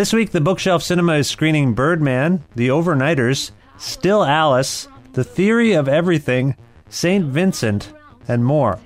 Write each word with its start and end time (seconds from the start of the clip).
This 0.00 0.14
week, 0.14 0.30
the 0.30 0.40
Bookshelf 0.40 0.82
Cinema 0.82 1.16
is 1.16 1.28
screening 1.28 1.74
Birdman, 1.74 2.42
The 2.56 2.68
Overnighters, 2.68 3.50
Still 3.76 4.24
Alice, 4.24 4.88
The 5.12 5.22
Theory 5.22 5.74
of 5.74 5.88
Everything, 5.88 6.56
St. 6.88 7.26
Vincent, 7.26 7.92
and 8.26 8.42
more. 8.42 8.80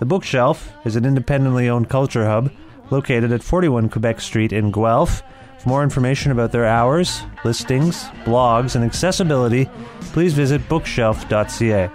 The 0.00 0.06
Bookshelf 0.06 0.72
is 0.84 0.96
an 0.96 1.04
independently 1.04 1.68
owned 1.68 1.88
culture 1.88 2.26
hub 2.26 2.50
located 2.90 3.30
at 3.30 3.44
41 3.44 3.90
Quebec 3.90 4.20
Street 4.20 4.52
in 4.52 4.72
Guelph. 4.72 5.22
For 5.60 5.68
more 5.68 5.84
information 5.84 6.32
about 6.32 6.50
their 6.50 6.66
hours, 6.66 7.22
listings, 7.44 8.02
blogs, 8.24 8.74
and 8.74 8.84
accessibility, 8.84 9.70
please 10.10 10.34
visit 10.34 10.68
bookshelf.ca. 10.68 11.90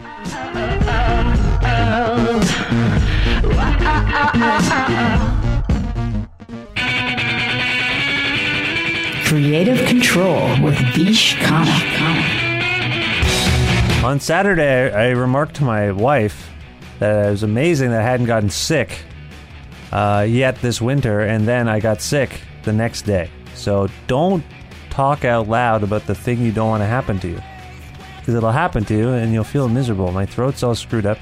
Creative 9.31 9.87
Control 9.87 10.61
with 10.61 10.77
Vish 10.93 11.37
Khanna. 11.37 11.71
On 14.03 14.19
Saturday, 14.19 14.91
I 14.91 15.11
remarked 15.11 15.55
to 15.55 15.63
my 15.63 15.93
wife 15.93 16.49
that 16.99 17.27
it 17.27 17.31
was 17.31 17.41
amazing 17.41 17.91
that 17.91 18.01
I 18.01 18.03
hadn't 18.03 18.25
gotten 18.25 18.49
sick 18.49 19.05
uh, 19.93 20.25
yet 20.27 20.57
this 20.57 20.81
winter, 20.81 21.21
and 21.21 21.47
then 21.47 21.69
I 21.69 21.79
got 21.79 22.01
sick 22.01 22.41
the 22.63 22.73
next 22.73 23.03
day. 23.03 23.29
So 23.55 23.87
don't 24.07 24.43
talk 24.89 25.23
out 25.23 25.47
loud 25.47 25.83
about 25.83 26.07
the 26.07 26.15
thing 26.15 26.41
you 26.41 26.51
don't 26.51 26.67
want 26.67 26.81
to 26.81 26.87
happen 26.87 27.17
to 27.21 27.29
you. 27.29 27.41
Because 28.19 28.35
it'll 28.35 28.51
happen 28.51 28.83
to 28.83 28.97
you 28.97 29.11
and 29.11 29.31
you'll 29.31 29.45
feel 29.45 29.69
miserable. 29.69 30.11
My 30.11 30.25
throat's 30.25 30.61
all 30.61 30.75
screwed 30.75 31.05
up. 31.05 31.19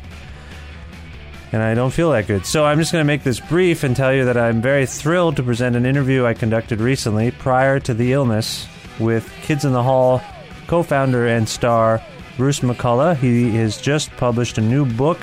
And 1.51 1.63
I 1.63 1.73
don't 1.73 1.91
feel 1.91 2.11
that 2.11 2.27
good. 2.27 2.45
So 2.45 2.65
I'm 2.65 2.77
just 2.77 2.91
going 2.91 3.01
to 3.01 3.07
make 3.07 3.23
this 3.23 3.39
brief 3.39 3.83
and 3.83 3.95
tell 3.95 4.13
you 4.13 4.25
that 4.25 4.37
I'm 4.37 4.61
very 4.61 4.85
thrilled 4.85 5.35
to 5.37 5.43
present 5.43 5.75
an 5.75 5.85
interview 5.85 6.25
I 6.25 6.33
conducted 6.33 6.79
recently 6.79 7.31
prior 7.31 7.79
to 7.81 7.93
the 7.93 8.13
illness 8.13 8.67
with 8.99 9.31
Kids 9.41 9.65
in 9.65 9.71
the 9.71 9.81
Hall 9.81 10.21
co 10.67 10.83
founder 10.83 11.25
and 11.27 11.49
star 11.49 12.01
Bruce 12.37 12.59
McCulloch. 12.59 13.17
He 13.17 13.51
has 13.57 13.81
just 13.81 14.11
published 14.17 14.57
a 14.57 14.61
new 14.61 14.85
book. 14.85 15.19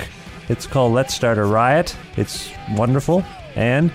It's 0.49 0.67
called 0.67 0.93
Let's 0.93 1.15
Start 1.15 1.39
a 1.39 1.45
Riot. 1.45 1.97
It's 2.17 2.51
wonderful. 2.73 3.25
And 3.55 3.93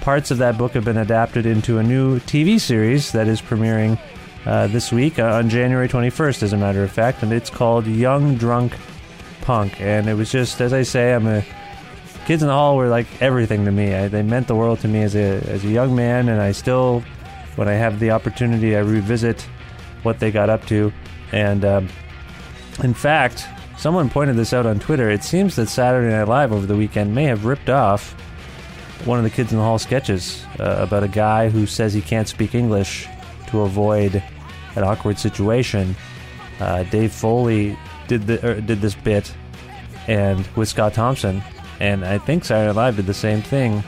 parts 0.00 0.30
of 0.30 0.38
that 0.38 0.58
book 0.58 0.72
have 0.72 0.84
been 0.84 0.98
adapted 0.98 1.46
into 1.46 1.78
a 1.78 1.82
new 1.82 2.18
TV 2.20 2.60
series 2.60 3.12
that 3.12 3.28
is 3.28 3.40
premiering 3.40 3.98
uh, 4.46 4.66
this 4.66 4.90
week 4.90 5.18
uh, 5.18 5.34
on 5.34 5.48
January 5.48 5.88
21st, 5.88 6.42
as 6.42 6.52
a 6.52 6.56
matter 6.56 6.82
of 6.82 6.90
fact. 6.90 7.22
And 7.22 7.32
it's 7.32 7.50
called 7.50 7.86
Young 7.86 8.36
Drunk 8.36 8.74
Punk. 9.42 9.80
And 9.80 10.08
it 10.08 10.14
was 10.14 10.30
just, 10.30 10.60
as 10.60 10.72
I 10.72 10.82
say, 10.82 11.14
I'm 11.14 11.26
a 11.26 11.44
Kids 12.28 12.42
in 12.42 12.48
the 12.48 12.54
Hall 12.54 12.76
were 12.76 12.88
like 12.88 13.06
everything 13.22 13.64
to 13.64 13.72
me. 13.72 13.94
I, 13.94 14.08
they 14.08 14.20
meant 14.20 14.48
the 14.48 14.54
world 14.54 14.80
to 14.80 14.88
me 14.88 15.00
as 15.00 15.16
a 15.16 15.40
as 15.48 15.64
a 15.64 15.68
young 15.68 15.96
man, 15.96 16.28
and 16.28 16.42
I 16.42 16.52
still, 16.52 17.02
when 17.56 17.68
I 17.68 17.72
have 17.72 18.00
the 18.00 18.10
opportunity, 18.10 18.76
I 18.76 18.80
revisit 18.80 19.40
what 20.02 20.20
they 20.20 20.30
got 20.30 20.50
up 20.50 20.66
to. 20.66 20.92
And 21.32 21.64
um, 21.64 21.88
in 22.84 22.92
fact, 22.92 23.46
someone 23.78 24.10
pointed 24.10 24.36
this 24.36 24.52
out 24.52 24.66
on 24.66 24.78
Twitter. 24.78 25.08
It 25.08 25.24
seems 25.24 25.56
that 25.56 25.70
Saturday 25.70 26.10
Night 26.14 26.28
Live 26.28 26.52
over 26.52 26.66
the 26.66 26.76
weekend 26.76 27.14
may 27.14 27.24
have 27.24 27.46
ripped 27.46 27.70
off 27.70 28.12
one 29.06 29.16
of 29.16 29.24
the 29.24 29.30
Kids 29.30 29.50
in 29.50 29.56
the 29.56 29.64
Hall 29.64 29.78
sketches 29.78 30.44
uh, 30.60 30.76
about 30.80 31.04
a 31.04 31.08
guy 31.08 31.48
who 31.48 31.66
says 31.66 31.94
he 31.94 32.02
can't 32.02 32.28
speak 32.28 32.54
English 32.54 33.08
to 33.46 33.62
avoid 33.62 34.22
an 34.76 34.84
awkward 34.84 35.18
situation. 35.18 35.96
Uh, 36.60 36.82
Dave 36.82 37.10
Foley 37.10 37.74
did 38.06 38.26
the 38.26 38.46
er, 38.46 38.60
did 38.60 38.82
this 38.82 38.94
bit, 38.94 39.32
and 40.08 40.46
with 40.56 40.68
Scott 40.68 40.92
Thompson, 40.92 41.42
and 41.80 42.04
I 42.04 42.18
think 42.18 42.44
Saturday 42.44 42.68
Night 42.68 42.76
Live 42.76 42.96
did 42.96 43.06
the 43.06 43.14
same 43.14 43.42
thing. 43.42 43.82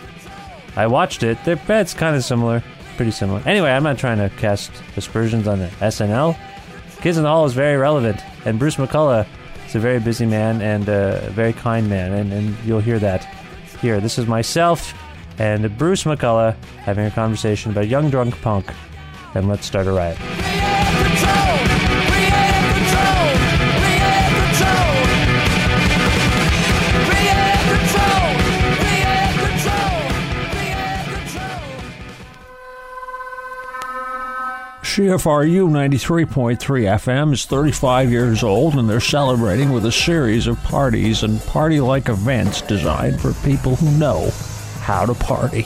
I 0.76 0.86
watched 0.86 1.22
it. 1.22 1.42
Their 1.44 1.56
eh, 1.56 1.64
bet's 1.66 1.94
kind 1.94 2.16
of 2.16 2.24
similar, 2.24 2.62
pretty 2.96 3.10
similar. 3.10 3.42
Anyway, 3.46 3.70
I'm 3.70 3.82
not 3.82 3.98
trying 3.98 4.18
to 4.18 4.30
cast 4.36 4.70
aspersions 4.96 5.46
on 5.46 5.58
the 5.58 5.68
SNL. 5.80 6.38
Kids 7.00 7.16
in 7.16 7.24
the 7.24 7.28
Hall 7.28 7.46
is 7.46 7.54
very 7.54 7.76
relevant, 7.76 8.20
and 8.44 8.58
Bruce 8.58 8.76
McCulloch 8.76 9.26
is 9.66 9.74
a 9.74 9.80
very 9.80 10.00
busy 10.00 10.26
man 10.26 10.60
and 10.60 10.88
a 10.88 11.30
very 11.30 11.52
kind 11.52 11.88
man, 11.88 12.12
and, 12.12 12.32
and 12.32 12.56
you'll 12.64 12.80
hear 12.80 12.98
that 12.98 13.24
here. 13.80 14.00
This 14.00 14.18
is 14.18 14.26
myself 14.26 14.94
and 15.40 15.76
Bruce 15.78 16.04
McCulloch 16.04 16.54
having 16.84 17.06
a 17.06 17.10
conversation 17.10 17.70
about 17.72 17.88
young 17.88 18.10
drunk 18.10 18.38
punk, 18.42 18.66
and 19.34 19.48
let's 19.48 19.66
start 19.66 19.86
a 19.86 19.92
riot. 19.92 20.49
CFRU 34.90 35.70
93.3 35.70 36.58
FM 36.58 37.32
is 37.32 37.44
35 37.44 38.10
years 38.10 38.42
old 38.42 38.74
and 38.74 38.90
they're 38.90 38.98
celebrating 38.98 39.70
with 39.70 39.86
a 39.86 39.92
series 39.92 40.48
of 40.48 40.60
parties 40.64 41.22
and 41.22 41.40
party 41.42 41.78
like 41.78 42.08
events 42.08 42.60
designed 42.62 43.20
for 43.20 43.32
people 43.44 43.76
who 43.76 43.88
know 44.00 44.30
how 44.80 45.06
to 45.06 45.14
party. 45.14 45.64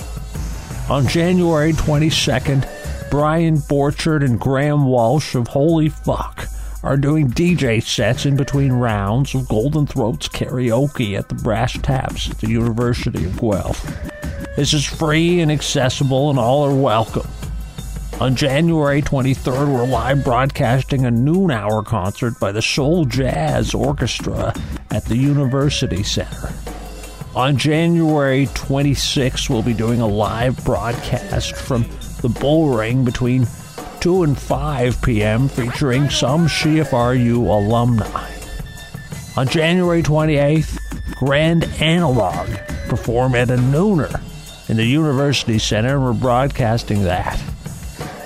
On 0.91 1.09
January 1.09 1.73
22nd, 1.73 2.69
Brian 3.11 3.57
Borcherdt 3.57 4.23
and 4.23 4.39
Graham 4.39 4.85
Walsh 4.85 5.35
of 5.35 5.49
Holy 5.49 5.89
Fuck 5.89 6.47
are 6.83 6.99
doing 6.99 7.31
DJ 7.31 7.83
sets 7.83 8.27
in 8.27 8.37
between 8.37 8.75
rounds 8.75 9.35
of 9.35 9.49
Golden 9.49 9.87
Throats 9.87 10.29
karaoke 10.29 11.17
at 11.19 11.31
the 11.31 11.35
Brass 11.37 11.73
Taps 11.81 12.29
at 12.29 12.37
the 12.41 12.51
University 12.51 13.25
of 13.25 13.41
Guelph. 13.41 13.83
This 14.57 14.75
is 14.75 14.85
free 14.85 15.41
and 15.41 15.51
accessible, 15.51 16.29
and 16.29 16.39
all 16.39 16.63
are 16.63 16.75
welcome. 16.75 17.27
On 18.25 18.35
January 18.35 19.03
23rd, 19.03 19.71
we're 19.71 19.85
live 19.85 20.25
broadcasting 20.25 21.05
a 21.05 21.11
noon 21.11 21.51
hour 21.51 21.83
concert 21.83 22.41
by 22.41 22.53
the 22.53 22.63
Soul 22.63 23.05
Jazz 23.05 23.75
Orchestra 23.75 24.55
at 24.91 25.05
the 25.05 25.17
University 25.19 26.03
Center. 26.03 26.49
On 27.35 27.59
January 27.59 28.47
26th, 28.47 29.51
we'll 29.51 29.63
be 29.63 29.75
doing 29.75 30.01
a 30.01 30.07
live 30.07 30.65
broadcast 30.65 31.55
from 31.55 31.85
the 32.23 32.31
Bull 32.31 32.71
Ring 32.71 33.05
between 33.05 33.47
2 34.01 34.23
and 34.23 34.39
5 34.39 35.03
p.m. 35.03 35.47
featuring 35.47 36.09
some 36.09 36.47
CFRU 36.47 37.37
alumni. 37.37 38.33
On 39.37 39.47
January 39.47 40.03
28th, 40.03 40.79
Grand 41.17 41.65
Analog 41.79 42.49
perform 42.89 43.35
at 43.35 43.51
a 43.51 43.57
nooner 43.59 44.19
in 44.71 44.79
the 44.79 44.87
University 44.87 45.59
Center, 45.59 46.01
we're 46.01 46.15
broadcasting 46.15 47.03
that. 47.03 47.39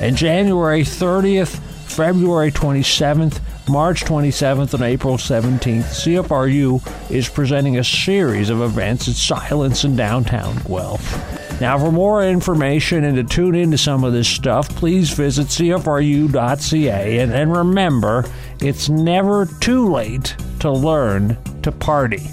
And 0.00 0.16
January 0.16 0.82
30th, 0.82 1.58
February 1.90 2.52
27th, 2.52 3.40
March 3.68 4.04
27th, 4.04 4.74
and 4.74 4.82
April 4.82 5.16
17th, 5.16 5.82
CFRU 5.82 7.10
is 7.10 7.28
presenting 7.28 7.78
a 7.78 7.84
series 7.84 8.50
of 8.50 8.60
events 8.60 9.08
at 9.08 9.14
Silence 9.14 9.84
in 9.84 9.96
downtown 9.96 10.56
Guelph. 10.66 11.60
Now, 11.60 11.76
for 11.76 11.90
more 11.90 12.24
information 12.24 13.02
and 13.02 13.16
to 13.16 13.24
tune 13.24 13.56
into 13.56 13.76
some 13.76 14.04
of 14.04 14.12
this 14.12 14.28
stuff, 14.28 14.68
please 14.76 15.10
visit 15.10 15.48
CFRU.ca. 15.48 17.18
And, 17.18 17.32
and 17.32 17.52
remember, 17.52 18.24
it's 18.60 18.88
never 18.88 19.46
too 19.60 19.90
late 19.90 20.36
to 20.60 20.70
learn 20.70 21.36
to 21.62 21.72
party. 21.72 22.30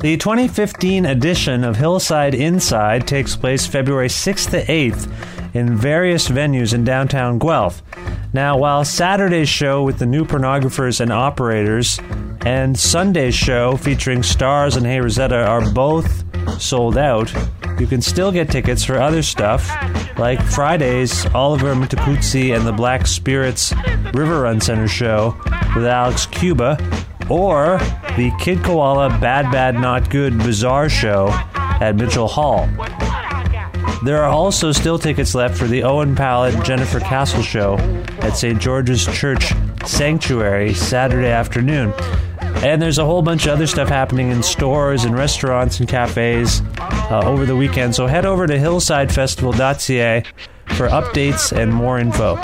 The 0.00 0.16
2015 0.16 1.06
edition 1.06 1.64
of 1.64 1.74
Hillside 1.74 2.32
Inside 2.32 3.08
takes 3.08 3.34
place 3.34 3.66
February 3.66 4.06
6th 4.06 4.50
to 4.52 4.64
8th 4.64 5.10
in 5.56 5.76
various 5.76 6.28
venues 6.28 6.72
in 6.72 6.84
downtown 6.84 7.40
Guelph. 7.40 7.82
Now, 8.32 8.56
while 8.56 8.84
Saturday's 8.84 9.48
show 9.48 9.82
with 9.82 9.98
the 9.98 10.06
new 10.06 10.24
pornographers 10.24 11.00
and 11.00 11.12
operators 11.12 11.98
and 12.46 12.78
Sunday's 12.78 13.34
show 13.34 13.76
featuring 13.76 14.22
Stars 14.22 14.76
and 14.76 14.86
Hey 14.86 15.00
Rosetta 15.00 15.44
are 15.44 15.68
both 15.72 16.22
sold 16.62 16.96
out, 16.96 17.32
you 17.80 17.88
can 17.88 18.00
still 18.00 18.30
get 18.30 18.52
tickets 18.52 18.84
for 18.84 19.00
other 19.00 19.22
stuff 19.24 19.68
like 20.16 20.40
Friday's 20.40 21.26
Oliver 21.34 21.74
Mtukudzi 21.74 22.56
and 22.56 22.64
the 22.64 22.72
Black 22.72 23.04
Spirits 23.08 23.74
River 24.14 24.42
Run 24.42 24.60
Center 24.60 24.86
show 24.86 25.36
with 25.74 25.86
Alex 25.86 26.26
Cuba 26.26 26.78
or 27.28 27.80
the 28.18 28.32
Kid 28.32 28.64
Koala 28.64 29.10
Bad 29.20 29.52
Bad 29.52 29.76
Not 29.76 30.10
Good 30.10 30.36
Bizarre 30.38 30.88
show 30.88 31.28
at 31.54 31.94
Mitchell 31.94 32.26
Hall. 32.26 32.68
There 34.02 34.20
are 34.20 34.28
also 34.28 34.72
still 34.72 34.98
tickets 34.98 35.36
left 35.36 35.56
for 35.56 35.68
the 35.68 35.84
Owen 35.84 36.16
Pallett 36.16 36.64
Jennifer 36.64 36.98
Castle 36.98 37.42
show 37.42 37.76
at 38.18 38.36
St. 38.36 38.60
George's 38.60 39.06
Church 39.16 39.52
Sanctuary 39.86 40.74
Saturday 40.74 41.28
afternoon. 41.28 41.92
And 42.40 42.82
there's 42.82 42.98
a 42.98 43.04
whole 43.04 43.22
bunch 43.22 43.46
of 43.46 43.52
other 43.52 43.68
stuff 43.68 43.88
happening 43.88 44.32
in 44.32 44.42
stores 44.42 45.04
and 45.04 45.14
restaurants 45.14 45.78
and 45.78 45.88
cafes 45.88 46.60
uh, 46.80 47.22
over 47.24 47.46
the 47.46 47.54
weekend. 47.54 47.94
So 47.94 48.08
head 48.08 48.26
over 48.26 48.48
to 48.48 48.54
hillsidefestival.ca 48.58 50.24
for 50.74 50.88
updates 50.88 51.56
and 51.56 51.72
more 51.72 52.00
info. 52.00 52.34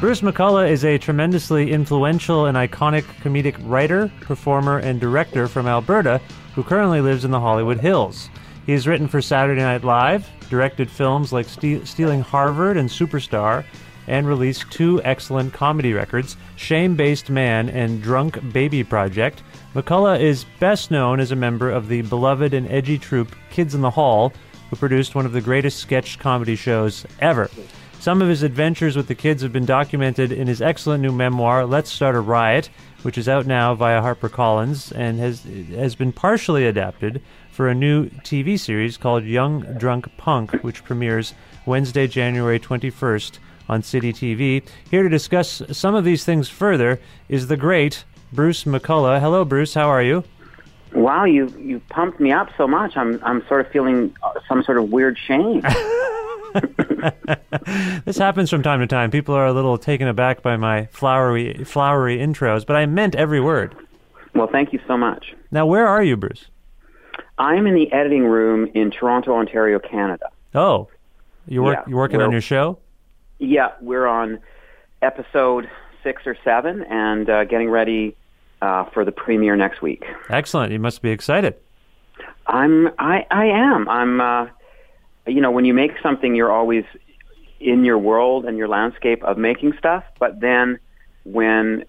Bruce 0.00 0.22
McCulloch 0.22 0.70
is 0.70 0.82
a 0.82 0.96
tremendously 0.96 1.72
influential 1.72 2.46
and 2.46 2.56
iconic 2.56 3.02
comedic 3.22 3.54
writer, 3.68 4.10
performer, 4.22 4.78
and 4.78 4.98
director 4.98 5.46
from 5.46 5.66
Alberta 5.66 6.22
who 6.54 6.62
currently 6.62 7.02
lives 7.02 7.26
in 7.26 7.30
the 7.30 7.38
Hollywood 7.38 7.78
Hills. 7.78 8.30
He 8.64 8.72
has 8.72 8.88
written 8.88 9.08
for 9.08 9.20
Saturday 9.20 9.60
Night 9.60 9.84
Live, 9.84 10.26
directed 10.48 10.90
films 10.90 11.34
like 11.34 11.46
Ste- 11.46 11.84
Stealing 11.86 12.22
Harvard 12.22 12.78
and 12.78 12.88
Superstar, 12.88 13.62
and 14.06 14.26
released 14.26 14.70
two 14.70 15.02
excellent 15.04 15.52
comedy 15.52 15.92
records, 15.92 16.38
Shame 16.56 16.96
Based 16.96 17.28
Man 17.28 17.68
and 17.68 18.02
Drunk 18.02 18.38
Baby 18.54 18.82
Project. 18.82 19.42
McCulloch 19.74 20.18
is 20.18 20.46
best 20.58 20.90
known 20.90 21.20
as 21.20 21.30
a 21.30 21.36
member 21.36 21.70
of 21.70 21.88
the 21.88 22.00
beloved 22.00 22.54
and 22.54 22.66
edgy 22.70 22.96
troupe 22.96 23.36
Kids 23.50 23.74
in 23.74 23.82
the 23.82 23.90
Hall, 23.90 24.32
who 24.70 24.76
produced 24.76 25.14
one 25.14 25.26
of 25.26 25.32
the 25.32 25.42
greatest 25.42 25.78
sketch 25.78 26.18
comedy 26.18 26.56
shows 26.56 27.04
ever. 27.20 27.50
Some 28.00 28.22
of 28.22 28.28
his 28.28 28.42
adventures 28.42 28.96
with 28.96 29.08
the 29.08 29.14
kids 29.14 29.42
have 29.42 29.52
been 29.52 29.66
documented 29.66 30.32
in 30.32 30.46
his 30.46 30.62
excellent 30.62 31.02
new 31.02 31.12
memoir, 31.12 31.66
Let's 31.66 31.92
Start 31.92 32.16
a 32.16 32.20
Riot, 32.20 32.70
which 33.02 33.18
is 33.18 33.28
out 33.28 33.44
now 33.44 33.74
via 33.74 34.00
HarperCollins 34.00 34.90
and 34.96 35.18
has 35.18 35.42
has 35.74 35.96
been 35.96 36.10
partially 36.10 36.64
adapted 36.66 37.20
for 37.52 37.68
a 37.68 37.74
new 37.74 38.08
TV 38.24 38.58
series 38.58 38.96
called 38.96 39.24
Young 39.24 39.60
Drunk 39.76 40.10
Punk, 40.16 40.52
which 40.62 40.82
premieres 40.82 41.34
Wednesday, 41.66 42.06
January 42.06 42.58
21st 42.58 43.38
on 43.68 43.82
City 43.82 44.14
TV. 44.14 44.66
Here 44.90 45.02
to 45.02 45.10
discuss 45.10 45.60
some 45.70 45.94
of 45.94 46.02
these 46.02 46.24
things 46.24 46.48
further 46.48 47.00
is 47.28 47.48
the 47.48 47.56
great 47.58 48.04
Bruce 48.32 48.64
McCulloch. 48.64 49.20
Hello, 49.20 49.44
Bruce. 49.44 49.74
How 49.74 49.90
are 49.90 50.02
you? 50.02 50.24
Wow, 50.94 51.26
you 51.26 51.48
you 51.58 51.82
pumped 51.90 52.18
me 52.18 52.32
up 52.32 52.48
so 52.56 52.66
much. 52.66 52.96
I'm 52.96 53.22
I'm 53.22 53.46
sort 53.46 53.60
of 53.60 53.70
feeling 53.70 54.16
some 54.48 54.62
sort 54.62 54.78
of 54.78 54.90
weird 54.90 55.18
shame. 55.18 55.62
this 58.04 58.18
happens 58.18 58.50
from 58.50 58.62
time 58.62 58.80
to 58.80 58.86
time. 58.86 59.10
People 59.10 59.34
are 59.34 59.46
a 59.46 59.52
little 59.52 59.78
taken 59.78 60.08
aback 60.08 60.42
by 60.42 60.56
my 60.56 60.86
flowery, 60.86 61.64
flowery 61.64 62.18
intros, 62.18 62.66
but 62.66 62.76
I 62.76 62.86
meant 62.86 63.14
every 63.14 63.40
word. 63.40 63.74
well, 64.34 64.48
thank 64.50 64.72
you 64.72 64.80
so 64.86 64.96
much. 64.96 65.34
Now, 65.50 65.66
where 65.66 65.86
are 65.86 66.02
you, 66.02 66.16
Bruce? 66.16 66.46
I'm 67.38 67.66
in 67.66 67.74
the 67.74 67.90
editing 67.92 68.24
room 68.24 68.70
in 68.74 68.90
Toronto, 68.90 69.34
Ontario, 69.34 69.78
Canada. 69.78 70.26
Oh, 70.54 70.88
you 71.46 71.62
work. 71.62 71.78
Yeah, 71.78 71.90
you're 71.90 71.98
working 71.98 72.20
on 72.20 72.32
your 72.32 72.40
show. 72.40 72.78
Yeah, 73.38 73.72
we're 73.80 74.06
on 74.06 74.38
episode 75.00 75.70
six 76.02 76.22
or 76.26 76.36
seven, 76.44 76.82
and 76.84 77.28
uh, 77.30 77.44
getting 77.44 77.70
ready 77.70 78.16
uh, 78.60 78.84
for 78.92 79.04
the 79.04 79.12
premiere 79.12 79.56
next 79.56 79.80
week. 79.80 80.04
Excellent. 80.28 80.72
You 80.72 80.78
must 80.78 81.02
be 81.02 81.10
excited. 81.10 81.54
I'm 82.46 82.88
I 82.98 83.26
I 83.30 83.46
am 83.46 83.88
I'm 83.88 84.20
uh, 84.20 84.46
you 85.32 85.40
know 85.40 85.50
when 85.50 85.64
you 85.64 85.74
make 85.74 85.92
something, 86.02 86.34
you're 86.34 86.52
always 86.52 86.84
in 87.60 87.84
your 87.84 87.98
world 87.98 88.46
and 88.46 88.56
your 88.56 88.68
landscape 88.68 89.22
of 89.22 89.36
making 89.36 89.74
stuff, 89.78 90.04
but 90.18 90.40
then 90.40 90.78
when 91.24 91.84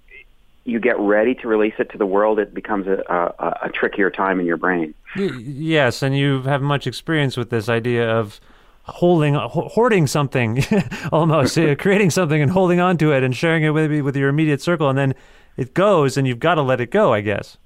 you 0.64 0.80
get 0.80 1.00
ready 1.00 1.34
to 1.34 1.48
release 1.48 1.74
it 1.80 1.90
to 1.92 1.98
the 1.98 2.06
world, 2.06 2.38
it 2.38 2.54
becomes 2.54 2.88
a, 2.88 3.04
a, 3.10 3.68
a 3.68 3.70
trickier 3.70 4.12
time 4.12 4.40
in 4.40 4.46
your 4.46 4.58
brain. 4.58 4.94
Yes, 5.16 6.04
and 6.04 6.16
you 6.16 6.44
have 6.44 6.62
much 6.62 6.86
experience 6.86 7.36
with 7.36 7.50
this 7.50 7.68
idea 7.68 8.08
of 8.10 8.40
holding, 8.84 9.34
hoarding 9.36 10.08
something, 10.08 10.64
almost 11.12 11.58
uh, 11.58 11.76
creating 11.76 12.12
something 12.12 12.42
and 12.42 12.52
holding 12.52 12.80
on 12.80 12.98
to 12.98 13.12
it 13.12 13.24
and 13.24 13.36
sharing 13.36 13.64
it 13.64 13.70
with 13.70 14.02
with 14.02 14.16
your 14.16 14.30
immediate 14.30 14.62
circle, 14.62 14.90
and 14.90 14.98
then 14.98 15.16
it 15.58 15.74
goes, 15.74 16.18
and 16.18 16.28
you've 16.28 16.40
got 16.40 16.56
to 16.56 16.62
let 16.62 16.80
it 16.80 16.92
go. 16.92 17.14
I 17.14 17.22
guess. 17.22 17.58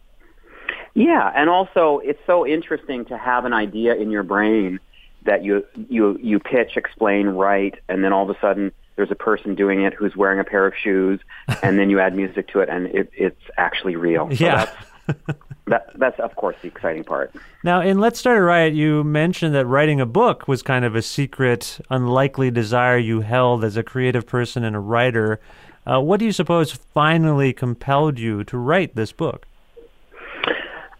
Yeah, 0.93 1.31
and 1.35 1.49
also 1.49 1.99
it's 2.03 2.21
so 2.25 2.47
interesting 2.47 3.03
to 3.05 3.17
have 3.17 3.43
an 3.43 3.51
idea 3.51 3.95
in 3.95 4.11
your 4.11 4.23
brain 4.23 4.79
that 5.25 5.43
you 5.43 5.65
you 5.89 6.17
you 6.21 6.39
pitch, 6.39 6.77
explain, 6.77 7.27
write, 7.27 7.75
and 7.89 8.03
then 8.03 8.13
all 8.13 8.29
of 8.29 8.35
a 8.35 8.39
sudden 8.39 8.71
there's 8.95 9.11
a 9.11 9.15
person 9.15 9.55
doing 9.55 9.81
it 9.83 9.93
who's 9.93 10.15
wearing 10.15 10.39
a 10.39 10.43
pair 10.43 10.65
of 10.65 10.73
shoes, 10.75 11.19
and 11.63 11.77
then 11.77 11.89
you 11.89 11.99
add 11.99 12.15
music 12.15 12.47
to 12.49 12.59
it, 12.61 12.69
and 12.69 12.87
it, 12.87 13.09
it's 13.13 13.41
actually 13.57 13.95
real. 13.95 14.29
So 14.29 14.45
Yeah. 14.45 14.65
that's, 15.07 15.39
that, 15.67 15.89
that's 15.95 16.19
of 16.19 16.35
course 16.35 16.55
the 16.61 16.67
exciting 16.69 17.03
part. 17.03 17.31
Now, 17.63 17.81
in 17.81 17.99
Let's 17.99 18.19
Start 18.19 18.37
a 18.37 18.41
Riot, 18.41 18.73
you 18.73 19.03
mentioned 19.03 19.53
that 19.53 19.65
writing 19.65 19.99
a 20.01 20.05
book 20.05 20.47
was 20.47 20.61
kind 20.63 20.85
of 20.85 20.95
a 20.95 21.01
secret, 21.01 21.79
unlikely 21.89 22.49
desire 22.51 22.97
you 22.97 23.21
held 23.21 23.63
as 23.63 23.75
a 23.77 23.83
creative 23.83 24.25
person 24.25 24.63
and 24.63 24.75
a 24.75 24.79
writer. 24.79 25.39
Uh, 25.85 25.99
what 26.01 26.19
do 26.19 26.25
you 26.25 26.31
suppose 26.31 26.71
finally 26.71 27.53
compelled 27.53 28.17
you 28.17 28.43
to 28.45 28.57
write 28.57 28.95
this 28.95 29.11
book? 29.11 29.45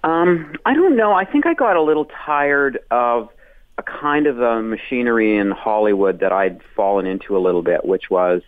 Um, 0.03 0.53
I 0.65 0.74
don't 0.75 0.96
know. 0.96 1.13
I 1.13 1.25
think 1.25 1.48
I 1.48 1.53
got 1.55 1.75
a 1.75 1.82
little 1.82 2.05
tired 2.25 2.77
of 2.91 3.29
a 3.77 3.84
kind 3.84 4.27
of 4.27 4.39
a 4.39 4.62
machinery 4.62 5.38
in 5.38 5.51
Hollywood 5.51 6.20
that 6.20 6.32
I'd 6.32 6.62
fallen 6.75 7.05
into 7.05 7.38
a 7.38 7.39
little 7.39 7.62
bit, 7.62 7.86
which 7.86 8.10
was, 8.10 8.41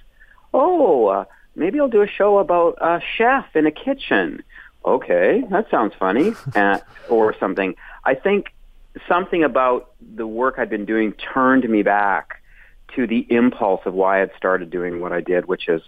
oh, 0.54 1.08
uh, 1.08 1.26
maybe 1.56 1.80
I'll 1.80 1.90
do 1.90 2.02
a 2.02 2.08
show 2.08 2.40
about 2.40 2.78
a 2.80 3.02
chef 3.18 3.56
in 3.56 3.66
a 3.66 3.72
kitchen. 3.72 4.44
Okay, 4.86 5.44
that 5.50 5.70
sounds 5.70 5.94
funny, 6.00 6.34
uh, 6.56 6.80
or 7.10 7.36
something. 7.40 7.76
I 8.06 8.16
think 8.16 8.54
something 9.08 9.44
about 9.44 9.92
the 10.16 10.26
work 10.26 10.56
I'd 10.58 10.70
been 10.70 10.86
doing 10.86 11.14
turned 11.14 11.68
me 11.68 11.84
back 11.84 12.42
to 12.96 13.06
the 13.06 13.28
impulse 13.30 13.82
of 13.86 13.94
why 13.94 14.22
I'd 14.22 14.32
started 14.38 14.70
doing 14.70 15.02
what 15.02 15.12
I 15.12 15.22
did, 15.22 15.46
which 15.46 15.68
is 15.68 15.82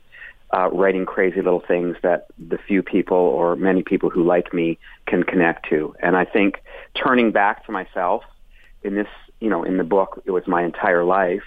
uh, 0.53 0.69
writing 0.71 1.05
crazy 1.05 1.41
little 1.41 1.63
things 1.65 1.95
that 2.01 2.27
the 2.37 2.57
few 2.57 2.81
people 2.81 3.17
or 3.17 3.55
many 3.55 3.83
people 3.83 4.09
who 4.09 4.23
like 4.23 4.53
me 4.53 4.77
can 5.05 5.23
connect 5.23 5.69
to. 5.69 5.95
And 6.01 6.17
I 6.17 6.25
think 6.25 6.61
turning 6.95 7.31
back 7.31 7.65
to 7.67 7.71
myself 7.71 8.23
in 8.83 8.95
this, 8.95 9.07
you 9.39 9.49
know, 9.49 9.63
in 9.63 9.77
the 9.77 9.83
book, 9.83 10.21
it 10.25 10.31
was 10.31 10.47
my 10.47 10.63
entire 10.63 11.03
life. 11.03 11.43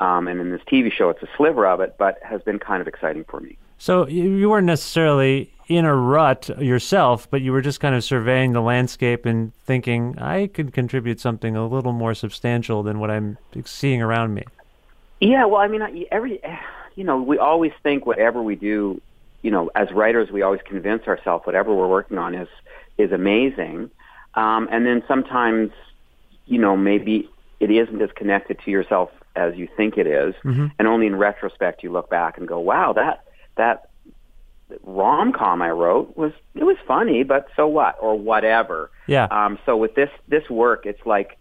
Um, 0.00 0.26
and 0.28 0.40
in 0.40 0.50
this 0.50 0.62
TV 0.62 0.92
show, 0.92 1.08
it's 1.10 1.22
a 1.22 1.28
sliver 1.36 1.66
of 1.66 1.80
it, 1.80 1.96
but 1.98 2.18
has 2.22 2.42
been 2.42 2.58
kind 2.58 2.80
of 2.80 2.88
exciting 2.88 3.24
for 3.24 3.40
me. 3.40 3.56
So 3.78 4.06
you 4.08 4.48
weren't 4.48 4.66
necessarily 4.66 5.50
in 5.68 5.84
a 5.84 5.94
rut 5.94 6.48
yourself, 6.58 7.28
but 7.30 7.42
you 7.42 7.52
were 7.52 7.60
just 7.62 7.80
kind 7.80 7.94
of 7.94 8.04
surveying 8.04 8.52
the 8.52 8.60
landscape 8.60 9.24
and 9.24 9.54
thinking, 9.64 10.18
I 10.18 10.48
could 10.48 10.72
contribute 10.72 11.20
something 11.20 11.56
a 11.56 11.66
little 11.66 11.92
more 11.92 12.14
substantial 12.14 12.82
than 12.82 12.98
what 12.98 13.10
I'm 13.10 13.38
seeing 13.64 14.02
around 14.02 14.34
me. 14.34 14.44
Yeah, 15.20 15.46
well, 15.46 15.60
I 15.60 15.68
mean, 15.68 15.82
I- 15.82 16.06
every, 16.10 16.40
you 16.96 17.04
know, 17.04 17.20
we 17.20 17.38
always 17.38 17.72
think 17.82 18.04
whatever 18.04 18.42
we 18.42 18.56
do, 18.56 19.00
you 19.42 19.50
know, 19.50 19.70
as 19.74 19.90
writers, 19.92 20.30
we 20.30 20.42
always 20.42 20.60
convince 20.62 21.06
ourselves 21.06 21.46
whatever 21.46 21.74
we're 21.74 21.88
working 21.88 22.18
on 22.18 22.34
is 22.34 22.48
is 22.96 23.10
amazing, 23.10 23.90
um, 24.34 24.68
and 24.70 24.86
then 24.86 25.02
sometimes, 25.08 25.72
you 26.46 26.58
know, 26.58 26.76
maybe 26.76 27.28
it 27.60 27.70
isn't 27.70 28.00
as 28.02 28.10
connected 28.14 28.58
to 28.64 28.70
yourself 28.70 29.10
as 29.36 29.56
you 29.56 29.68
think 29.76 29.96
it 29.96 30.06
is, 30.06 30.34
Mm-hmm. 30.44 30.66
and 30.78 30.88
only 30.88 31.06
in 31.06 31.16
retrospect 31.16 31.82
you 31.82 31.90
look 31.90 32.08
back 32.10 32.38
and 32.38 32.46
go, 32.46 32.58
wow, 32.58 32.92
that 32.92 33.24
that 33.56 33.88
rom 34.82 35.32
com 35.32 35.62
I 35.62 35.70
wrote 35.70 36.16
was 36.16 36.32
it 36.54 36.64
was 36.64 36.76
funny, 36.86 37.22
but 37.22 37.48
so 37.56 37.66
what, 37.66 37.96
or 38.00 38.18
whatever. 38.18 38.90
Yeah. 39.06 39.26
Um, 39.30 39.58
so 39.66 39.76
with 39.76 39.94
this 39.94 40.10
this 40.28 40.48
work, 40.50 40.86
it's 40.86 41.04
like 41.04 41.38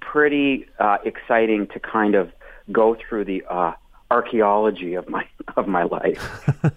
pretty 0.00 0.66
uh, 0.78 0.98
exciting 1.04 1.66
to 1.68 1.80
kind 1.80 2.14
of 2.14 2.30
go 2.70 2.96
through 2.96 3.24
the 3.24 3.44
uh, 3.48 3.72
archaeology 4.12 4.94
of 4.94 5.08
my 5.08 5.24
of 5.56 5.66
my 5.66 5.84
life. 5.84 6.22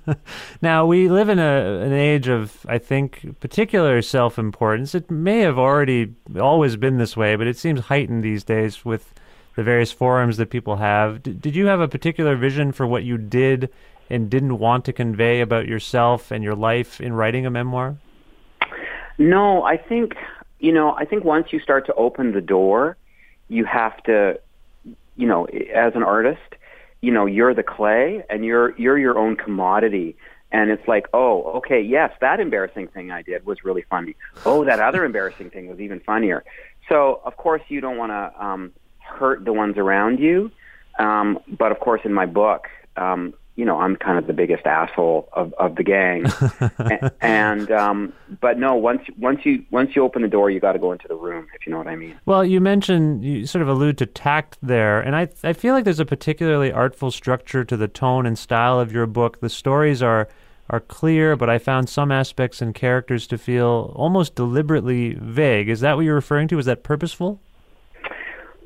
Now 0.61 0.85
we 0.85 1.09
live 1.09 1.29
in 1.29 1.39
a 1.39 1.81
an 1.87 1.93
age 1.93 2.27
of 2.27 2.65
I 2.67 2.77
think 2.77 3.39
particular 3.39 4.01
self-importance. 4.01 4.95
It 4.95 5.11
may 5.11 5.39
have 5.39 5.59
already 5.59 6.15
always 6.39 6.75
been 6.77 6.97
this 6.97 7.15
way, 7.17 7.35
but 7.35 7.47
it 7.47 7.57
seems 7.57 7.81
heightened 7.81 8.23
these 8.23 8.43
days 8.43 8.85
with 8.85 9.13
the 9.55 9.63
various 9.63 9.91
forums 9.91 10.37
that 10.37 10.49
people 10.49 10.77
have. 10.77 11.23
D- 11.23 11.33
did 11.33 11.55
you 11.55 11.65
have 11.67 11.81
a 11.81 11.87
particular 11.87 12.35
vision 12.35 12.71
for 12.71 12.87
what 12.87 13.03
you 13.03 13.17
did 13.17 13.69
and 14.09 14.29
didn't 14.29 14.57
want 14.59 14.85
to 14.85 14.93
convey 14.93 15.41
about 15.41 15.67
yourself 15.67 16.31
and 16.31 16.43
your 16.43 16.55
life 16.55 17.01
in 17.01 17.13
writing 17.13 17.45
a 17.45 17.49
memoir? 17.49 17.97
No, 19.17 19.63
I 19.63 19.77
think 19.77 20.13
you 20.59 20.71
know. 20.71 20.95
I 21.01 21.05
think 21.05 21.23
once 21.23 21.47
you 21.51 21.59
start 21.59 21.85
to 21.87 21.93
open 21.95 22.31
the 22.31 22.41
door, 22.41 22.97
you 23.49 23.65
have 23.65 24.01
to, 24.03 24.39
you 25.15 25.27
know, 25.27 25.45
as 25.45 25.95
an 25.95 26.03
artist, 26.03 26.49
you 27.05 27.11
know, 27.11 27.27
you're 27.27 27.53
the 27.53 27.61
clay 27.61 28.23
and 28.31 28.43
you're 28.43 28.75
you're 28.79 28.97
your 28.97 29.19
own 29.19 29.35
commodity. 29.35 30.17
And 30.51 30.71
it's 30.71 30.87
like, 30.87 31.05
oh, 31.13 31.43
okay, 31.57 31.81
yes, 31.81 32.11
that 32.21 32.39
embarrassing 32.39 32.87
thing 32.87 33.11
I 33.11 33.21
did 33.21 33.45
was 33.45 33.63
really 33.63 33.83
funny. 33.89 34.15
Oh, 34.43 34.65
that 34.65 34.79
other 34.79 35.05
embarrassing 35.09 35.51
thing 35.51 35.67
was 35.67 35.79
even 35.79 35.99
funnier. 35.99 36.43
So, 36.89 37.21
of 37.23 37.37
course, 37.37 37.61
you 37.67 37.79
don't 37.79 37.97
want 37.97 38.11
to 38.11 38.43
um, 38.43 38.71
hurt 38.99 39.45
the 39.45 39.53
ones 39.53 39.77
around 39.77 40.19
you. 40.19 40.51
Um, 40.97 41.39
but 41.47 41.71
of 41.71 41.79
course, 41.79 42.01
in 42.05 42.13
my 42.13 42.25
book, 42.25 42.67
um, 42.97 43.33
you 43.55 43.63
know, 43.63 43.79
I'm 43.79 43.95
kind 43.95 44.17
of 44.17 44.27
the 44.27 44.33
biggest 44.33 44.65
asshole 44.65 45.29
of, 45.33 45.53
of 45.53 45.75
the 45.75 45.83
gang. 45.83 46.25
And 47.21 47.71
um, 47.71 48.13
but 48.39 48.59
no, 48.59 48.75
once 48.75 49.01
once 49.17 49.45
you 49.45 49.65
once 49.71 49.95
you 49.95 50.03
open 50.03 50.21
the 50.21 50.27
door, 50.27 50.51
you 50.51 50.59
got 50.59 50.73
to 50.73 50.79
go 50.79 50.91
into 50.91 51.07
the 51.07 51.15
room, 51.15 51.47
if 51.55 51.65
you 51.65 51.71
know 51.71 51.77
what 51.77 51.87
I 51.87 51.95
mean. 51.95 52.15
Well, 52.25 52.45
you 52.45 52.61
mentioned 52.61 53.23
you 53.23 53.47
sort 53.47 53.61
of 53.61 53.67
allude 53.67 53.97
to 53.99 54.05
tact 54.05 54.57
there, 54.61 54.99
and 54.99 55.15
I 55.15 55.29
I 55.43 55.53
feel 55.53 55.73
like 55.73 55.85
there's 55.85 55.99
a 55.99 56.05
particularly 56.05 56.71
artful 56.71 57.09
structure 57.11 57.63
to 57.63 57.77
the 57.77 57.87
tone 57.87 58.25
and 58.25 58.37
style 58.37 58.79
of 58.79 58.91
your 58.91 59.07
book. 59.07 59.39
The 59.39 59.49
stories 59.49 60.03
are 60.03 60.27
are 60.69 60.79
clear, 60.79 61.35
but 61.35 61.49
I 61.49 61.57
found 61.57 61.89
some 61.89 62.11
aspects 62.11 62.61
and 62.61 62.73
characters 62.73 63.27
to 63.27 63.37
feel 63.37 63.93
almost 63.95 64.35
deliberately 64.35 65.13
vague. 65.13 65.69
Is 65.69 65.79
that 65.81 65.95
what 65.95 66.05
you're 66.05 66.15
referring 66.15 66.47
to? 66.49 66.59
Is 66.59 66.65
that 66.65 66.83
purposeful? 66.83 67.39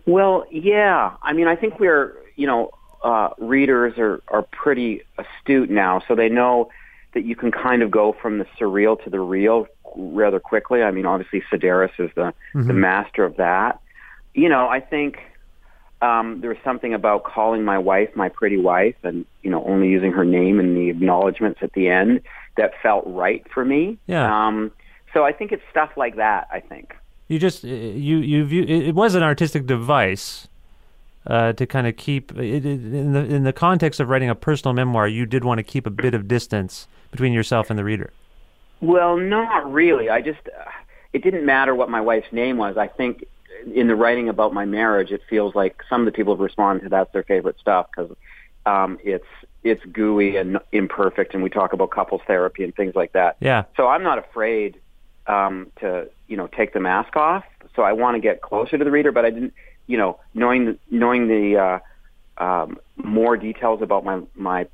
Well, 0.06 0.46
yeah. 0.50 1.16
I 1.22 1.34
mean, 1.34 1.48
I 1.48 1.56
think 1.56 1.80
we're, 1.80 2.16
you 2.36 2.48
know, 2.48 2.72
uh, 3.04 3.30
readers 3.38 3.98
are, 3.98 4.22
are 4.28 4.44
pretty 4.44 5.04
astute 5.18 5.70
now, 5.70 6.02
so 6.08 6.16
they 6.16 6.30
know 6.30 6.70
that 7.14 7.26
you 7.26 7.36
can 7.36 7.52
kind 7.52 7.82
of 7.82 7.90
go 7.90 8.16
from 8.22 8.38
the 8.38 8.46
surreal 8.60 9.02
to 9.04 9.10
the 9.10 9.20
real 9.20 9.68
rather 9.96 10.40
quickly. 10.40 10.84
I 10.84 10.92
mean, 10.92 11.06
obviously, 11.06 11.42
Sedaris 11.52 11.92
is 11.98 12.12
the, 12.16 12.34
the 12.54 12.74
master 12.74 13.26
of 13.26 13.38
that. 13.38 13.80
You 14.34 14.50
know, 14.50 14.68
I 14.68 14.80
think 14.80 15.18
um, 16.02 16.42
there 16.42 16.50
was 16.50 16.60
something 16.64 16.94
about 16.94 17.24
calling 17.24 17.64
my 17.64 17.78
wife 17.78 18.16
my 18.16 18.30
pretty 18.30 18.58
wife 18.58 18.96
and, 19.04 19.26
you 19.42 19.50
know, 19.50 19.64
only 19.66 19.90
using 19.90 20.12
her 20.12 20.24
name 20.24 20.60
in 20.60 20.76
the 20.76 20.90
acknowledgments 20.90 21.60
at 21.64 21.74
the 21.74 21.90
end 21.90 22.22
that 22.58 22.74
felt 22.82 23.06
right 23.08 23.46
for 23.52 23.66
me. 23.66 23.98
Yeah. 24.06 24.48
Um, 24.48 24.72
so 25.14 25.26
I 25.26 25.32
think 25.32 25.52
it's 25.52 25.64
stuff 25.72 25.92
like 25.98 26.18
that, 26.18 26.48
I 26.52 26.60
think. 26.60 26.96
You 27.28 27.40
just 27.40 27.64
you 27.64 28.18
you 28.18 28.44
view 28.46 28.64
it 28.64 28.96
was 28.96 29.14
an 29.14 29.24
artistic 29.24 29.68
device 29.68 30.48
uh, 31.28 31.54
to 31.54 31.66
kind 31.66 31.88
of 31.88 31.98
keep 31.98 32.32
it, 32.38 32.66
it, 32.66 32.66
in 32.66 33.14
the 33.14 33.26
in 33.26 33.44
the 33.44 33.54
context 33.54 34.00
of 34.00 34.10
writing 34.10 34.30
a 34.30 34.36
personal 34.36 34.74
memoir. 34.74 35.08
You 35.08 35.26
did 35.26 35.44
want 35.44 35.60
to 35.60 35.64
keep 35.64 35.86
a 35.86 35.92
bit 35.92 36.14
of 36.14 36.28
distance 36.28 36.88
between 37.12 37.34
yourself 37.34 37.70
and 37.70 37.78
the 37.78 37.84
reader. 37.84 38.12
Well, 38.82 39.18
not 39.18 39.72
really. 39.72 40.10
I 40.10 40.22
just, 40.22 40.40
uh, 40.48 40.70
it 41.12 41.24
didn't 41.24 41.46
matter 41.46 41.76
what 41.76 41.90
my 41.90 42.02
wife's 42.02 42.32
name 42.32 42.58
was. 42.58 42.78
I 42.78 42.88
think 42.88 43.26
in 43.74 43.88
the 43.88 43.96
writing 43.96 44.30
about 44.30 44.54
my 44.54 44.66
marriage, 44.66 45.12
it 45.12 45.22
feels 45.30 45.54
like 45.54 45.82
some 45.90 46.02
of 46.02 46.06
the 46.06 46.12
people 46.12 46.34
have 46.34 46.40
responded 46.40 46.84
to 46.84 46.90
that's 46.90 47.12
their 47.12 47.24
favorite 47.24 47.58
stuff 47.60 47.88
because 47.94 48.16
um, 48.66 49.00
it's 49.04 49.26
it's 49.64 49.84
gooey 49.92 50.38
and 50.38 50.60
imperfect, 50.72 51.34
and 51.34 51.44
we 51.44 51.50
talk 51.50 51.74
about 51.74 51.92
couples 51.92 52.22
therapy 52.26 52.64
and 52.64 52.74
things 52.74 52.96
like 52.96 53.12
that. 53.12 53.36
Yeah. 53.42 53.66
So 53.76 53.88
I'm 53.88 54.04
not 54.04 54.18
afraid 54.18 54.80
um, 55.28 55.72
to 55.82 56.10
you 56.28 56.38
know 56.38 56.48
take 56.48 56.74
the 56.74 56.80
mask 56.80 57.16
off. 57.16 57.44
So 57.76 57.84
I 57.84 57.94
want 57.94 58.16
to 58.16 58.22
get 58.22 58.42
closer 58.42 58.78
to 58.78 58.84
the 58.84 58.92
reader, 58.92 59.12
but 59.12 59.26
I 59.26 59.30
didn't, 59.30 59.54
you 59.90 59.98
know, 59.98 60.20
knowing 60.36 60.66
the, 60.66 60.78
knowing 60.92 61.28
the 61.28 61.58
uh, 62.40 62.44
um, 62.44 62.80
more 62.96 63.36
details 63.36 63.82
about 63.82 64.06
my 64.06 64.22
my 64.36 64.68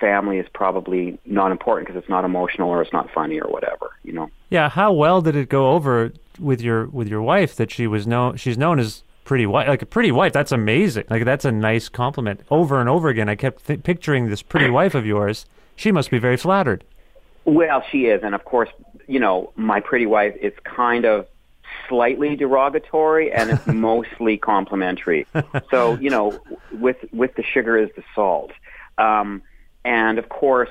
family 0.00 0.38
is 0.38 0.46
probably 0.54 1.18
not 1.26 1.52
important 1.52 1.86
because 1.86 2.00
it's 2.00 2.08
not 2.08 2.24
emotional 2.24 2.70
or 2.70 2.80
it's 2.80 2.92
not 2.92 3.10
funny 3.12 3.38
or 3.38 3.48
whatever, 3.48 3.90
you 4.02 4.12
know. 4.12 4.28
Yeah, 4.48 4.70
how 4.70 4.92
well 4.94 5.20
did 5.20 5.36
it 5.36 5.50
go 5.50 5.72
over 5.72 6.12
with 6.38 6.62
your 6.62 6.86
with 6.86 7.08
your 7.08 7.20
wife 7.20 7.54
that 7.56 7.70
she 7.70 7.86
was 7.86 8.06
known 8.06 8.36
she's 8.36 8.58
known 8.58 8.80
as 8.80 9.04
pretty 9.24 9.46
wife 9.46 9.68
like 9.68 9.82
a 9.82 9.86
pretty 9.86 10.10
wife 10.10 10.32
that's 10.32 10.50
amazing 10.50 11.04
like 11.08 11.24
that's 11.24 11.44
a 11.44 11.52
nice 11.52 11.88
compliment 11.88 12.40
over 12.50 12.80
and 12.80 12.88
over 12.88 13.08
again 13.08 13.28
I 13.28 13.36
kept 13.36 13.64
th- 13.66 13.84
picturing 13.84 14.28
this 14.28 14.42
pretty 14.42 14.68
wife 14.68 14.96
of 14.96 15.06
yours 15.06 15.46
she 15.76 15.92
must 15.92 16.10
be 16.10 16.18
very 16.18 16.36
flattered 16.36 16.82
Well, 17.44 17.84
she 17.90 18.06
is, 18.06 18.22
and 18.24 18.34
of 18.34 18.44
course, 18.44 18.70
you 19.06 19.20
know, 19.20 19.52
my 19.54 19.80
pretty 19.80 20.06
wife. 20.06 20.34
It's 20.40 20.58
kind 20.64 21.04
of 21.04 21.26
slightly 21.88 22.36
derogatory, 22.36 23.32
and 23.32 23.50
it's 23.50 23.66
mostly 23.88 24.36
complimentary. 24.36 25.26
So, 25.70 25.94
you 25.94 26.10
know, 26.10 26.38
with 26.72 26.96
with 27.12 27.34
the 27.34 27.42
sugar 27.42 27.76
is 27.76 27.90
the 27.96 28.02
salt, 28.14 28.52
um, 28.98 29.42
and 29.84 30.18
of 30.18 30.28
course, 30.28 30.70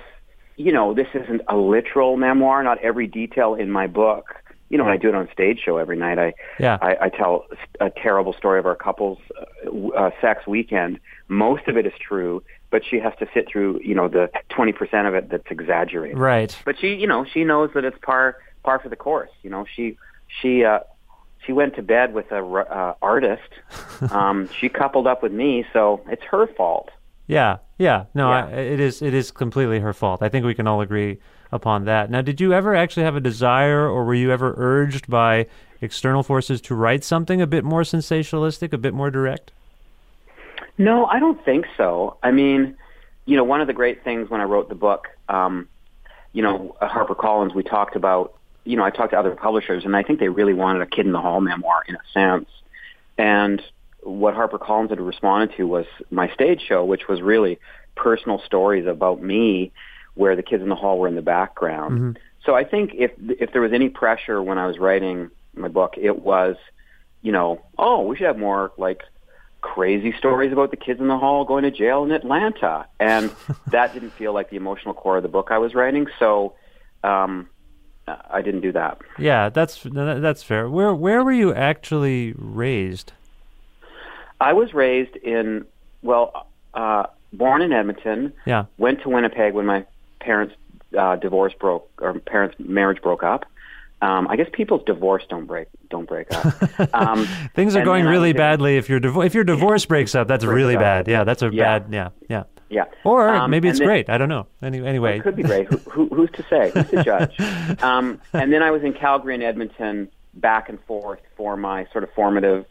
you 0.55 0.72
know, 0.72 0.93
this 0.93 1.08
isn't 1.13 1.41
a 1.48 1.58
literal 1.58 2.15
memoir. 2.15 2.63
Not 2.63 2.77
every 2.79 3.08
detail 3.08 3.55
in 3.55 3.72
my 3.72 3.88
book. 3.88 4.36
You 4.70 4.77
know, 4.77 4.86
when 4.86 4.93
I 4.93 4.98
do 4.98 5.10
it 5.10 5.15
on 5.15 5.29
stage 5.32 5.60
show 5.63 5.77
every 5.77 5.98
night, 5.98 6.17
I 6.20 6.34
Yeah. 6.60 6.77
I, 6.82 6.98
I 7.01 7.10
tell 7.10 7.46
a 7.79 7.89
terrible 7.89 8.34
story 8.34 8.60
of 8.60 8.65
our 8.65 8.75
couple's 8.75 9.20
uh, 9.38 9.88
uh, 9.89 10.12
sex 10.22 10.48
weekend. 10.48 11.00
Most 11.27 11.67
of 11.67 11.77
it 11.77 11.86
is 11.86 11.93
true, 12.00 12.43
but 12.70 12.84
she 12.84 13.00
has 13.00 13.13
to 13.20 13.27
sit 13.34 13.48
through, 13.48 13.82
you 13.84 13.93
know, 13.93 14.08
the 14.08 14.32
20% 14.50 15.08
of 15.08 15.13
it 15.13 15.29
that's 15.29 15.50
exaggerated. 15.51 16.17
right 16.17 16.58
But 16.65 16.79
she, 16.79 16.96
you 16.96 17.08
know, 17.08 17.24
she 17.25 17.43
knows 17.43 17.70
that 17.75 17.86
it's 17.86 17.98
par 18.01 18.38
par 18.63 18.79
for 18.79 18.89
the 18.89 18.96
course. 18.96 19.29
You 19.43 19.50
know, 19.50 19.65
she 19.75 19.98
she 20.41 20.63
uh, 20.63 20.79
she 21.45 21.51
went 21.53 21.75
to 21.75 21.81
bed 21.81 22.13
with 22.13 22.31
a 22.31 22.43
uh, 22.43 22.95
artist. 23.01 23.50
Um, 24.12 24.50
she 24.59 24.67
coupled 24.67 25.07
up 25.07 25.23
with 25.23 25.31
me, 25.31 25.65
so 25.71 26.01
it's 26.09 26.23
her 26.23 26.45
fault. 26.45 26.89
Yeah, 27.25 27.59
yeah. 27.77 28.05
No, 28.13 28.29
Yeah. 28.29 28.47
I, 28.47 28.51
it 28.51 28.79
is. 28.81 29.01
It 29.01 29.13
is 29.13 29.31
completely 29.31 29.79
her 29.79 29.93
fault. 29.93 30.21
I 30.21 30.27
think 30.27 30.45
we 30.45 30.53
can 30.53 30.67
all 30.67 30.81
agree 30.81 31.19
upon 31.53 31.85
that. 31.85 32.12
Now, 32.12 32.21
did 32.21 32.41
you 32.41 32.51
ever 32.51 32.75
actually 32.75 33.03
have 33.03 33.15
a 33.15 33.21
desire, 33.21 33.88
or 33.88 34.03
were 34.03 34.13
you 34.15 34.29
ever 34.31 34.55
urged 34.57 35.09
by 35.09 35.45
external 35.79 36.21
forces 36.21 36.59
to 36.62 36.75
write 36.75 37.03
something 37.05 37.41
a 37.41 37.47
bit 37.47 37.63
more 37.63 37.83
sensationalistic, 37.83 38.73
a 38.73 38.77
bit 38.77 38.93
more 38.93 39.09
direct? 39.09 39.53
No, 40.77 41.05
I 41.05 41.19
don't 41.19 41.43
think 41.45 41.65
so. 41.77 42.17
I 42.23 42.31
mean, 42.31 42.75
you 43.25 43.38
know, 43.38 43.43
one 43.45 43.62
of 43.62 43.67
the 43.67 43.73
great 43.73 44.03
things 44.03 44.29
when 44.29 44.41
I 44.41 44.45
wrote 44.45 44.67
the 44.67 44.75
book, 44.75 45.07
um, 45.29 45.69
you 46.33 46.41
know, 46.41 46.75
at 46.81 46.89
HarperCollins, 46.89 47.55
we 47.55 47.63
talked 47.63 47.95
about, 47.95 48.33
you 48.65 48.77
know, 48.77 48.84
I 48.84 48.89
talked 48.89 49.12
to 49.12 49.20
other 49.20 49.36
publishers, 49.36 49.86
and 49.86 49.96
I 49.96 50.03
think 50.03 50.20
they 50.20 50.29
really 50.29 50.53
wanted 50.53 50.82
a 50.82 50.86
Kid 50.86 51.05
in 51.05 51.12
the 51.12 51.22
Hall 51.22 51.41
memoir 51.41 51.84
in 51.88 51.96
a 51.96 52.00
sense. 52.13 52.50
And 53.17 53.62
what 54.01 54.36
HarperCollins 54.36 54.89
had 54.89 55.00
responded 55.00 55.55
to 55.58 55.67
was 55.67 55.86
my 56.10 56.34
stage 56.34 56.62
show, 56.67 56.84
which 56.84 57.08
was 57.08 57.22
really 57.22 57.60
personal 57.96 58.41
stories 58.46 58.88
about 58.88 59.22
me, 59.22 59.72
where 60.15 60.36
the 60.36 60.43
kids 60.43 60.63
in 60.63 60.70
the 60.70 60.75
hall 60.75 61.00
were 61.00 61.08
in 61.08 61.15
the 61.15 61.22
background. 61.22 62.20
So 62.46 62.55
I 62.55 62.63
think 62.63 62.91
if 62.93 63.12
if 63.20 63.51
there 63.51 63.62
was 63.62 63.74
any 63.74 63.89
pressure 63.89 64.41
when 64.41 64.58
I 64.58 64.67
was 64.67 64.77
writing 64.77 65.32
my 65.55 65.70
book, 65.70 65.96
it 65.98 66.20
was, 66.20 66.55
you 67.22 67.32
know, 67.32 67.62
oh, 67.77 68.01
we 68.01 68.17
should 68.17 68.27
have 68.27 68.38
more 68.38 68.72
like 68.77 69.01
crazy 69.62 70.13
stories 70.17 70.51
about 70.51 70.72
the 70.72 70.77
kids 70.77 71.00
in 71.00 71.08
the 71.08 71.17
hall 71.17 71.46
going 71.46 71.63
to 71.63 71.72
jail 71.72 72.03
in 72.03 72.12
Atlanta, 72.12 72.86
and 73.00 73.32
that 73.72 73.93
didn't 73.93 74.12
feel 74.12 74.34
like 74.34 74.50
the 74.50 74.58
emotional 74.58 74.93
core 74.93 75.17
of 75.17 75.24
the 75.24 75.29
book 75.29 75.50
I 75.51 75.58
was 75.58 75.74
writing. 75.74 76.08
So 76.20 76.55
um, 77.03 77.48
I 78.07 78.41
didn't 78.41 78.62
do 78.62 78.72
that. 78.74 79.00
Yeah, 79.17 79.50
that's 79.50 79.81
that's 79.86 80.43
fair. 80.43 80.69
Where 80.69 80.93
where 80.93 81.24
were 81.24 81.31
you 81.31 81.53
actually 81.53 82.33
raised? 82.38 83.13
I 84.41 84.53
was 84.53 84.74
raised 84.74 85.15
in 85.17 85.65
well, 86.01 86.48
uh, 86.74 87.05
born 87.31 87.62
in 87.62 87.72
Edmonton. 87.72 88.33
Yeah. 88.45 88.65
Went 88.77 89.01
to 89.03 89.10
Winnipeg 89.10 89.53
when 89.53 89.65
my 89.65 89.86
parents' 90.19 90.53
uh, 90.98 91.15
divorce 91.15 91.53
broke 91.57 91.89
or 92.01 92.19
parents' 92.19 92.55
marriage 92.60 93.01
broke 93.01 93.24
up. 93.24 93.45
Um, 94.01 94.27
I 94.27 94.36
guess 94.36 94.50
people's 94.51 94.83
divorce 94.86 95.24
don't 95.29 95.45
break 95.45 95.67
don't 95.89 96.07
break 96.07 96.27
up. 96.33 96.53
Um, 96.93 97.25
Things 97.55 97.74
are 97.77 97.86
going 97.86 98.03
really 98.05 98.33
badly 98.33 98.75
if 98.75 98.89
your 98.89 99.00
divo- 99.00 99.25
if 99.25 99.33
your 99.33 99.45
divorce 99.45 99.86
breaks 99.86 100.13
up. 100.13 100.27
That's 100.27 100.43
Breaks 100.43 100.55
really 100.55 100.75
up. 100.75 100.81
bad. 100.81 101.07
Yeah, 101.07 101.24
that's 101.24 101.41
a 101.41 101.50
Yeah. 101.53 101.79
bad. 101.79 101.93
Yeah, 101.93 102.10
yeah. 102.27 102.43
Yeah. 102.73 102.85
Or 103.03 103.29
Um, 103.29 103.51
maybe 103.51 103.67
it's 103.69 103.79
then- 103.79 103.87
great. 103.87 104.09
I 104.09 104.17
don't 104.17 104.29
know. 104.29 104.47
Any, 104.61 104.85
anyway, 104.85 105.17
It 105.19 105.23
could 105.23 105.35
be 105.35 105.43
great. 105.43 105.67
who, 105.67 105.77
who, 105.77 106.07
who's 106.09 106.31
to 106.31 106.43
say? 106.49 106.71
Who's 106.73 106.89
to 106.89 107.03
judge? 107.03 107.39
um, 107.83 108.19
and 108.33 108.51
then 108.51 108.63
I 108.63 108.71
was 108.71 108.83
in 108.83 108.93
Calgary 108.93 109.35
and 109.35 109.43
Edmonton 109.43 110.09
back 110.33 110.69
and 110.69 110.79
forth 110.85 111.19
for 111.37 111.55
my 111.55 111.85
sort 111.91 112.03
of 112.03 112.11
formative 112.13 112.65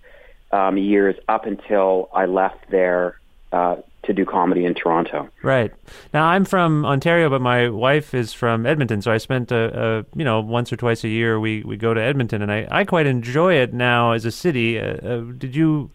um, 0.51 0.77
years 0.77 1.15
up 1.29 1.47
until 1.47 2.09
I 2.13 2.27
left 2.27 2.69
there 2.71 3.19
uh, 3.53 3.77
to 4.03 4.13
do 4.13 4.25
comedy 4.25 4.65
in 4.65 4.75
Toronto. 4.75 5.29
Right. 5.43 5.71
Now 6.13 6.25
I'm 6.27 6.45
from 6.45 6.85
Ontario, 6.85 7.31
but 7.31 7.41
my 7.41 7.69
wife 7.69 8.15
is 8.15 8.33
from 8.33 8.67
Edmonton, 8.67 9.01
so 9.01 9.13
I 9.13 9.19
spent 9.19 9.53
a, 9.53 10.01
a 10.01 10.19
you 10.19 10.25
know 10.25 10.41
once 10.41 10.73
or 10.73 10.77
twice 10.77 11.05
a 11.05 11.09
year 11.09 11.39
we, 11.39 11.63
we 11.63 11.77
go 11.77 11.95
to 11.95 12.01
Edmonton, 12.03 12.43
and 12.43 12.51
I, 12.51 12.67
I 12.71 12.85
quite 12.85 13.07
enjoy 13.07 13.55
it 13.55 13.73
now 13.73 14.11
as 14.13 14.25
a 14.25 14.33
city. 14.33 14.81
Uh, 14.81 14.97
uh, 14.97 15.21
did 15.39 15.55
you, 15.55 15.91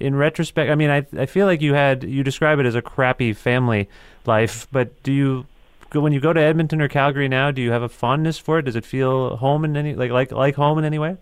in 0.00 0.14
retrospect? 0.14 0.70
I 0.70 0.74
mean, 0.74 0.90
I 0.90 1.06
I 1.16 1.26
feel 1.26 1.46
like 1.46 1.60
you 1.60 1.74
had 1.74 2.04
you 2.04 2.24
describe 2.24 2.58
it 2.58 2.66
as 2.66 2.74
a 2.74 2.82
crappy 2.82 3.32
family 3.32 3.88
life, 4.26 4.66
but 4.72 5.02
do 5.02 5.12
you 5.12 5.46
when 5.92 6.12
you 6.12 6.20
go 6.20 6.32
to 6.32 6.40
Edmonton 6.40 6.80
or 6.80 6.88
Calgary 6.88 7.28
now? 7.28 7.50
Do 7.50 7.62
you 7.62 7.72
have 7.72 7.82
a 7.82 7.88
fondness 7.88 8.38
for 8.38 8.58
it? 8.58 8.62
Does 8.62 8.76
it 8.76 8.84
feel 8.84 9.36
home 9.36 9.64
in 9.64 9.76
any 9.76 9.94
like 9.94 10.10
like 10.10 10.32
like 10.32 10.54
home 10.54 10.78
in 10.78 10.84
any 10.84 10.98
way? 10.98 11.16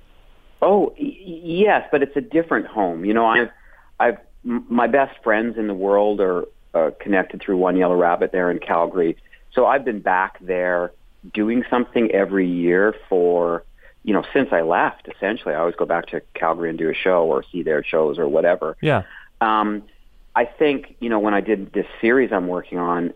Oh 0.62 0.94
y- 0.98 1.16
yes, 1.20 1.88
but 1.90 2.02
it's 2.02 2.16
a 2.16 2.20
different 2.20 2.66
home. 2.66 3.04
You 3.04 3.14
know, 3.14 3.26
I've 3.26 3.50
I've 4.00 4.18
my 4.44 4.86
best 4.86 5.22
friends 5.22 5.58
in 5.58 5.66
the 5.66 5.74
world 5.74 6.20
are 6.20 6.44
uh, 6.74 6.90
connected 7.00 7.40
through 7.42 7.56
One 7.56 7.76
Yellow 7.76 7.96
Rabbit 7.96 8.32
there 8.32 8.50
in 8.50 8.58
Calgary. 8.58 9.16
So 9.52 9.66
I've 9.66 9.84
been 9.84 10.00
back 10.00 10.38
there 10.40 10.92
doing 11.34 11.64
something 11.68 12.10
every 12.12 12.48
year 12.48 12.94
for 13.08 13.64
you 14.08 14.14
know 14.14 14.24
since 14.32 14.48
I 14.52 14.62
left. 14.62 15.06
Essentially, 15.14 15.54
I 15.54 15.58
always 15.58 15.74
go 15.74 15.84
back 15.84 16.06
to 16.06 16.22
Calgary 16.32 16.70
and 16.70 16.78
do 16.78 16.88
a 16.88 16.94
show 16.94 17.24
or 17.24 17.44
see 17.52 17.62
their 17.62 17.84
shows 17.84 18.18
or 18.18 18.26
whatever. 18.26 18.74
Yeah. 18.80 19.02
Um, 19.42 19.82
I 20.34 20.46
think 20.46 20.96
you 20.98 21.10
know 21.10 21.18
when 21.18 21.34
I 21.34 21.42
did 21.42 21.74
this 21.74 21.84
series 22.00 22.32
I'm 22.32 22.48
working 22.48 22.78
on, 22.78 23.12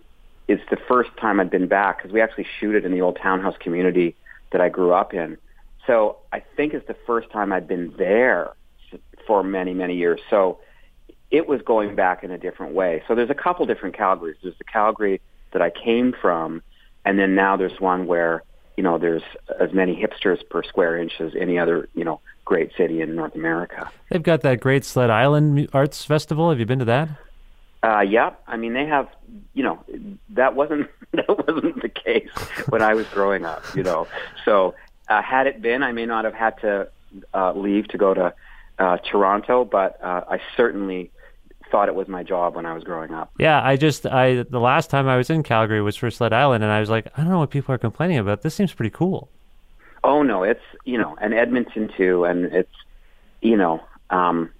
it's 0.49 0.62
the 0.68 0.76
first 0.76 1.08
time 1.18 1.40
I'd 1.40 1.49
been 1.49 1.66
back 1.66 1.96
because 1.96 2.12
we 2.12 2.20
actually 2.20 2.46
shoot 2.61 2.75
it 2.75 2.84
in 2.84 2.92
the 2.92 3.00
old 3.00 3.16
townhouse 3.16 3.56
community 3.58 4.14
that 4.50 4.61
I 4.61 4.68
grew 4.68 4.92
up 4.92 5.14
in. 5.14 5.38
So 5.87 6.18
I 6.30 6.42
think 6.56 6.75
it's 6.75 6.87
the 6.87 6.96
first 7.06 7.30
time 7.30 7.54
I'd 7.54 7.66
been 7.66 7.94
there 7.96 8.52
for 9.26 9.42
many 9.42 9.72
many 9.72 9.96
years. 9.96 10.20
So 10.28 10.58
it 11.30 11.49
was 11.49 11.62
going 11.62 11.94
back 11.94 12.22
in 12.22 12.30
a 12.30 12.37
different 12.37 12.75
way. 12.75 13.02
So 13.08 13.14
there's 13.14 13.30
a 13.30 13.34
couple 13.34 13.64
different 13.64 13.96
Calgarys. 13.96 14.34
There's 14.42 14.58
the 14.58 14.64
Calgary 14.64 15.22
that 15.54 15.62
I 15.62 15.70
came 15.70 16.12
from, 16.20 16.62
and 17.06 17.18
then 17.18 17.34
now 17.34 17.56
there's 17.56 17.80
one 17.80 18.06
where 18.06 18.42
you 18.82 18.88
know 18.88 18.98
there's 18.98 19.22
as 19.60 19.72
many 19.72 19.94
hipsters 19.94 20.40
per 20.50 20.64
square 20.64 20.96
inch 20.96 21.12
as 21.20 21.36
any 21.38 21.56
other 21.56 21.88
you 21.94 22.02
know 22.02 22.20
great 22.44 22.72
city 22.76 23.00
in 23.00 23.14
North 23.14 23.36
America. 23.36 23.88
They've 24.10 24.20
got 24.20 24.40
that 24.40 24.58
great 24.58 24.84
Sled 24.84 25.08
Island 25.08 25.68
Arts 25.72 26.04
Festival. 26.04 26.50
Have 26.50 26.58
you 26.58 26.66
been 26.66 26.80
to 26.80 26.84
that? 26.86 27.08
Uh, 27.84 28.00
yeah, 28.00 28.32
I 28.48 28.56
mean 28.56 28.72
they 28.72 28.86
have, 28.86 29.08
you 29.54 29.62
know, 29.62 29.84
that 30.30 30.56
wasn't 30.56 30.90
that 31.12 31.28
wasn't 31.28 31.80
the 31.80 31.88
case 31.88 32.32
when 32.70 32.82
I 32.82 32.94
was 32.94 33.06
growing 33.06 33.44
up, 33.44 33.62
you 33.76 33.84
know. 33.84 34.08
So 34.44 34.74
uh, 35.08 35.22
had 35.22 35.46
it 35.46 35.62
been, 35.62 35.84
I 35.84 35.92
may 35.92 36.06
not 36.06 36.24
have 36.24 36.34
had 36.34 36.60
to 36.62 36.88
uh, 37.32 37.52
leave 37.52 37.86
to 37.88 37.98
go 37.98 38.14
to 38.14 38.34
uh, 38.80 38.96
Toronto, 38.96 39.64
but 39.64 40.02
uh, 40.02 40.24
I 40.28 40.40
certainly 40.57 41.12
thought 41.72 41.88
it 41.88 41.94
was 41.96 42.06
my 42.06 42.22
job 42.22 42.54
when 42.54 42.66
I 42.66 42.74
was 42.74 42.85
growing 42.85 43.12
up. 43.12 43.32
Yeah, 43.38 43.61
I 43.61 43.76
just 43.76 44.06
I 44.06 44.44
the 44.44 44.61
last 44.61 44.90
time 44.90 45.08
I 45.08 45.16
was 45.16 45.30
in 45.30 45.42
Calgary 45.42 45.82
was 45.82 45.96
for 45.96 46.08
Sled 46.11 46.32
Island, 46.32 46.62
and 46.62 46.72
I 46.72 46.78
was 46.78 46.90
like, 46.90 47.06
I 47.16 47.22
don't 47.22 47.30
know 47.30 47.40
what 47.40 47.50
people 47.50 47.74
are 47.74 47.78
complaining 47.78 48.18
about. 48.18 48.42
This 48.42 48.54
seems 48.54 48.72
pretty 48.72 48.90
cool. 48.90 49.28
Oh 50.04 50.22
no, 50.22 50.44
it's 50.44 50.62
you 50.85 50.98
know, 50.98 51.16
and 51.20 51.35
Edmonton 51.35 51.90
too, 51.96 52.24
and 52.24 52.44
it's 52.52 52.72
you 53.40 53.56
know, 53.56 53.82
um, 54.11 54.50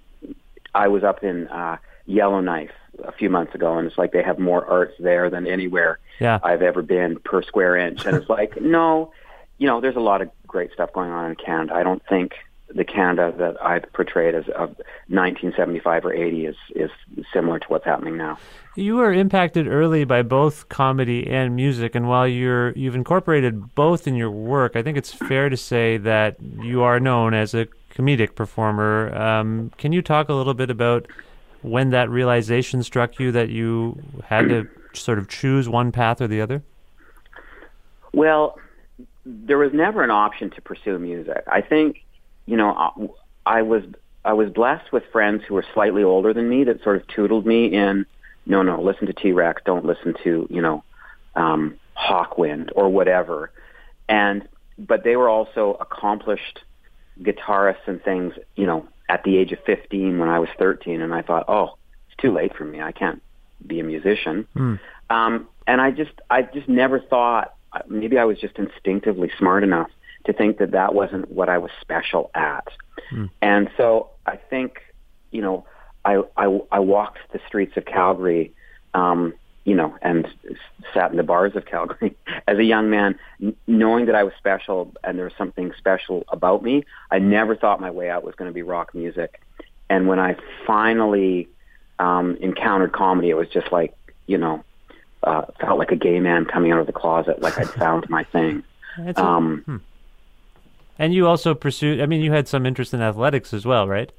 I 0.75 0.89
was 0.89 1.03
up 1.03 1.23
in 1.23 1.47
uh, 1.47 1.77
Yellowknife 2.05 2.71
a 3.03 3.11
few 3.11 3.29
months 3.29 3.55
ago, 3.55 3.77
and 3.77 3.87
it's 3.87 3.97
like 3.97 4.11
they 4.11 4.23
have 4.23 4.39
more 4.39 4.65
arts 4.65 4.93
there 4.99 5.29
than 5.29 5.47
anywhere 5.47 5.99
Yeah. 6.19 6.39
I've 6.43 6.61
ever 6.61 6.81
been 6.81 7.17
per 7.19 7.41
square 7.43 7.77
inch, 7.77 8.05
and 8.05 8.17
it's 8.17 8.29
like 8.29 8.59
no, 8.61 9.13
you 9.59 9.67
know, 9.67 9.79
there's 9.81 9.95
a 9.95 10.01
lot 10.01 10.21
of 10.21 10.29
great 10.47 10.73
stuff 10.73 10.91
going 10.93 11.11
on 11.11 11.29
in 11.29 11.35
Canada. 11.35 11.73
I 11.75 11.83
don't 11.83 12.01
think 12.09 12.33
the 12.75 12.83
Canada 12.83 13.33
that 13.37 13.63
I've 13.63 13.91
portrayed 13.93 14.35
as 14.35 14.45
of 14.49 14.69
1975 15.09 16.05
or 16.05 16.13
80 16.13 16.45
is 16.45 16.55
is 16.75 16.91
similar 17.33 17.59
to 17.59 17.67
what's 17.67 17.85
happening 17.85 18.17
now. 18.17 18.37
You 18.75 18.95
were 18.95 19.13
impacted 19.13 19.67
early 19.67 20.03
by 20.03 20.23
both 20.23 20.69
comedy 20.69 21.27
and 21.27 21.55
music, 21.55 21.95
and 21.95 22.07
while 22.07 22.27
you're 22.27 22.71
you've 22.71 22.95
incorporated 22.95 23.75
both 23.75 24.07
in 24.07 24.15
your 24.15 24.31
work, 24.31 24.75
I 24.75 24.83
think 24.83 24.97
it's 24.97 25.13
fair 25.13 25.49
to 25.49 25.57
say 25.57 25.97
that 25.97 26.37
you 26.41 26.81
are 26.81 26.99
known 26.99 27.33
as 27.33 27.53
a 27.53 27.67
comedic 27.93 28.35
performer. 28.35 29.15
Um, 29.15 29.71
can 29.77 29.91
you 29.91 30.01
talk 30.01 30.29
a 30.29 30.33
little 30.33 30.55
bit 30.55 30.69
about 30.69 31.07
when 31.61 31.91
that 31.91 32.09
realization 32.09 32.83
struck 32.83 33.19
you 33.19 33.31
that 33.31 33.49
you 33.49 34.01
had 34.25 34.49
to 34.49 34.67
sort 34.93 35.17
of 35.17 35.27
choose 35.27 35.69
one 35.69 35.91
path 35.91 36.21
or 36.21 36.27
the 36.27 36.41
other? 36.41 36.63
Well, 38.13 38.59
there 39.25 39.57
was 39.57 39.71
never 39.73 40.03
an 40.03 40.11
option 40.11 40.49
to 40.51 40.61
pursue 40.61 40.99
music. 40.99 41.43
I 41.47 41.61
think, 41.61 42.03
you 42.45 42.57
know, 42.57 42.71
I- 43.45 43.57
I 43.57 43.61
was 43.61 43.83
I 44.25 44.33
was 44.33 44.49
blessed 44.49 44.91
with 44.93 45.03
friends 45.11 45.43
who 45.43 45.53
were 45.55 45.65
slightly 45.73 46.01
older 46.01 46.33
than 46.33 46.47
me 46.47 46.63
that 46.63 46.81
sort 46.81 46.95
of 46.95 47.05
tutored 47.07 47.45
me 47.45 47.65
in, 47.65 48.05
no, 48.45 48.61
no, 48.61 48.81
listen 48.81 49.05
to 49.07 49.13
T-Rex, 49.13 49.61
don't 49.65 49.83
listen 49.83 50.13
to, 50.23 50.47
you 50.49 50.61
know, 50.61 50.81
um, 51.35 51.75
Hawkwind 51.97 52.69
or 52.73 52.87
whatever. 52.87 53.51
And 54.07 54.47
but 54.77 55.03
they 55.03 55.15
were 55.17 55.27
also 55.29 55.77
accomplished 55.81 56.61
guitarists 57.21 57.85
and 57.87 58.01
things, 58.03 58.33
you 58.55 58.65
know, 58.65 58.87
at 59.09 59.23
the 59.23 59.37
age 59.37 59.51
of 59.51 59.59
15 59.65 60.17
when 60.19 60.29
I 60.29 60.39
was 60.39 60.49
13, 60.57 61.01
and 61.01 61.13
I 61.13 61.21
thought, 61.21 61.45
oh, 61.47 61.75
it's 62.07 62.17
too 62.21 62.31
late 62.31 62.55
for 62.55 62.63
me. 62.65 62.81
I 62.81 62.91
can't 62.91 63.21
be 63.67 63.79
a 63.79 63.83
musician. 63.83 64.47
Um, 65.09 65.47
and 65.67 65.79
I 65.81 65.91
just, 65.91 66.13
I 66.29 66.41
just 66.43 66.67
never 66.67 66.99
thought. 66.99 67.53
Maybe 67.87 68.17
I 68.17 68.25
was 68.25 68.39
just 68.39 68.57
instinctively 68.57 69.31
smart 69.37 69.63
enough 69.63 69.89
to 70.25 70.33
think 70.33 70.57
that 70.59 70.71
that 70.71 70.93
wasn't 70.93 71.29
what 71.31 71.49
I 71.49 71.57
was 71.57 71.71
special 71.81 72.29
at. 72.33 72.67
And 73.41 73.69
so 73.77 74.09
I 74.25 74.37
think, 74.37 74.79
you 75.31 75.41
know, 75.41 75.65
I, 76.05 76.21
I, 76.37 76.59
I 76.71 76.79
walked 76.79 77.19
the 77.31 77.39
streets 77.47 77.75
of 77.77 77.85
Calgary, 77.85 78.53
um, 78.93 79.33
you 79.65 79.75
know, 79.75 79.95
and 80.01 80.27
sat 80.93 81.11
in 81.11 81.17
the 81.17 81.23
bars 81.23 81.55
of 81.55 81.65
Calgary 81.65 82.15
as 82.47 82.57
a 82.57 82.63
young 82.63 82.89
man, 82.89 83.17
n- 83.41 83.55
knowing 83.67 84.05
that 84.07 84.15
I 84.15 84.23
was 84.23 84.33
special 84.37 84.93
and 85.03 85.17
there 85.17 85.25
was 85.25 85.33
something 85.37 85.71
special 85.77 86.23
about 86.29 86.63
me. 86.63 86.83
I 87.11 87.19
never 87.19 87.55
thought 87.55 87.79
my 87.79 87.91
way 87.91 88.09
out 88.09 88.23
was 88.23 88.35
going 88.35 88.49
to 88.49 88.53
be 88.53 88.61
rock 88.63 88.93
music. 88.93 89.41
And 89.89 90.07
when 90.07 90.19
I 90.19 90.35
finally 90.67 91.47
um, 91.99 92.35
encountered 92.37 92.91
comedy, 92.93 93.29
it 93.29 93.35
was 93.37 93.47
just 93.49 93.71
like, 93.71 93.95
you 94.27 94.37
know, 94.37 94.63
uh, 95.23 95.43
felt 95.59 95.79
like 95.79 95.91
a 95.91 95.95
gay 95.95 96.19
man 96.19 96.45
coming 96.45 96.71
out 96.71 96.79
of 96.79 96.87
the 96.87 96.91
closet, 96.93 97.41
like 97.41 97.57
I'd 97.57 97.69
found 97.69 98.09
my 98.09 98.23
thing. 98.25 98.63
It's 98.97 99.17
a- 99.19 99.23
Um, 99.25 99.81
And 101.03 101.13
you 101.13 101.27
also 101.27 101.53
pursued. 101.53 101.99
I 101.99 102.05
mean, 102.05 102.21
you 102.21 102.31
had 102.31 102.47
some 102.47 102.65
interest 102.65 102.93
in 102.93 103.01
athletics 103.01 103.53
as 103.53 103.65
well, 103.65 103.89
right? 103.89 104.09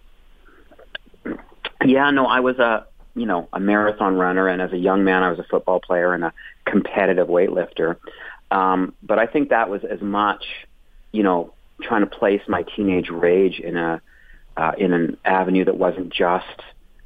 Yeah, 1.83 2.11
no, 2.11 2.27
I 2.27 2.41
was 2.41 2.59
a 2.59 2.87
you 3.15 3.25
know 3.25 3.49
a 3.55 3.59
marathon 3.59 4.17
runner, 4.17 4.49
and 4.49 4.61
as 4.61 4.71
a 4.71 4.77
young 4.77 5.03
man, 5.03 5.23
I 5.23 5.31
was 5.31 5.39
a 5.39 5.45
football 5.45 5.81
player 5.81 6.13
and 6.13 6.25
a 6.25 6.33
competitive 6.67 7.29
weightlifter. 7.29 7.97
Um, 8.51 8.93
but 9.03 9.19
I 9.19 9.25
think 9.25 9.49
that 9.49 9.71
was 9.71 9.83
as 9.83 10.03
much, 10.03 10.45
you 11.11 11.23
know, 11.23 11.55
trying 11.81 12.03
to 12.03 12.07
place 12.07 12.43
my 12.49 12.65
teenage 12.77 13.09
rage 13.09 13.61
in 13.61 13.79
a 13.79 14.03
uh, 14.59 14.73
in 14.77 14.93
an 14.93 15.17
avenue 15.25 15.65
that 15.65 15.79
wasn't 15.79 16.13
just 16.13 16.61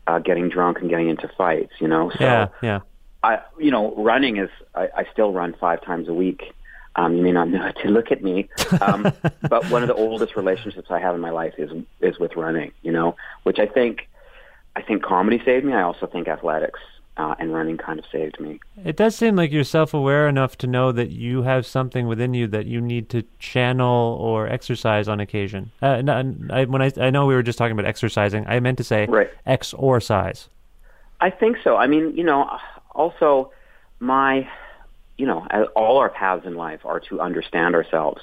uh, 0.08 0.18
getting 0.18 0.48
drunk 0.48 0.78
and 0.80 0.90
getting 0.90 1.08
into 1.08 1.30
fights. 1.38 1.74
You 1.78 1.86
know, 1.86 2.10
so 2.10 2.24
yeah, 2.24 2.48
yeah. 2.62 2.80
I 3.22 3.42
you 3.60 3.70
know 3.70 3.94
running 3.94 4.38
is 4.38 4.50
I, 4.74 4.88
I 4.96 5.06
still 5.12 5.32
run 5.32 5.54
five 5.60 5.82
times 5.82 6.08
a 6.08 6.14
week. 6.14 6.52
Um, 6.98 7.14
you 7.16 7.22
may 7.22 7.32
not 7.32 7.48
know 7.48 7.64
it 7.64 7.76
to 7.82 7.88
look 7.88 8.10
at 8.10 8.22
me, 8.22 8.48
um, 8.80 9.10
but 9.48 9.70
one 9.70 9.82
of 9.82 9.88
the 9.88 9.94
oldest 9.94 10.36
relationships 10.36 10.88
I 10.90 10.98
have 10.98 11.14
in 11.14 11.20
my 11.20 11.30
life 11.30 11.54
is 11.56 11.70
is 12.00 12.18
with 12.18 12.36
running. 12.36 12.72
You 12.82 12.92
know, 12.92 13.16
which 13.44 13.58
I 13.58 13.66
think 13.66 14.08
I 14.76 14.82
think 14.82 15.02
comedy 15.02 15.40
saved 15.44 15.64
me. 15.64 15.72
I 15.72 15.82
also 15.82 16.06
think 16.06 16.28
athletics 16.28 16.80
uh, 17.18 17.34
and 17.38 17.52
running 17.52 17.76
kind 17.76 17.98
of 17.98 18.04
saved 18.12 18.38
me. 18.38 18.60
It 18.84 18.96
does 18.96 19.16
seem 19.16 19.34
like 19.34 19.50
you're 19.50 19.64
self 19.64 19.92
aware 19.92 20.28
enough 20.28 20.56
to 20.58 20.66
know 20.66 20.92
that 20.92 21.10
you 21.10 21.42
have 21.42 21.66
something 21.66 22.06
within 22.06 22.32
you 22.32 22.46
that 22.46 22.66
you 22.66 22.80
need 22.80 23.08
to 23.10 23.24
channel 23.40 24.16
or 24.20 24.46
exercise 24.46 25.08
on 25.08 25.18
occasion. 25.20 25.72
Uh, 25.82 26.00
no, 26.00 26.34
I, 26.50 26.64
when 26.64 26.80
I, 26.80 26.92
I 26.96 27.10
know 27.10 27.26
we 27.26 27.34
were 27.34 27.42
just 27.42 27.58
talking 27.58 27.72
about 27.72 27.86
exercising, 27.86 28.46
I 28.46 28.60
meant 28.60 28.78
to 28.78 28.84
say 28.84 29.06
Right. 29.06 29.30
X 29.46 29.74
or 29.74 30.00
size. 30.00 30.48
I 31.20 31.30
think 31.30 31.56
so. 31.64 31.76
I 31.76 31.88
mean, 31.88 32.16
you 32.16 32.22
know, 32.22 32.48
also 32.92 33.50
my, 33.98 34.48
you 35.18 35.26
know, 35.26 35.46
all 35.76 35.98
our 35.98 36.08
paths 36.08 36.46
in 36.46 36.54
life 36.54 36.80
are 36.84 37.00
to 37.00 37.20
understand 37.20 37.74
ourselves, 37.74 38.22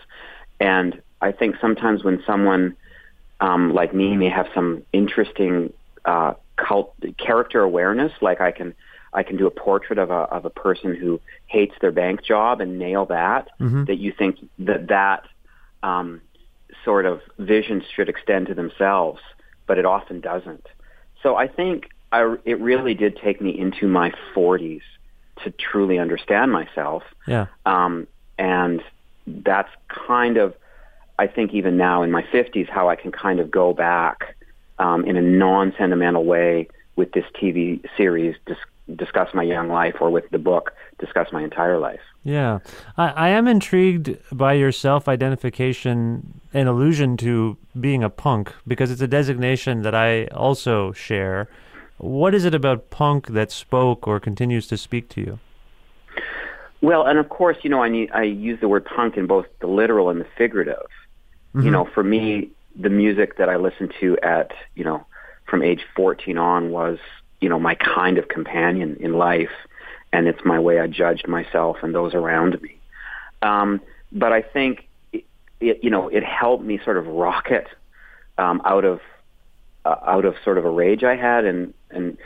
and 0.60 1.02
I 1.22 1.32
think 1.32 1.58
sometimes 1.62 2.04
when 2.04 2.24
someone 2.26 2.76
um, 3.40 3.74
like 3.74 3.94
me 3.94 4.16
may 4.16 4.30
have 4.30 4.48
some 4.54 4.84
interesting 4.94 5.74
uh, 6.06 6.34
cult 6.56 6.94
character 7.18 7.62
awareness, 7.62 8.12
like 8.22 8.42
I 8.42 8.52
can 8.52 8.74
I 9.14 9.24
can 9.24 9.38
do 9.38 9.48
a 9.48 9.52
portrait 9.52 10.00
of 10.00 10.10
a 10.10 10.14
of 10.14 10.46
a 10.46 10.50
person 10.50 10.96
who 10.96 11.20
hates 11.48 11.76
their 11.82 11.92
bank 11.92 12.24
job 12.24 12.62
and 12.62 12.80
nail 12.80 13.06
that. 13.08 13.50
That 13.86 13.98
you 13.98 14.12
think 14.12 14.38
that 14.60 14.88
that 14.88 15.26
um, 15.84 16.22
sort 16.84 17.06
of 17.06 17.22
vision 17.38 17.84
should 17.96 18.10
extend 18.10 18.48
to 18.48 18.54
themselves, 18.54 19.22
but 19.68 19.78
it 19.78 19.86
often 19.86 20.22
doesn't. 20.22 20.66
So 21.24 21.36
I 21.36 21.48
think 21.48 21.90
I, 22.12 22.36
it 22.46 22.60
really 22.60 22.94
did 22.94 23.18
take 23.18 23.42
me 23.42 23.58
into 23.58 23.88
my 23.88 24.12
40s 24.36 24.82
to 25.44 25.52
truly 25.52 26.00
understand 26.00 26.52
myself. 26.52 27.04
Yeah. 27.28 27.48
Um, 27.66 28.08
and 28.38 28.82
that's 29.28 29.70
kind 29.88 30.38
of, 30.38 30.56
I 31.18 31.28
think 31.28 31.54
even 31.54 31.78
now 31.78 32.04
in 32.04 32.12
my 32.12 32.24
50s, 32.24 32.70
how 32.70 32.90
I 32.90 32.96
can 32.96 33.12
kind 33.12 33.40
of 33.40 33.50
go 33.50 33.74
back 33.74 34.36
um, 34.80 35.06
in 35.06 35.18
a 35.18 35.22
non-sentimental 35.22 36.26
way 36.26 36.68
with 36.96 37.12
this 37.14 37.26
TV 37.36 37.84
series, 37.98 38.36
dis- 38.46 38.58
discuss 38.96 39.34
my 39.34 39.44
young 39.44 39.70
life, 39.70 39.96
or 40.00 40.10
with 40.10 40.30
the 40.30 40.38
book, 40.38 40.74
discuss 41.00 41.32
my 41.32 41.44
entire 41.44 41.80
life. 41.80 42.02
Yeah. 42.24 42.60
I, 42.98 43.10
I 43.10 43.30
am 43.30 43.48
intrigued 43.48 44.18
by 44.32 44.54
your 44.54 44.72
self 44.72 45.08
identification 45.08 46.42
and 46.54 46.70
allusion 46.70 47.18
to 47.18 47.58
being 47.80 48.04
a 48.04 48.10
punk 48.10 48.54
because 48.68 48.92
it's 48.92 49.02
a 49.02 49.08
designation 49.08 49.82
that 49.84 49.96
I 49.96 50.26
also 50.28 50.92
share. 50.92 51.50
What 51.98 52.36
is 52.36 52.46
it 52.46 52.54
about 52.54 52.90
punk 52.90 53.28
that 53.28 53.52
spoke 53.52 54.08
or 54.08 54.20
continues 54.20 54.68
to 54.68 54.78
speak 54.78 55.10
to 55.10 55.22
you? 55.22 55.40
Well, 56.82 57.06
and 57.08 57.18
of 57.18 57.30
course, 57.30 57.58
you 57.64 57.70
know, 57.70 57.82
I 57.82 57.90
need, 57.90 58.12
I 58.12 58.24
use 58.24 58.60
the 58.60 58.68
word 58.68 58.86
punk 58.86 59.18
in 59.18 59.28
both 59.28 59.46
the 59.60 59.68
literal 59.68 60.10
and 60.10 60.20
the 60.22 60.28
figurative. 60.38 60.88
You 61.64 61.72
know, 61.72 61.86
for 61.86 62.04
me, 62.04 62.50
the 62.76 62.90
music 62.90 63.38
that 63.38 63.48
I 63.48 63.56
listened 63.56 63.94
to 64.02 64.18
at, 64.22 64.52
you 64.76 64.84
know, 64.84 65.06
from 65.48 65.64
age 65.64 65.86
14 65.96 66.38
on 66.38 66.72
was, 66.72 67.00
you 67.40 67.48
know, 67.48 67.58
my 67.58 67.76
kind 67.76 68.18
of 68.18 68.28
companion 68.28 68.98
in 69.00 69.14
life, 69.14 69.52
and 70.12 70.28
it's 70.28 70.44
my 70.44 70.60
way 70.60 70.82
I 70.82 70.88
judged 70.88 71.30
myself 71.30 71.78
and 71.82 71.96
those 71.96 72.14
around 72.14 72.62
me. 72.62 72.78
Um, 73.42 73.80
but 74.12 74.34
I 74.34 74.42
think, 74.42 74.86
it, 75.14 75.24
it, 75.62 75.82
you 75.82 75.90
know, 75.90 76.10
it 76.10 76.26
helped 76.26 76.66
me 76.66 76.78
sort 76.84 76.98
of 76.98 77.08
rocket 77.08 77.68
um, 78.38 78.62
out 78.66 78.84
of 78.84 79.00
uh, 79.86 79.96
out 80.06 80.26
of 80.26 80.36
sort 80.44 80.58
of 80.58 80.66
a 80.66 80.70
rage 80.70 81.04
I 81.04 81.16
had 81.16 81.46
and 81.46 81.74
and 81.92 82.18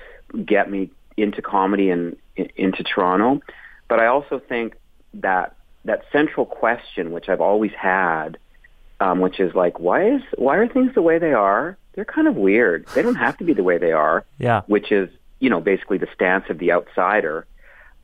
get 0.45 0.71
me 0.71 0.89
into 1.17 1.41
comedy 1.41 1.89
and 1.89 2.15
in, 2.35 2.49
into 2.55 2.83
Toronto. 2.83 3.41
But 3.87 3.99
I 3.99 4.07
also 4.07 4.39
think 4.39 4.75
that 5.15 5.55
that 5.85 6.03
central 6.11 6.45
question, 6.45 7.11
which 7.11 7.29
I've 7.29 7.41
always 7.41 7.71
had, 7.71 8.37
um, 8.99 9.19
which 9.19 9.39
is 9.39 9.53
like, 9.53 9.79
why 9.79 10.15
is 10.15 10.21
why 10.37 10.57
are 10.57 10.67
things 10.67 10.93
the 10.95 11.01
way 11.01 11.19
they 11.19 11.33
are? 11.33 11.77
They're 11.93 12.05
kind 12.05 12.27
of 12.27 12.35
weird. 12.35 12.87
They 12.95 13.01
don't 13.01 13.15
have 13.15 13.37
to 13.37 13.43
be 13.43 13.53
the 13.53 13.63
way 13.63 13.77
they 13.77 13.91
are. 13.91 14.25
Yeah. 14.37 14.61
Which 14.67 14.91
is, 14.91 15.09
you 15.39 15.49
know, 15.49 15.59
basically 15.59 15.97
the 15.97 16.07
stance 16.13 16.45
of 16.49 16.59
the 16.59 16.71
outsider. 16.71 17.45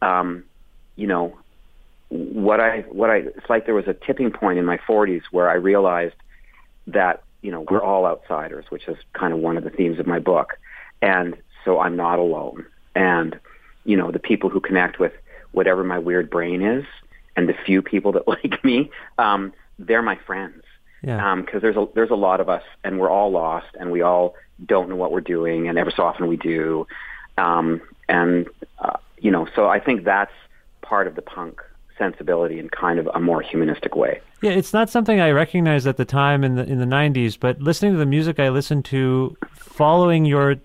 Um, 0.02 0.44
you 0.96 1.08
know, 1.08 1.38
what 2.10 2.60
I 2.60 2.82
what 2.90 3.10
I 3.10 3.18
it's 3.18 3.50
like 3.50 3.66
there 3.66 3.76
was 3.76 3.88
a 3.88 3.94
tipping 3.94 4.32
point 4.32 4.60
in 4.60 4.66
my 4.66 4.78
40s 4.78 5.24
where 5.32 5.50
I 5.50 5.56
realized 5.56 6.16
that 6.88 7.24
you 7.46 7.52
know 7.52 7.66
we're 7.70 7.84
all 7.84 8.08
outsiders, 8.08 8.66
which 8.70 8.88
is 8.88 8.98
kind 9.14 9.32
of 9.32 9.40
one 9.40 9.56
of 9.56 9.64
the 9.64 9.70
themes 9.70 10.00
of 10.00 10.08
my 10.08 10.18
book, 10.18 10.58
and 11.02 11.38
so 11.64 11.80
I'm 11.80 11.96
not 11.96 12.18
alone. 12.18 12.66
And 12.96 13.40
you 13.84 13.96
know 13.96 14.12
the 14.12 14.20
people 14.20 14.50
who 14.50 14.60
connect 14.60 15.00
with 15.00 15.14
whatever 15.52 15.84
my 15.84 16.00
weird 16.00 16.32
brain 16.32 16.64
is, 16.64 16.86
and 17.36 17.48
the 17.48 17.54
few 17.54 17.84
people 17.84 18.14
that 18.14 18.28
like 18.36 18.64
me, 18.64 18.90
um, 19.20 19.54
they're 19.78 20.02
my 20.02 20.18
friends. 20.26 20.64
Yeah. 21.04 21.36
Because 21.36 21.62
there's 21.62 21.76
a 21.76 21.88
there's 21.94 22.10
a 22.10 22.16
lot 22.16 22.40
of 22.40 22.50
us, 22.50 22.64
and 22.84 23.00
we're 23.00 23.12
all 23.12 23.30
lost, 23.32 23.68
and 23.80 23.92
we 23.92 24.02
all 24.02 24.34
don't 24.66 24.90
know 24.90 24.96
what 24.96 25.12
we're 25.12 25.22
doing, 25.22 25.68
and 25.68 25.78
ever 25.78 25.92
so 25.92 26.02
often 26.02 26.28
we 26.28 26.38
do. 26.38 26.88
Um, 27.38 27.80
and 28.10 28.48
uh, 28.80 28.98
you 29.20 29.30
know, 29.30 29.48
so 29.56 29.68
I 29.68 29.80
think 29.80 30.04
that's 30.04 30.34
part 30.82 31.06
of 31.06 31.16
the 31.16 31.22
punk 31.22 31.62
sensibility 31.98 32.60
in 32.60 32.70
kind 32.70 33.00
of 33.00 33.10
a 33.14 33.20
more 33.20 33.42
humanistic 33.42 33.96
way. 33.96 34.22
Yeah, 34.42 34.52
it's 34.52 34.74
not 34.74 34.90
something 34.90 35.20
I 35.20 35.32
recognized 35.32 35.88
at 35.88 35.98
the 35.98 36.06
time 36.06 36.44
in 36.44 36.56
the 36.56 36.64
in 36.64 36.80
the 36.80 36.86
'90s, 36.86 37.40
but 37.40 37.62
listening 37.62 37.94
to 37.94 37.98
the 37.98 38.06
music 38.06 38.40
I 38.40 38.50
listened 38.50 38.86
to, 38.86 39.36
following 39.54 40.26
your 40.26 40.56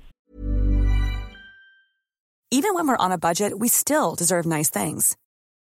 Even 2.50 2.74
when 2.74 2.88
we're 2.88 2.96
on 2.96 3.12
a 3.12 3.18
budget, 3.18 3.58
we 3.58 3.68
still 3.68 4.14
deserve 4.16 4.44
nice 4.44 4.70
things. 4.70 5.16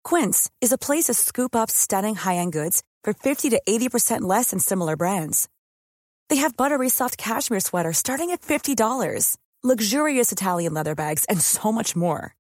Quince 0.04 0.52
is 0.62 0.72
a 0.72 0.78
place 0.78 1.06
to 1.06 1.13
scoop 1.13 1.56
up 1.56 1.72
stunning 1.72 2.15
high-end 2.15 2.54
goods 2.54 2.84
for 3.04 3.13
50 3.13 3.50
to 3.52 3.62
80% 3.68 4.22
less 4.22 4.52
than 4.52 4.60
similar 4.60 4.96
brands. 4.96 5.48
They 6.30 6.38
have 6.38 6.58
buttery 6.58 6.89
soft 6.89 7.18
cashmere 7.18 7.60
sweaters 7.60 7.98
starting 7.98 8.32
at 8.32 8.41
$50, 8.41 9.38
luxurious 9.63 10.32
Italian 10.32 10.74
leather 10.74 10.96
bags, 10.96 11.26
and 11.26 11.39
so 11.39 11.72
much 11.72 11.96
more. 11.96 12.36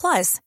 Plus, 0.00 0.40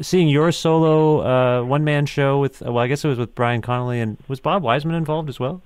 seeing 0.00 0.28
your 0.28 0.52
solo 0.52 1.20
uh, 1.20 1.64
one 1.64 1.84
man 1.84 2.06
show 2.06 2.38
with 2.38 2.60
well, 2.60 2.78
I 2.78 2.86
guess 2.86 3.04
it 3.04 3.08
was 3.08 3.18
with 3.18 3.34
Brian 3.34 3.62
Connelly 3.62 4.00
and 4.00 4.16
was 4.28 4.40
Bob 4.40 4.62
Wiseman 4.62 4.94
involved 4.94 5.28
as 5.28 5.38
well? 5.38 5.62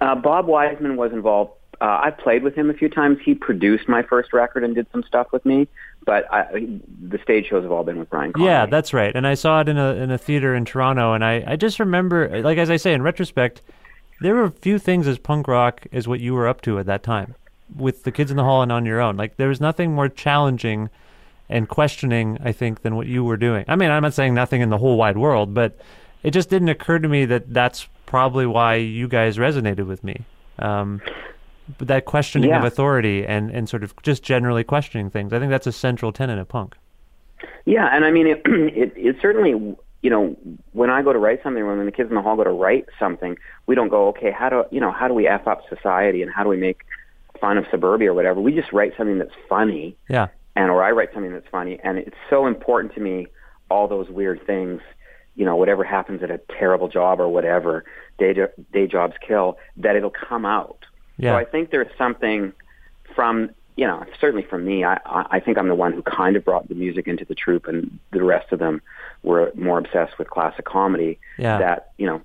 Uh, 0.00 0.14
Bob 0.14 0.46
Wiseman 0.46 0.96
was 0.96 1.12
involved. 1.12 1.52
Uh, 1.80 2.00
I've 2.04 2.18
played 2.18 2.42
with 2.42 2.54
him 2.54 2.70
a 2.70 2.74
few 2.74 2.88
times. 2.88 3.18
He 3.24 3.34
produced 3.34 3.88
my 3.88 4.02
first 4.02 4.32
record 4.32 4.64
and 4.64 4.74
did 4.74 4.86
some 4.92 5.02
stuff 5.02 5.28
with 5.32 5.44
me, 5.44 5.66
but 6.04 6.32
I, 6.32 6.80
the 7.02 7.18
stage 7.22 7.48
shows 7.48 7.62
have 7.62 7.72
all 7.72 7.84
been 7.84 7.98
with 7.98 8.10
Brian 8.10 8.32
Connelly. 8.32 8.50
Yeah, 8.50 8.66
that's 8.66 8.92
right. 8.92 9.14
And 9.14 9.26
I 9.26 9.34
saw 9.34 9.60
it 9.60 9.68
in 9.68 9.76
a 9.76 9.94
in 9.94 10.10
a 10.10 10.18
theater 10.18 10.54
in 10.54 10.64
Toronto, 10.64 11.12
and 11.12 11.24
I 11.24 11.44
I 11.46 11.56
just 11.56 11.80
remember, 11.80 12.42
like 12.42 12.58
as 12.58 12.70
I 12.70 12.76
say 12.76 12.92
in 12.92 13.02
retrospect, 13.02 13.62
there 14.20 14.34
were 14.34 14.44
a 14.44 14.50
few 14.50 14.78
things 14.78 15.06
as 15.06 15.18
punk 15.18 15.48
rock 15.48 15.86
as 15.92 16.06
what 16.06 16.20
you 16.20 16.34
were 16.34 16.48
up 16.48 16.60
to 16.62 16.78
at 16.78 16.86
that 16.86 17.02
time, 17.02 17.34
with 17.74 18.04
the 18.04 18.12
Kids 18.12 18.30
in 18.30 18.36
the 18.36 18.44
Hall 18.44 18.62
and 18.62 18.72
on 18.72 18.86
your 18.86 19.00
own. 19.00 19.16
Like 19.16 19.36
there 19.36 19.48
was 19.48 19.60
nothing 19.60 19.92
more 19.92 20.08
challenging 20.08 20.90
and 21.48 21.68
questioning, 21.68 22.38
I 22.42 22.52
think, 22.52 22.82
than 22.82 22.96
what 22.96 23.06
you 23.06 23.24
were 23.24 23.36
doing. 23.36 23.64
I 23.68 23.76
mean, 23.76 23.90
I'm 23.90 24.02
not 24.02 24.14
saying 24.14 24.34
nothing 24.34 24.60
in 24.60 24.70
the 24.70 24.78
whole 24.78 24.96
wide 24.96 25.18
world, 25.18 25.54
but 25.54 25.78
it 26.22 26.30
just 26.30 26.48
didn't 26.48 26.68
occur 26.68 26.98
to 26.98 27.08
me 27.08 27.26
that 27.26 27.52
that's 27.52 27.88
probably 28.06 28.46
why 28.46 28.76
you 28.76 29.08
guys 29.08 29.36
resonated 29.36 29.86
with 29.86 30.02
me. 30.02 30.24
Um, 30.58 31.02
but 31.78 31.88
that 31.88 32.04
questioning 32.04 32.52
of 32.52 32.64
authority 32.64 33.26
and, 33.26 33.50
and 33.50 33.68
sort 33.68 33.82
of 33.82 33.94
just 34.02 34.22
generally 34.22 34.64
questioning 34.64 35.10
things. 35.10 35.32
I 35.32 35.38
think 35.38 35.50
that's 35.50 35.66
a 35.66 35.72
central 35.72 36.12
tenet 36.12 36.38
of 36.38 36.48
punk. 36.48 36.76
Yeah, 37.64 37.88
and 37.90 38.04
I 38.04 38.10
mean, 38.10 38.26
it, 38.26 38.42
it, 38.46 38.92
it 38.96 39.16
certainly, 39.20 39.76
you 40.02 40.10
know, 40.10 40.36
when 40.72 40.90
I 40.90 41.02
go 41.02 41.12
to 41.12 41.18
write 41.18 41.42
something, 41.42 41.66
when 41.66 41.84
the 41.84 41.92
kids 41.92 42.10
in 42.10 42.14
the 42.14 42.22
hall 42.22 42.36
go 42.36 42.44
to 42.44 42.50
write 42.50 42.86
something, 42.98 43.36
we 43.66 43.74
don't 43.74 43.88
go, 43.88 44.08
okay, 44.08 44.30
how 44.30 44.48
do, 44.50 44.64
you 44.70 44.80
know, 44.80 44.92
how 44.92 45.08
do 45.08 45.14
we 45.14 45.26
F 45.26 45.46
up 45.46 45.62
society 45.68 46.22
and 46.22 46.30
how 46.30 46.42
do 46.42 46.48
we 46.48 46.56
make 46.56 46.82
fun 47.40 47.56
of 47.56 47.64
suburbia 47.70 48.10
or 48.10 48.14
whatever? 48.14 48.40
We 48.40 48.52
just 48.52 48.72
write 48.72 48.92
something 48.96 49.18
that's 49.18 49.34
funny 49.48 49.96
Yeah. 50.08 50.28
And, 50.56 50.70
or 50.70 50.82
I 50.82 50.90
write 50.90 51.10
something 51.12 51.32
that's 51.32 51.48
funny. 51.50 51.78
And 51.82 51.98
it's 51.98 52.16
so 52.30 52.46
important 52.46 52.94
to 52.94 53.00
me, 53.00 53.26
all 53.70 53.88
those 53.88 54.08
weird 54.08 54.46
things, 54.46 54.80
you 55.34 55.44
know, 55.44 55.56
whatever 55.56 55.84
happens 55.84 56.22
at 56.22 56.30
a 56.30 56.38
terrible 56.58 56.88
job 56.88 57.20
or 57.20 57.28
whatever, 57.28 57.84
day, 58.18 58.34
jo- 58.34 58.52
day 58.72 58.86
jobs 58.86 59.14
kill, 59.26 59.58
that 59.78 59.96
it'll 59.96 60.10
come 60.10 60.44
out. 60.44 60.84
Yeah. 61.16 61.32
So 61.32 61.36
I 61.36 61.44
think 61.44 61.70
there's 61.70 61.90
something 61.96 62.52
from 63.14 63.50
you 63.76 63.86
know 63.86 64.04
certainly 64.20 64.44
from 64.44 64.64
me, 64.64 64.84
I 64.84 64.98
I 65.04 65.26
I 65.32 65.40
think 65.40 65.58
I'm 65.58 65.68
the 65.68 65.74
one 65.74 65.92
who 65.92 66.02
kind 66.02 66.36
of 66.36 66.44
brought 66.44 66.68
the 66.68 66.74
music 66.74 67.06
into 67.06 67.24
the 67.24 67.34
troupe, 67.34 67.66
and 67.66 67.98
the 68.12 68.22
rest 68.22 68.52
of 68.52 68.58
them 68.58 68.82
were 69.22 69.52
more 69.54 69.78
obsessed 69.78 70.18
with 70.18 70.30
classic 70.30 70.64
comedy. 70.64 71.18
Yeah. 71.38 71.58
That 71.58 71.92
you 71.98 72.06
know 72.06 72.22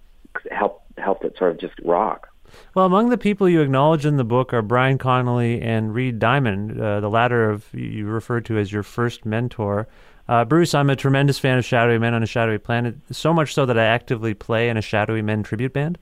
helped 0.51 0.99
helped 0.99 1.23
it 1.25 1.37
sort 1.37 1.51
of 1.51 1.59
just 1.59 1.73
rock. 1.83 2.28
Well, 2.73 2.85
among 2.85 3.09
the 3.09 3.17
people 3.17 3.49
you 3.49 3.61
acknowledge 3.61 4.05
in 4.05 4.17
the 4.17 4.23
book 4.23 4.53
are 4.53 4.61
Brian 4.61 4.97
Connelly 4.97 5.61
and 5.61 5.93
Reid 5.93 6.19
Diamond, 6.19 6.79
uh, 6.79 6.99
the 6.99 7.09
latter 7.09 7.49
of 7.49 7.65
you 7.73 8.05
referred 8.05 8.45
to 8.45 8.57
as 8.57 8.71
your 8.71 8.83
first 8.83 9.25
mentor. 9.25 9.87
Uh, 10.27 10.45
Bruce, 10.45 10.75
I'm 10.75 10.91
a 10.91 10.95
tremendous 10.95 11.39
fan 11.39 11.57
of 11.57 11.65
Shadowy 11.65 11.97
Men 11.97 12.13
on 12.13 12.21
a 12.21 12.27
Shadowy 12.27 12.59
Planet, 12.59 12.95
so 13.11 13.33
much 13.33 13.53
so 13.53 13.65
that 13.65 13.79
I 13.79 13.85
actively 13.85 14.35
play 14.35 14.69
in 14.69 14.77
a 14.77 14.81
Shadowy 14.81 15.23
Men 15.23 15.41
tribute 15.41 15.73
band. 15.73 15.97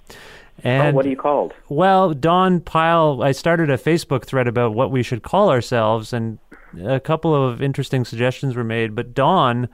And 0.64 0.94
oh, 0.94 0.96
what 0.98 1.06
are 1.06 1.10
you 1.10 1.16
called? 1.16 1.54
Well, 1.70 2.14
Don 2.14 2.60
Pyle, 2.60 3.22
I 3.24 3.32
started 3.32 3.70
a 3.70 3.78
Facebook 3.78 4.26
thread 4.26 4.48
about 4.48 4.74
what 4.74 4.92
we 4.92 5.04
should 5.04 5.24
call 5.24 5.50
ourselves, 5.50 6.12
and 6.12 6.40
a 6.84 7.00
couple 7.00 7.34
of 7.34 7.62
interesting 7.62 8.04
suggestions 8.04 8.56
were 8.56 8.64
made. 8.64 8.96
But 8.96 9.14
Don 9.14 9.70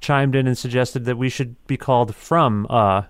chimed 0.00 0.34
in 0.34 0.46
and 0.46 0.58
suggested 0.58 1.06
that 1.06 1.16
we 1.16 1.30
should 1.30 1.56
be 1.66 1.76
called 1.76 2.14
From 2.14 2.66
Uh. 2.68 3.02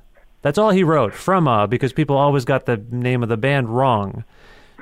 That's 0.44 0.58
all 0.58 0.70
he 0.70 0.84
wrote, 0.84 1.14
From 1.14 1.48
Uh, 1.48 1.66
because 1.66 1.94
people 1.94 2.18
always 2.18 2.44
got 2.44 2.66
the 2.66 2.76
name 2.90 3.22
of 3.22 3.30
the 3.30 3.38
band 3.38 3.70
wrong. 3.70 4.24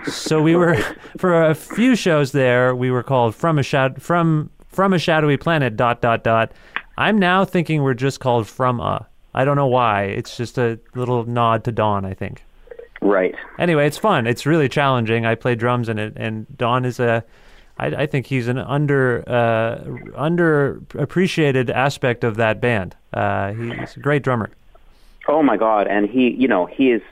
So 0.09 0.42
we 0.42 0.57
were 0.57 0.75
for 1.18 1.40
a 1.40 1.55
few 1.55 1.94
shows 1.94 2.33
there. 2.33 2.75
We 2.75 2.90
were 2.90 3.05
called 3.05 3.37
from 3.37 3.61
a 3.61 3.62
shad 3.62 4.03
from 4.03 4.51
from 4.66 4.92
a 4.92 4.98
shadowy 4.98 5.37
planet. 5.37 5.77
Dot 5.77 6.01
dot 6.01 6.25
dot. 6.25 6.51
I'm 6.98 7.16
now 7.16 7.44
thinking 7.44 7.83
we're 7.83 7.94
just 7.94 8.18
called 8.18 8.48
from 8.48 8.81
a. 8.81 9.07
I 9.35 9.44
don't 9.44 9.55
know 9.55 9.68
why. 9.68 10.03
It's 10.07 10.37
just 10.37 10.59
a 10.59 10.81
little 10.96 11.25
nod 11.27 11.62
to 11.64 11.72
Don, 11.72 12.05
I 12.05 12.14
think. 12.14 12.44
Right. 13.01 13.35
Anyway, 13.57 13.87
it's 13.87 13.98
fun. 13.98 14.27
It's 14.27 14.44
really 14.44 14.68
challenging. 14.68 15.25
I 15.27 15.37
play 15.37 15.55
drums 15.55 15.88
in 15.88 15.98
it, 16.01 16.12
and 16.16 16.44
Don 16.59 16.85
is 16.85 16.98
a. 16.98 17.25
I, 17.79 17.87
I 17.87 18.07
think 18.07 18.27
he's 18.27 18.48
an 18.48 18.59
under 18.59 19.22
uh, 19.29 19.79
underappreciated 20.20 21.70
aspect 21.70 22.25
of 22.25 22.35
that 22.37 22.61
band. 22.61 22.96
Uh, 23.14 23.53
he's 23.53 23.96
a 23.96 24.01
great 24.01 24.25
drummer. 24.25 24.51
Oh 25.28 25.42
my 25.42 25.56
God! 25.56 25.87
And 25.87 26.08
he, 26.08 26.30
you 26.30 26.48
know, 26.48 26.66
he 26.66 26.90
is 26.90 27.02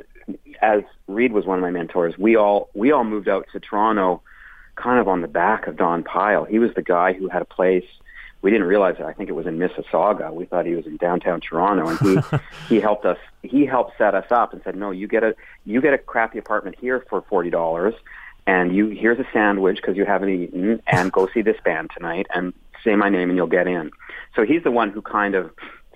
as 0.63 0.83
Reid 1.07 1.33
was 1.33 1.45
one 1.47 1.59
of 1.59 1.63
my 1.63 1.71
mentors. 1.71 2.19
We 2.19 2.37
all 2.37 2.69
we 2.75 2.93
all 2.93 3.05
moved 3.05 3.29
out 3.29 3.47
to 3.53 3.61
Toronto, 3.61 4.23
kind 4.77 4.99
of 4.99 5.09
on 5.09 5.21
the 5.23 5.29
back 5.29 5.67
of 5.67 5.77
Don 5.77 6.03
Pyle. 6.03 6.45
He 6.45 6.59
was 6.59 6.73
the 6.75 6.83
guy 6.83 7.13
who 7.13 7.29
had 7.29 7.43
a 7.43 7.47
place. 7.47 7.85
We 8.43 8.51
didn't 8.51 8.67
realize 8.67 8.97
it. 8.99 9.05
I 9.05 9.13
think 9.13 9.29
it 9.29 9.35
was 9.35 9.47
in 9.47 9.59
Mississauga. 9.59 10.33
We 10.33 10.47
thought 10.47 10.65
he 10.65 10.75
was 10.75 10.87
in 10.87 10.97
downtown 10.97 11.41
Toronto, 11.41 11.89
and 11.89 11.99
he 11.99 12.39
he 12.75 12.81
helped 12.81 13.05
us. 13.05 13.19
He 13.43 13.67
helped 13.67 13.99
set 13.99 14.15
us 14.15 14.31
up 14.31 14.53
and 14.53 14.63
said, 14.65 14.77
"No, 14.77 14.91
you 14.91 15.07
get 15.07 15.23
a 15.23 15.35
you 15.65 15.81
get 15.81 15.93
a 15.93 15.99
crappy 15.99 16.39
apartment 16.39 16.77
here 16.81 17.05
for 17.09 17.23
forty 17.23 17.51
dollars, 17.51 17.95
and 18.47 18.75
you 18.75 18.89
here's 18.89 19.19
a 19.19 19.27
sandwich 19.33 19.77
because 19.77 19.97
you 19.97 20.05
haven't 20.05 20.31
eaten, 20.31 20.83
and 20.87 21.13
go 21.13 21.29
see 21.33 21.43
this 21.43 21.59
band 21.65 21.91
tonight, 21.95 22.27
and 22.35 22.53
say 22.83 22.97
my 22.97 23.09
name, 23.09 23.29
and 23.31 23.37
you'll 23.37 23.47
get 23.47 23.67
in." 23.67 23.91
So 24.35 24.45
he's 24.45 24.63
the 24.63 24.71
one 24.71 24.91
who 24.91 25.03
kind 25.03 25.35
of 25.35 25.51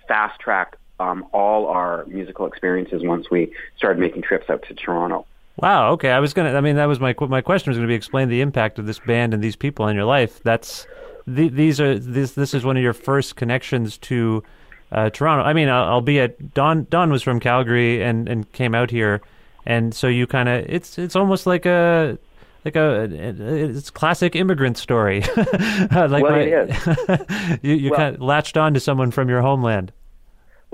fast 0.07 0.39
tracked 0.39 0.77
um, 1.05 1.27
all 1.33 1.67
our 1.67 2.05
musical 2.07 2.47
experiences 2.47 3.03
once 3.05 3.31
we 3.31 3.53
started 3.77 4.01
making 4.01 4.23
trips 4.23 4.49
out 4.49 4.63
to 4.69 4.75
Toronto. 4.75 5.27
Wow. 5.57 5.93
Okay. 5.93 6.11
I 6.11 6.19
was 6.19 6.33
gonna. 6.33 6.55
I 6.55 6.61
mean, 6.61 6.77
that 6.77 6.87
was 6.87 6.99
my 6.99 7.15
my 7.21 7.41
question 7.41 7.71
was 7.71 7.77
going 7.77 7.87
to 7.87 7.91
be 7.93 7.95
explain 7.95 8.29
the 8.29 8.41
impact 8.41 8.79
of 8.79 8.87
this 8.87 8.99
band 8.99 9.35
and 9.35 9.43
these 9.43 9.57
people 9.57 9.87
in 9.89 9.95
your 9.95 10.05
life. 10.05 10.43
That's 10.43 10.87
the, 11.27 11.49
these 11.49 11.81
are 11.81 11.99
this 11.99 12.33
this 12.33 12.55
is 12.55 12.65
one 12.65 12.77
of 12.77 12.83
your 12.83 12.93
first 12.93 13.37
connections 13.37 13.99
to 13.99 14.43
uh, 14.91 15.11
Toronto. 15.11 15.45
I 15.45 15.53
mean, 15.53 15.69
albeit 15.69 16.55
Don 16.55 16.87
Don 16.91 17.11
was 17.13 17.23
from 17.23 17.39
Calgary 17.39 18.03
and 18.03 18.29
and 18.29 18.51
came 18.53 18.75
out 18.75 18.91
here, 18.91 19.21
and 19.65 19.95
so 19.95 20.09
you 20.09 20.27
kind 20.27 20.49
of 20.49 20.65
it's 20.69 20.99
it's 20.99 21.15
almost 21.15 21.47
like 21.47 21.67
a 21.67 22.19
like 22.65 22.75
a 22.75 23.09
it's 23.13 23.91
classic 23.91 24.35
immigrant 24.35 24.77
story. 24.77 25.21
like 25.37 26.23
well, 26.23 26.33
my, 26.33 26.41
it 26.41 26.71
is. 26.71 27.59
you 27.63 27.75
you 27.75 27.91
Well- 27.91 27.99
kind 28.01 28.15
of 28.17 28.21
latched 28.21 28.57
on 28.57 28.75
to 28.75 28.81
someone 28.81 29.13
from 29.13 29.29
your 29.29 29.41
homeland. 29.41 29.93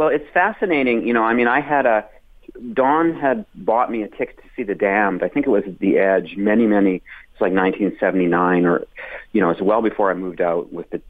Well, 0.00 0.08
it's 0.08 0.24
fascinating. 0.32 1.06
You 1.06 1.12
know, 1.12 1.22
I 1.24 1.34
mean, 1.34 1.46
I 1.46 1.60
had 1.60 1.84
a 1.84 2.06
Don 2.72 3.12
had 3.14 3.44
bought 3.54 3.90
me 3.90 4.02
a 4.02 4.08
ticket 4.08 4.38
to 4.38 4.44
see 4.56 4.62
The 4.62 4.74
Damned. 4.74 5.22
I 5.22 5.28
think 5.28 5.46
it 5.46 5.50
was 5.50 5.64
at 5.66 5.78
The 5.78 5.98
Edge. 5.98 6.38
Many, 6.38 6.66
many. 6.66 6.94
It's 7.32 7.40
like 7.42 7.52
1979, 7.52 8.64
or 8.64 8.86
you 9.32 9.42
know, 9.42 9.50
it's 9.50 9.60
well 9.60 9.82
before 9.82 10.10
I 10.10 10.14
moved 10.14 10.40
out 10.40 10.72
with 10.72 10.88
the 10.88 11.02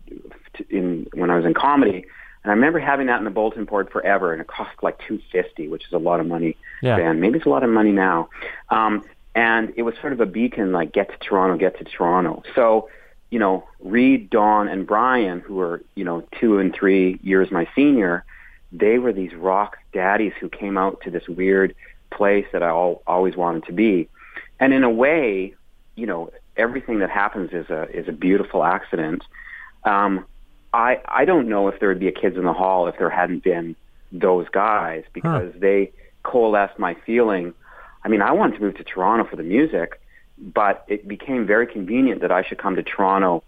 in 0.70 1.07
when 1.14 1.31
I 1.31 1.37
was 1.37 1.44
in 1.46 1.55
comedy. 1.55 2.05
And 2.42 2.50
I 2.50 2.55
remember 2.55 2.81
having 2.81 3.07
that 3.07 3.20
in 3.20 3.24
the 3.24 3.31
bulletin 3.31 3.64
board 3.64 3.90
forever, 3.92 4.33
and 4.33 4.40
it 4.42 4.48
cost 4.48 4.72
like 4.83 4.98
two 5.07 5.20
fifty, 5.31 5.68
which 5.68 5.87
is 5.87 5.92
a 5.92 5.98
lot 5.98 6.18
of 6.18 6.26
money 6.26 6.57
Yeah. 6.83 6.96
then. 6.96 7.20
Maybe 7.20 7.37
it's 7.38 7.46
a 7.46 7.50
lot 7.50 7.62
of 7.62 7.70
money 7.70 7.92
now. 7.92 8.29
Um, 8.70 9.05
and 9.37 9.72
it 9.76 9.83
was 9.83 9.94
sort 10.00 10.12
of 10.12 10.20
a 10.20 10.26
beacon, 10.26 10.72
like 10.72 10.90
get 10.90 11.11
to 11.11 11.16
Toronto, 11.18 11.57
get 11.57 11.79
to 11.79 11.85
Toronto. 11.85 12.42
So, 12.57 12.88
you 13.31 13.38
know, 13.38 13.68
Reid, 13.79 14.31
Don, 14.31 14.66
and 14.66 14.85
Brian, 14.85 15.38
who 15.38 15.55
were 15.55 15.81
you 15.94 16.03
know 16.03 16.24
two 16.40 16.59
and 16.59 16.74
three 16.74 17.20
years 17.22 17.53
my 17.53 17.68
senior, 17.76 18.24
they 18.72 18.98
were 18.98 19.12
these 19.12 19.35
rock 19.35 19.78
daddies 19.92 20.33
who 20.40 20.48
came 20.48 20.78
out 20.78 21.00
to 21.02 21.11
this 21.11 21.28
weird 21.28 21.74
place 22.11 22.46
that 22.52 22.62
I 22.62 22.68
al- 22.68 23.02
always 23.06 23.37
wanted 23.37 23.64
to 23.66 23.72
be. 23.72 24.09
And 24.59 24.72
in 24.72 24.85
a 24.85 24.90
way, 24.90 25.54
you 25.96 26.06
know, 26.06 26.30
everything 26.56 26.98
that 27.00 27.11
happens 27.11 27.50
is 27.52 27.68
a 27.70 27.83
is 27.90 28.09
a 28.09 28.12
beautiful 28.12 28.64
accident. 28.64 29.22
Um, 29.85 30.26
I 30.72 31.00
I 31.06 31.24
don't 31.24 31.48
know 31.48 31.68
if 31.68 31.80
there 31.80 31.88
would 31.88 32.00
be 32.00 32.09
a 32.09 32.12
Kids 32.12 32.37
in 32.37 32.44
the 32.44 32.52
Hall 32.52 32.87
if 32.87 32.96
there 32.98 33.11
hadn't 33.11 33.42
been 33.42 33.76
those 34.12 34.48
guys 34.48 35.04
because 35.12 35.52
they 35.59 35.92
coalesced 36.22 36.78
my 36.78 36.94
feeling. 37.06 37.54
I 38.04 38.09
mean, 38.09 38.22
I 38.22 38.33
wanted 38.33 38.56
to 38.56 38.62
move 38.62 38.76
to 38.76 38.85
Toronto 38.85 39.28
for 39.28 39.37
the 39.37 39.42
music, 39.42 40.00
but 40.38 40.85
it 40.88 41.06
became 41.06 41.46
very 41.46 41.66
convenient 41.66 42.20
that 42.22 42.33
I 42.33 42.42
should 42.42 42.59
come 42.59 42.76
to 42.76 42.83
Toronto 42.83 43.42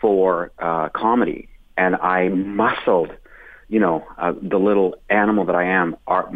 for 0.00 0.52
uh, 0.58 0.88
comedy, 0.90 1.48
and 1.76 1.96
I 1.96 2.28
muscled, 2.28 3.12
you 3.68 3.80
know, 3.80 4.06
uh, 4.16 4.32
the 4.40 4.58
little 4.58 4.96
animal 5.10 5.44
that 5.46 5.54
I 5.54 5.64
am, 5.64 5.96
our, 6.06 6.30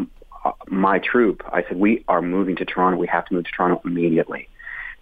uh, 0.45 0.53
my 0.69 0.99
troupe. 0.99 1.43
I 1.53 1.63
said, 1.63 1.79
we 1.79 2.05
are 2.09 2.23
moving 2.23 2.57
to 2.57 2.65
Toronto. 2.65 2.99
We 2.99 3.07
have 3.09 3.27
to 3.27 3.35
move 3.35 3.45
to 3.45 3.51
Toronto 3.51 3.81
immediately. 3.85 4.49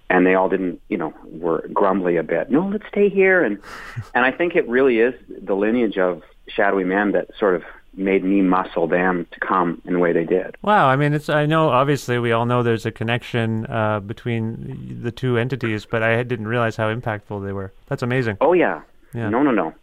And 0.09 0.27
they 0.27 0.35
all 0.35 0.49
didn't, 0.49 0.81
you 0.89 0.97
know, 0.97 1.15
were 1.25 1.69
grumbly 1.73 2.17
a 2.17 2.23
bit. 2.23 2.51
No, 2.51 2.67
let's 2.67 2.87
stay 2.89 3.09
here. 3.09 3.45
And 3.45 3.59
and 4.15 4.25
I 4.25 4.33
think 4.33 4.57
it 4.57 4.69
really 4.69 4.99
is 4.99 5.15
the 5.29 5.55
lineage 5.55 5.99
of 5.99 6.23
shadowy 6.49 6.85
men 6.85 7.13
that 7.13 7.29
sort 7.39 7.55
of 7.55 7.63
made 7.95 8.25
me 8.25 8.41
muscle 8.41 8.87
them 8.87 9.27
to 9.33 9.41
come 9.41 9.81
in 9.85 9.95
the 9.95 9.99
way 9.99 10.13
they 10.13 10.25
did. 10.25 10.57
Wow, 10.63 10.89
I 10.89 10.97
mean, 10.97 11.13
it's. 11.13 11.29
I 11.29 11.47
know, 11.47 11.69
obviously, 11.69 12.19
we 12.19 12.33
all 12.33 12.47
know 12.47 12.63
there's 12.63 12.87
a 12.87 12.91
connection 12.91 13.67
uh, 13.67 14.01
between 14.01 15.01
the 15.03 15.11
two 15.11 15.37
entities, 15.37 15.87
but 15.87 16.03
I 16.03 16.23
didn't 16.23 16.49
realize 16.49 16.77
how 16.77 16.93
impactful 16.93 17.45
they 17.45 17.53
were. 17.53 17.73
That's 17.87 18.03
amazing. 18.03 18.39
Oh 18.41 18.53
yeah. 18.53 18.83
Yeah. 19.13 19.29
No, 19.29 19.43
no, 19.43 19.51
no. 19.51 19.75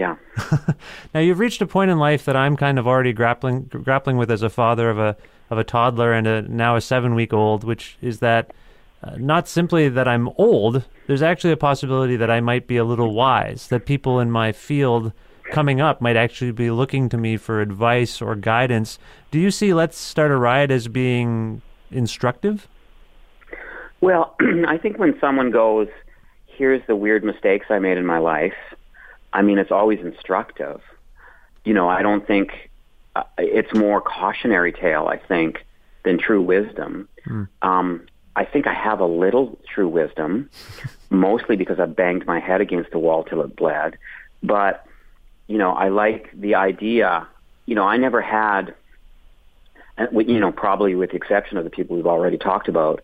Yeah. 0.00 0.16
Now 1.12 1.20
you've 1.20 1.40
reached 1.40 1.60
a 1.60 1.66
point 1.66 1.90
in 1.90 1.98
life 1.98 2.24
that 2.24 2.36
I'm 2.36 2.56
kind 2.56 2.78
of 2.78 2.86
already 2.86 3.12
grappling 3.12 3.64
grappling 3.64 4.16
with 4.16 4.30
as 4.30 4.42
a 4.42 4.48
father 4.48 4.88
of 4.88 4.98
a 4.98 5.14
of 5.50 5.58
a 5.58 5.64
toddler 5.64 6.14
and 6.14 6.26
a 6.26 6.40
now 6.42 6.74
a 6.74 6.80
seven 6.80 7.14
week 7.14 7.34
old, 7.34 7.64
which 7.64 7.98
is 8.00 8.20
that 8.20 8.52
uh, 9.04 9.16
not 9.18 9.46
simply 9.46 9.90
that 9.90 10.08
I'm 10.08 10.30
old. 10.38 10.84
There's 11.06 11.20
actually 11.20 11.52
a 11.52 11.58
possibility 11.58 12.16
that 12.16 12.30
I 12.30 12.40
might 12.40 12.66
be 12.66 12.78
a 12.78 12.84
little 12.84 13.12
wise. 13.12 13.68
That 13.68 13.84
people 13.84 14.20
in 14.20 14.30
my 14.30 14.52
field 14.52 15.12
coming 15.50 15.82
up 15.82 16.00
might 16.00 16.16
actually 16.16 16.52
be 16.52 16.70
looking 16.70 17.10
to 17.10 17.18
me 17.18 17.36
for 17.36 17.60
advice 17.60 18.22
or 18.22 18.34
guidance. 18.36 18.98
Do 19.30 19.38
you 19.38 19.50
see 19.50 19.74
Let's 19.74 19.98
Start 19.98 20.30
a 20.30 20.36
Riot 20.36 20.70
as 20.70 20.88
being 20.88 21.60
instructive? 21.90 22.66
Well, 24.00 24.34
I 24.66 24.78
think 24.78 24.98
when 24.98 25.18
someone 25.20 25.50
goes, 25.50 25.88
here's 26.46 26.80
the 26.86 26.96
weird 26.96 27.22
mistakes 27.22 27.66
I 27.68 27.80
made 27.80 27.98
in 27.98 28.06
my 28.06 28.18
life, 28.18 28.54
I 29.32 29.42
mean, 29.42 29.58
it's 29.58 29.70
always 29.70 30.00
instructive. 30.00 30.80
You 31.64 31.74
know, 31.74 31.88
I 31.88 32.02
don't 32.02 32.26
think 32.26 32.70
uh, 33.14 33.24
it's 33.38 33.72
more 33.74 34.00
cautionary 34.00 34.72
tale, 34.72 35.06
I 35.06 35.16
think, 35.18 35.64
than 36.04 36.18
true 36.18 36.42
wisdom. 36.42 37.08
Um, 37.62 38.06
I 38.36 38.44
think 38.44 38.66
I 38.66 38.72
have 38.74 39.00
a 39.00 39.06
little 39.06 39.58
true 39.72 39.88
wisdom, 39.88 40.50
mostly 41.10 41.56
because 41.56 41.78
I 41.80 41.86
banged 41.86 42.26
my 42.26 42.40
head 42.40 42.60
against 42.60 42.90
the 42.92 42.98
wall 42.98 43.24
till 43.24 43.42
it 43.42 43.56
bled. 43.56 43.98
But, 44.42 44.86
you 45.46 45.58
know, 45.58 45.72
I 45.72 45.88
like 45.88 46.30
the 46.32 46.54
idea, 46.54 47.26
you 47.66 47.74
know, 47.74 47.84
I 47.84 47.96
never 47.98 48.22
had, 48.22 48.74
you 50.12 50.40
know, 50.40 50.52
probably 50.52 50.94
with 50.94 51.10
the 51.10 51.16
exception 51.16 51.58
of 51.58 51.64
the 51.64 51.70
people 51.70 51.96
we've 51.96 52.06
already 52.06 52.38
talked 52.38 52.68
about, 52.68 53.02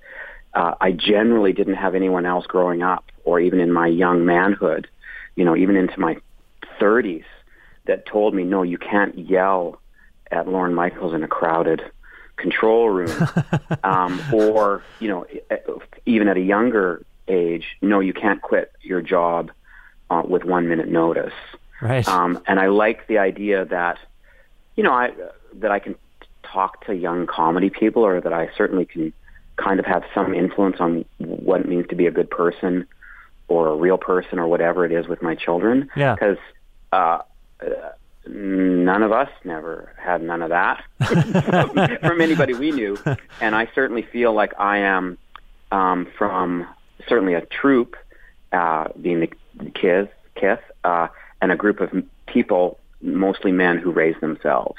uh, 0.54 0.74
I 0.80 0.92
generally 0.92 1.52
didn't 1.52 1.74
have 1.74 1.94
anyone 1.94 2.24
else 2.24 2.46
growing 2.46 2.82
up 2.82 3.04
or 3.24 3.38
even 3.40 3.60
in 3.60 3.70
my 3.72 3.88
young 3.88 4.24
manhood, 4.24 4.88
you 5.36 5.44
know, 5.44 5.54
even 5.54 5.76
into 5.76 5.98
my 6.00 6.16
30s 6.80 7.24
that 7.86 8.06
told 8.06 8.34
me, 8.34 8.42
no, 8.42 8.62
you 8.62 8.78
can't 8.78 9.16
yell 9.16 9.80
at 10.30 10.48
Lorne 10.48 10.74
Michaels 10.74 11.14
in 11.14 11.22
a 11.22 11.28
crowded 11.28 11.82
control 12.36 12.90
room. 12.90 13.28
um, 13.84 14.20
or, 14.32 14.82
you 14.98 15.08
know, 15.08 15.26
even 16.04 16.28
at 16.28 16.36
a 16.36 16.40
younger 16.40 17.04
age, 17.28 17.76
no, 17.80 18.00
you 18.00 18.12
can't 18.12 18.42
quit 18.42 18.72
your 18.82 19.00
job 19.02 19.50
uh, 20.10 20.22
with 20.26 20.44
one 20.44 20.68
minute 20.68 20.88
notice. 20.88 21.34
Right. 21.80 22.06
Um, 22.08 22.42
and 22.46 22.58
I 22.58 22.66
like 22.66 23.06
the 23.06 23.18
idea 23.18 23.64
that, 23.66 23.98
you 24.76 24.82
know, 24.82 24.92
I 24.92 25.12
that 25.54 25.70
I 25.70 25.78
can 25.78 25.94
talk 26.42 26.84
to 26.86 26.94
young 26.94 27.26
comedy 27.26 27.70
people, 27.70 28.04
or 28.04 28.20
that 28.20 28.32
I 28.32 28.50
certainly 28.56 28.86
can 28.86 29.12
kind 29.56 29.80
of 29.80 29.86
have 29.86 30.04
some 30.14 30.34
influence 30.34 30.76
on 30.80 31.04
what 31.18 31.60
it 31.60 31.68
means 31.68 31.86
to 31.88 31.94
be 31.94 32.06
a 32.06 32.10
good 32.10 32.30
person 32.30 32.86
or 33.48 33.68
a 33.68 33.76
real 33.76 33.98
person 33.98 34.38
or 34.38 34.46
whatever 34.46 34.84
it 34.84 34.92
is 34.92 35.06
with 35.06 35.22
my 35.22 35.34
children. 35.34 35.88
Yeah. 35.96 36.14
Because 36.14 36.38
uh, 36.92 37.20
uh, 37.60 37.92
none 38.26 39.02
of 39.02 39.12
us 39.12 39.28
never 39.44 39.92
had 39.98 40.22
none 40.22 40.42
of 40.42 40.50
that 40.50 40.82
from, 41.06 41.98
from 42.00 42.20
anybody 42.20 42.54
we 42.54 42.72
knew, 42.72 42.98
and 43.40 43.54
I 43.54 43.68
certainly 43.74 44.02
feel 44.02 44.32
like 44.32 44.58
I 44.58 44.78
am 44.78 45.18
um, 45.70 46.08
from 46.18 46.66
certainly 47.08 47.34
a 47.34 47.42
troop, 47.42 47.96
uh, 48.52 48.88
being 49.00 49.20
the 49.20 49.70
kids, 49.70 50.08
Kith, 50.34 50.60
uh, 50.84 51.08
and 51.40 51.52
a 51.52 51.56
group 51.56 51.80
of 51.80 51.90
people, 52.26 52.78
mostly 53.00 53.52
men 53.52 53.78
who 53.78 53.90
raise 53.90 54.18
themselves. 54.20 54.78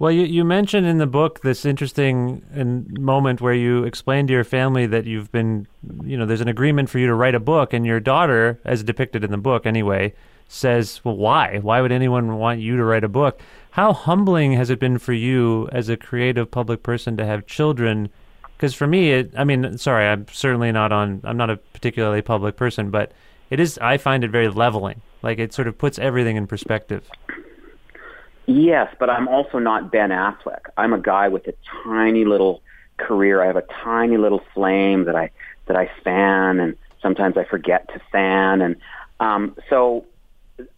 Well, 0.00 0.12
you, 0.12 0.24
you 0.24 0.44
mentioned 0.44 0.86
in 0.86 0.98
the 0.98 1.06
book 1.06 1.40
this 1.40 1.64
interesting 1.64 2.44
in- 2.54 2.86
moment 3.00 3.40
where 3.40 3.54
you 3.54 3.82
explained 3.82 4.28
to 4.28 4.34
your 4.34 4.44
family 4.44 4.86
that 4.86 5.06
you've 5.06 5.32
been, 5.32 5.66
you 6.04 6.16
know, 6.16 6.24
there's 6.24 6.40
an 6.40 6.48
agreement 6.48 6.88
for 6.88 7.00
you 7.00 7.08
to 7.08 7.14
write 7.14 7.34
a 7.34 7.40
book, 7.40 7.72
and 7.72 7.84
your 7.84 7.98
daughter, 7.98 8.60
as 8.64 8.84
depicted 8.84 9.24
in 9.24 9.32
the 9.32 9.38
book 9.38 9.66
anyway, 9.66 10.14
says, 10.46 11.00
Well, 11.02 11.16
why? 11.16 11.58
Why 11.58 11.80
would 11.80 11.90
anyone 11.90 12.38
want 12.38 12.60
you 12.60 12.76
to 12.76 12.84
write 12.84 13.02
a 13.02 13.08
book? 13.08 13.40
How 13.72 13.92
humbling 13.92 14.52
has 14.52 14.70
it 14.70 14.78
been 14.78 14.98
for 14.98 15.12
you 15.12 15.68
as 15.72 15.88
a 15.88 15.96
creative 15.96 16.50
public 16.50 16.82
person 16.84 17.16
to 17.16 17.26
have 17.26 17.46
children? 17.46 18.08
Because 18.56 18.74
for 18.74 18.86
me, 18.86 19.12
it, 19.12 19.32
I 19.36 19.42
mean, 19.42 19.78
sorry, 19.78 20.06
I'm 20.06 20.26
certainly 20.32 20.70
not 20.70 20.92
on, 20.92 21.20
I'm 21.24 21.36
not 21.36 21.50
a 21.50 21.56
particularly 21.56 22.22
public 22.22 22.56
person, 22.56 22.90
but 22.90 23.10
it 23.50 23.58
is, 23.58 23.78
I 23.78 23.98
find 23.98 24.22
it 24.22 24.30
very 24.30 24.48
leveling. 24.48 25.02
Like 25.22 25.38
it 25.40 25.52
sort 25.52 25.66
of 25.66 25.76
puts 25.76 25.98
everything 25.98 26.36
in 26.36 26.46
perspective. 26.46 27.08
Yes, 28.48 28.94
but 28.98 29.10
I'm 29.10 29.28
also 29.28 29.58
not 29.58 29.92
Ben 29.92 30.08
Affleck. 30.08 30.70
I'm 30.78 30.94
a 30.94 30.98
guy 30.98 31.28
with 31.28 31.46
a 31.48 31.54
tiny 31.84 32.24
little 32.24 32.62
career. 32.96 33.42
I 33.42 33.46
have 33.46 33.56
a 33.56 33.64
tiny 33.84 34.16
little 34.16 34.40
flame 34.54 35.04
that 35.04 35.14
I 35.14 35.30
that 35.66 35.76
I 35.76 35.90
fan, 36.02 36.58
and 36.58 36.74
sometimes 37.02 37.36
I 37.36 37.44
forget 37.44 37.86
to 37.92 38.00
fan. 38.10 38.62
And 38.62 38.76
um, 39.20 39.54
so, 39.68 40.06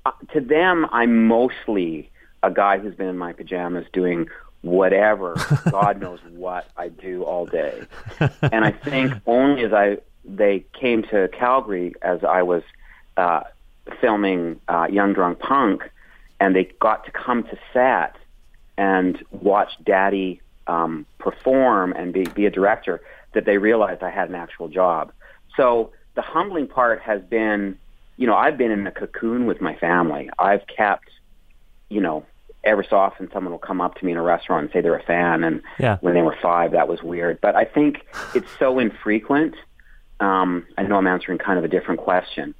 uh, 0.04 0.10
to 0.32 0.40
them, 0.40 0.84
I'm 0.90 1.28
mostly 1.28 2.10
a 2.42 2.50
guy 2.50 2.78
who's 2.78 2.96
been 2.96 3.06
in 3.06 3.16
my 3.16 3.32
pajamas 3.32 3.86
doing 3.92 4.28
whatever 4.62 5.36
God 5.70 6.00
knows 6.00 6.18
what 6.28 6.66
I 6.76 6.88
do 6.88 7.22
all 7.22 7.46
day. 7.46 7.84
And 8.42 8.64
I 8.64 8.72
think 8.72 9.14
only 9.26 9.62
as 9.62 9.72
I 9.72 9.98
they 10.24 10.64
came 10.72 11.04
to 11.04 11.28
Calgary 11.28 11.94
as 12.02 12.24
I 12.24 12.42
was 12.42 12.64
uh, 13.16 13.42
filming 14.00 14.60
uh, 14.66 14.88
Young 14.90 15.12
Drunk 15.12 15.38
Punk 15.38 15.88
and 16.40 16.56
they 16.56 16.64
got 16.80 17.04
to 17.04 17.12
come 17.12 17.44
to 17.44 17.58
set 17.72 18.16
and 18.76 19.22
watch 19.30 19.70
Daddy 19.84 20.40
um, 20.66 21.04
perform 21.18 21.92
and 21.92 22.12
be, 22.12 22.24
be 22.24 22.46
a 22.46 22.50
director, 22.50 23.00
that 23.34 23.44
they 23.44 23.58
realized 23.58 24.02
I 24.02 24.10
had 24.10 24.28
an 24.28 24.34
actual 24.34 24.68
job. 24.68 25.12
So 25.56 25.92
the 26.14 26.22
humbling 26.22 26.66
part 26.66 27.00
has 27.02 27.22
been, 27.22 27.78
you 28.16 28.26
know, 28.26 28.34
I've 28.34 28.56
been 28.56 28.70
in 28.70 28.86
a 28.86 28.90
cocoon 28.90 29.46
with 29.46 29.60
my 29.60 29.76
family. 29.76 30.30
I've 30.38 30.66
kept, 30.66 31.10
you 31.88 32.00
know, 32.00 32.24
every 32.64 32.86
so 32.88 32.96
often 32.96 33.28
someone 33.32 33.52
will 33.52 33.58
come 33.58 33.80
up 33.80 33.96
to 33.96 34.04
me 34.04 34.12
in 34.12 34.18
a 34.18 34.22
restaurant 34.22 34.64
and 34.64 34.72
say 34.72 34.80
they're 34.80 34.96
a 34.96 35.02
fan, 35.02 35.44
and 35.44 35.62
Yeah. 35.78 35.98
when 36.00 36.14
they 36.14 36.22
were 36.22 36.36
five, 36.42 36.72
that 36.72 36.88
was 36.88 37.02
weird. 37.02 37.40
But 37.40 37.56
I 37.56 37.64
think 37.64 38.06
it's 38.34 38.50
so 38.58 38.78
infrequent. 38.78 39.54
Um, 40.20 40.66
I 40.76 40.82
know 40.82 40.96
I'm 40.96 41.06
answering 41.06 41.38
kind 41.38 41.58
of 41.58 41.64
a 41.64 41.68
different 41.68 42.00
question. 42.00 42.54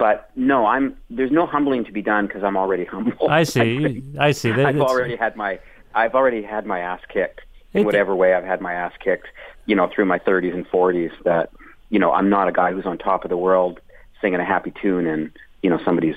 But 0.00 0.30
no, 0.34 0.64
I'm. 0.64 0.96
There's 1.10 1.30
no 1.30 1.44
humbling 1.44 1.84
to 1.84 1.92
be 1.92 2.00
done 2.00 2.26
because 2.26 2.42
I'm 2.42 2.56
already 2.56 2.86
humble. 2.86 3.28
I 3.28 3.42
see. 3.42 4.02
I 4.18 4.32
see. 4.32 4.50
That- 4.50 4.64
I've 4.64 4.80
already 4.80 5.14
had 5.14 5.36
my. 5.36 5.60
I've 5.94 6.14
already 6.14 6.42
had 6.42 6.64
my 6.64 6.80
ass 6.80 7.02
kicked 7.12 7.42
in 7.74 7.84
whatever 7.84 8.16
way 8.16 8.32
I've 8.32 8.44
had 8.44 8.62
my 8.62 8.72
ass 8.72 8.94
kicked. 9.04 9.28
You 9.66 9.76
know, 9.76 9.90
through 9.94 10.06
my 10.06 10.18
30s 10.18 10.54
and 10.54 10.66
40s. 10.70 11.10
That 11.24 11.50
you 11.90 11.98
know, 11.98 12.12
I'm 12.12 12.30
not 12.30 12.48
a 12.48 12.52
guy 12.52 12.72
who's 12.72 12.86
on 12.86 12.96
top 12.96 13.24
of 13.24 13.28
the 13.28 13.36
world 13.36 13.78
singing 14.22 14.40
a 14.40 14.44
happy 14.44 14.72
tune, 14.80 15.06
and 15.06 15.30
you 15.62 15.68
know, 15.68 15.78
somebody's 15.84 16.16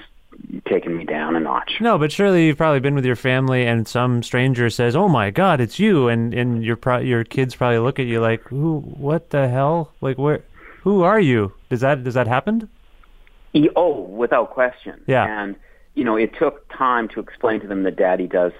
taking 0.65 0.96
me 0.96 1.04
down 1.04 1.36
a 1.36 1.41
notch. 1.41 1.74
No, 1.82 1.98
but 1.98 2.10
surely 2.10 2.46
you've 2.48 2.58
probably 2.58 2.80
been 2.80 2.96
with 2.96 3.06
your 3.06 3.17
family, 3.17 3.67
and 3.67 3.86
some 3.86 4.24
stranger 4.24 4.69
says, 4.69 4.96
"Oh 4.96 5.10
my 5.10 5.30
God, 5.30 5.60
it's 5.60 5.78
you," 5.78 6.08
and 6.08 6.34
and 6.34 6.63
your 6.63 6.78
pro- 6.78 7.00
your 7.00 7.26
kids 7.26 7.54
probably 7.54 7.80
look 7.80 8.00
at 8.00 8.06
you 8.06 8.22
like, 8.22 8.43
"Who? 8.43 8.80
What 8.80 9.32
the 9.32 9.50
hell? 9.50 9.91
Like 10.00 10.17
where? 10.17 10.39
Who 10.84 11.02
are 11.04 11.19
you?" 11.19 11.52
Does 11.69 11.82
that 11.82 12.06
does 12.06 12.13
that 12.13 12.28
happen? 12.28 12.69
E- 13.54 13.70
Oh, 13.76 14.02
without 14.02 14.52
question. 14.52 15.02
Yeah. 15.08 15.26
And 15.44 15.56
you 15.96 16.04
know, 16.04 16.16
it 16.16 16.32
took 16.38 16.68
time 16.76 17.08
to 17.10 17.20
explain 17.20 17.60
to 17.62 17.68
them 17.68 17.84
that 17.84 17.96
Daddy 17.96 18.26
does 18.28 18.52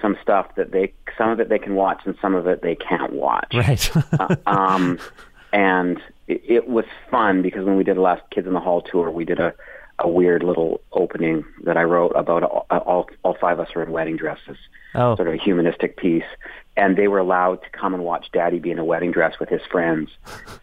some 0.00 0.16
stuff 0.22 0.54
that 0.56 0.72
they, 0.72 0.94
some 1.18 1.28
of 1.28 1.38
it 1.40 1.50
they 1.50 1.58
can 1.58 1.74
watch, 1.74 2.00
and 2.06 2.14
some 2.22 2.34
of 2.34 2.46
it 2.46 2.62
they 2.62 2.74
can't 2.74 3.12
watch. 3.12 3.52
Right. 3.54 3.90
uh, 4.18 4.36
um, 4.46 4.98
and 5.52 6.00
it, 6.26 6.42
it 6.48 6.68
was 6.68 6.86
fun 7.10 7.42
because 7.42 7.66
when 7.66 7.76
we 7.76 7.84
did 7.84 7.96
the 7.96 8.00
last 8.00 8.22
Kids 8.30 8.46
in 8.46 8.54
the 8.54 8.60
Hall 8.60 8.80
tour, 8.80 9.10
we 9.10 9.26
did 9.26 9.40
a, 9.40 9.52
a 9.98 10.08
weird 10.08 10.42
little 10.42 10.80
opening 10.92 11.44
that 11.64 11.76
I 11.76 11.82
wrote 11.82 12.12
about 12.16 12.42
all, 12.44 12.66
all, 12.70 13.10
all 13.24 13.36
five 13.38 13.58
of 13.58 13.66
us 13.68 13.76
are 13.76 13.82
in 13.82 13.92
wedding 13.92 14.16
dresses, 14.16 14.56
Oh. 14.94 15.14
sort 15.16 15.28
of 15.28 15.34
a 15.34 15.36
humanistic 15.36 15.98
piece. 15.98 16.24
And 16.78 16.96
they 16.96 17.08
were 17.08 17.18
allowed 17.18 17.62
to 17.64 17.70
come 17.70 17.92
and 17.92 18.04
watch 18.04 18.28
Daddy 18.32 18.58
be 18.58 18.70
in 18.70 18.78
a 18.78 18.84
wedding 18.84 19.10
dress 19.12 19.38
with 19.38 19.50
his 19.50 19.60
friends, 19.70 20.10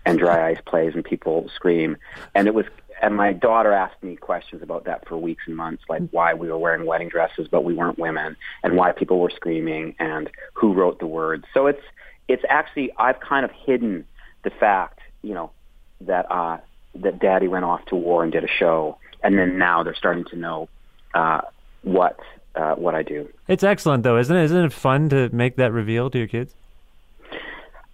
and 0.06 0.18
Dry 0.18 0.50
Ice 0.50 0.60
plays, 0.66 0.96
and 0.96 1.04
people 1.06 1.48
scream. 1.54 1.96
And 2.34 2.48
it 2.48 2.56
was, 2.56 2.66
and 3.02 3.16
my 3.16 3.34
daughter 3.34 3.74
asked 3.74 4.02
me 4.02 4.16
questions 4.16 4.62
about 4.62 4.86
that 4.86 5.08
for 5.08 5.18
weeks 5.18 5.44
and 5.48 5.56
months, 5.56 5.84
like 5.90 6.02
why 6.12 6.34
we 6.34 6.50
were 6.50 6.58
wearing 6.58 6.86
wedding 6.86 7.10
dresses 7.10 7.48
but 7.50 7.64
we 7.64 7.74
weren't 7.74 8.00
women, 8.00 8.36
and 8.64 8.76
why 8.76 8.92
people 8.92 9.20
were 9.20 9.30
screaming, 9.30 9.96
and 10.00 10.30
who 10.54 10.74
wrote 10.74 11.00
the 11.00 11.08
words. 11.08 11.46
So 11.54 11.68
it's, 11.68 11.84
it's 12.28 12.44
actually 12.50 12.92
I've 12.98 13.20
kind 13.20 13.46
of 13.46 13.52
hidden 13.52 14.06
the 14.44 14.50
fact, 14.50 15.00
you 15.22 15.34
know, 15.34 15.52
that 16.02 16.32
uh, 16.32 16.58
that 16.96 17.20
Daddy 17.20 17.48
went 17.48 17.66
off 17.66 17.86
to 17.88 17.96
war 17.96 18.24
and 18.24 18.32
did 18.32 18.44
a 18.44 18.48
show, 18.48 18.98
and 19.24 19.38
then 19.38 19.58
now 19.58 19.84
they're 19.84 19.96
starting 19.96 20.26
to 20.26 20.36
know 20.36 20.70
uh, 21.14 21.42
what 21.84 22.20
uh, 22.56 22.76
what 22.76 22.96
I 22.96 23.04
do. 23.04 23.30
It's 23.48 23.64
excellent 23.64 24.04
though, 24.04 24.18
isn't 24.18 24.36
it? 24.36 24.44
Isn't 24.46 24.66
it 24.66 24.74
fun 24.74 25.10
to 25.10 25.30
make 25.30 25.56
that 25.58 25.72
reveal 25.72 26.10
to 26.10 26.18
your 26.18 26.28
kids? 26.28 26.56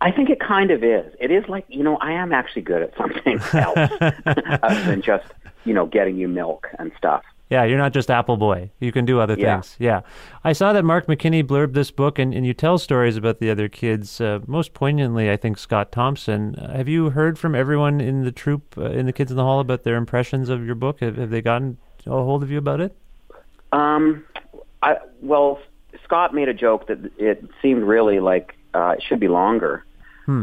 I 0.04 0.12
think 0.12 0.30
it 0.30 0.40
kind 0.40 0.70
of 0.70 0.84
is. 0.84 1.12
It 1.20 1.32
is 1.32 1.44
like 1.48 1.66
you 1.70 1.84
know 1.84 1.98
I 1.98 2.12
am 2.12 2.34
actually 2.34 2.64
good 2.64 2.82
at 2.84 2.96
something 2.98 3.40
else 3.54 3.78
other 4.62 4.84
than 4.84 5.02
just 5.02 5.26
you 5.66 5.74
know 5.74 5.86
getting 5.86 6.18
you 6.18 6.28
milk 6.28 6.68
and 6.78 6.92
stuff. 6.98 7.24
Yeah, 7.50 7.66
you're 7.66 7.78
not 7.78 7.94
just 7.94 8.10
Apple 8.10 8.36
Boy. 8.38 8.72
You 8.80 8.92
can 8.92 9.06
do 9.06 9.20
other 9.20 9.36
Yeah. 9.38 9.56
things. 9.58 9.76
Yeah. 9.78 10.02
I 10.44 10.54
saw 10.54 10.74
that 10.74 10.84
Mark 10.84 11.06
McKinney 11.06 11.44
blurbed 11.44 11.74
this 11.74 11.92
book, 11.92 12.18
and, 12.18 12.34
and 12.34 12.46
you 12.48 12.54
tell 12.54 12.80
stories 12.80 13.16
about 13.16 13.38
the 13.40 13.52
other 13.52 13.68
kids. 13.70 14.20
Uh, 14.20 14.40
most 14.48 14.74
poignantly, 14.74 15.30
I 15.30 15.38
think 15.38 15.60
Scott 15.60 15.92
Thompson. 15.92 16.56
Uh, 16.56 16.76
have 16.76 16.88
you 16.88 17.12
heard 17.12 17.38
from 17.38 17.54
everyone 17.54 18.02
in 18.02 18.24
the 18.24 18.32
troupe, 18.32 18.76
uh, 18.78 18.86
in 18.86 19.06
the 19.06 19.14
Kids 19.14 19.30
in 19.30 19.38
the 19.38 19.44
Hall, 19.44 19.60
about 19.60 19.84
their 19.84 19.98
impressions 19.98 20.50
of 20.50 20.66
your 20.66 20.74
book? 20.76 21.02
Have, 21.02 21.18
have 21.18 21.30
they 21.30 21.42
gotten 21.42 21.78
a 22.08 22.10
hold 22.12 22.42
of 22.44 22.50
you 22.50 22.58
about 22.58 22.82
it? 22.82 22.96
Um, 23.72 24.24
I 24.82 24.98
well, 25.22 25.60
Scott 26.06 26.34
made 26.34 26.50
a 26.50 26.54
joke 26.56 26.88
that 26.88 27.12
it 27.20 27.44
seemed 27.62 27.84
really 27.84 28.20
like 28.20 28.56
uh, 28.74 28.96
it 28.98 29.04
should 29.08 29.20
be 29.20 29.28
longer. 29.28 29.86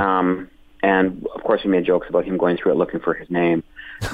Um, 0.00 0.50
and 0.82 1.26
of 1.34 1.42
course, 1.42 1.62
we 1.64 1.70
made 1.70 1.84
jokes 1.84 2.06
about 2.08 2.24
him 2.24 2.38
going 2.38 2.56
through 2.56 2.72
it 2.72 2.76
looking 2.76 3.00
for 3.00 3.12
his 3.12 3.28
name. 3.30 3.62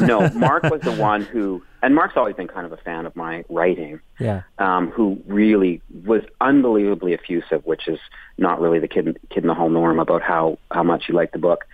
No, 0.01 0.29
Mark 0.35 0.65
was 0.65 0.81
the 0.81 0.91
one 0.93 1.23
who, 1.23 1.63
and 1.81 1.95
Mark's 1.95 2.17
always 2.17 2.35
been 2.35 2.49
kind 2.49 2.67
of 2.67 2.73
a 2.73 2.77
fan 2.79 3.07
of 3.07 3.15
my 3.15 3.45
writing. 3.49 4.01
Yeah. 4.19 4.43
um, 4.59 4.91
who 4.91 5.23
really 5.27 5.81
was 6.05 6.23
unbelievably 6.41 7.15
effusive, 7.15 7.65
which 7.67 7.87
is 7.87 8.01
not 8.39 8.61
really 8.61 8.81
the 8.81 8.89
kid, 8.89 9.17
kid 9.31 9.45
in 9.45 9.47
the 9.47 9.55
hall 9.55 9.69
norm 9.71 10.01
about 10.01 10.23
how, 10.23 10.59
how 10.73 10.83
much 10.83 11.05
he 11.07 11.13
liked 11.13 11.33
the 11.35 11.39
book. 11.39 11.67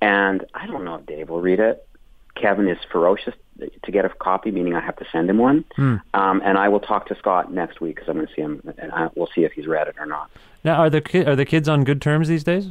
And 0.00 0.44
I 0.54 0.66
don't 0.66 0.84
know 0.84 0.94
if 0.94 1.04
Dave 1.06 1.28
will 1.28 1.42
read 1.42 1.60
it. 1.60 1.86
Kevin 2.34 2.68
is 2.68 2.78
ferocious 2.90 3.34
to 3.82 3.90
get 3.92 4.04
a 4.04 4.08
copy, 4.10 4.50
meaning 4.52 4.74
I 4.74 4.80
have 4.80 4.96
to 4.96 5.04
send 5.10 5.28
him 5.28 5.38
one. 5.38 5.64
Um, 5.76 6.40
and 6.44 6.56
I 6.56 6.68
will 6.68 6.78
talk 6.80 7.08
to 7.08 7.16
Scott 7.16 7.52
next 7.52 7.80
week 7.80 7.96
because 7.96 8.08
I'm 8.08 8.14
going 8.14 8.28
to 8.28 8.32
see 8.34 8.42
him, 8.42 8.62
and 8.78 8.92
I, 8.92 9.08
we'll 9.16 9.28
see 9.34 9.42
if 9.44 9.52
he's 9.52 9.66
read 9.66 9.88
it 9.88 9.96
or 9.98 10.06
not. 10.06 10.30
Now, 10.62 10.76
are 10.76 10.88
the 10.88 11.00
ki- 11.00 11.24
are 11.24 11.34
the 11.36 11.44
kids 11.44 11.68
on 11.68 11.82
good 11.84 12.00
terms 12.00 12.28
these 12.28 12.44
days? 12.44 12.70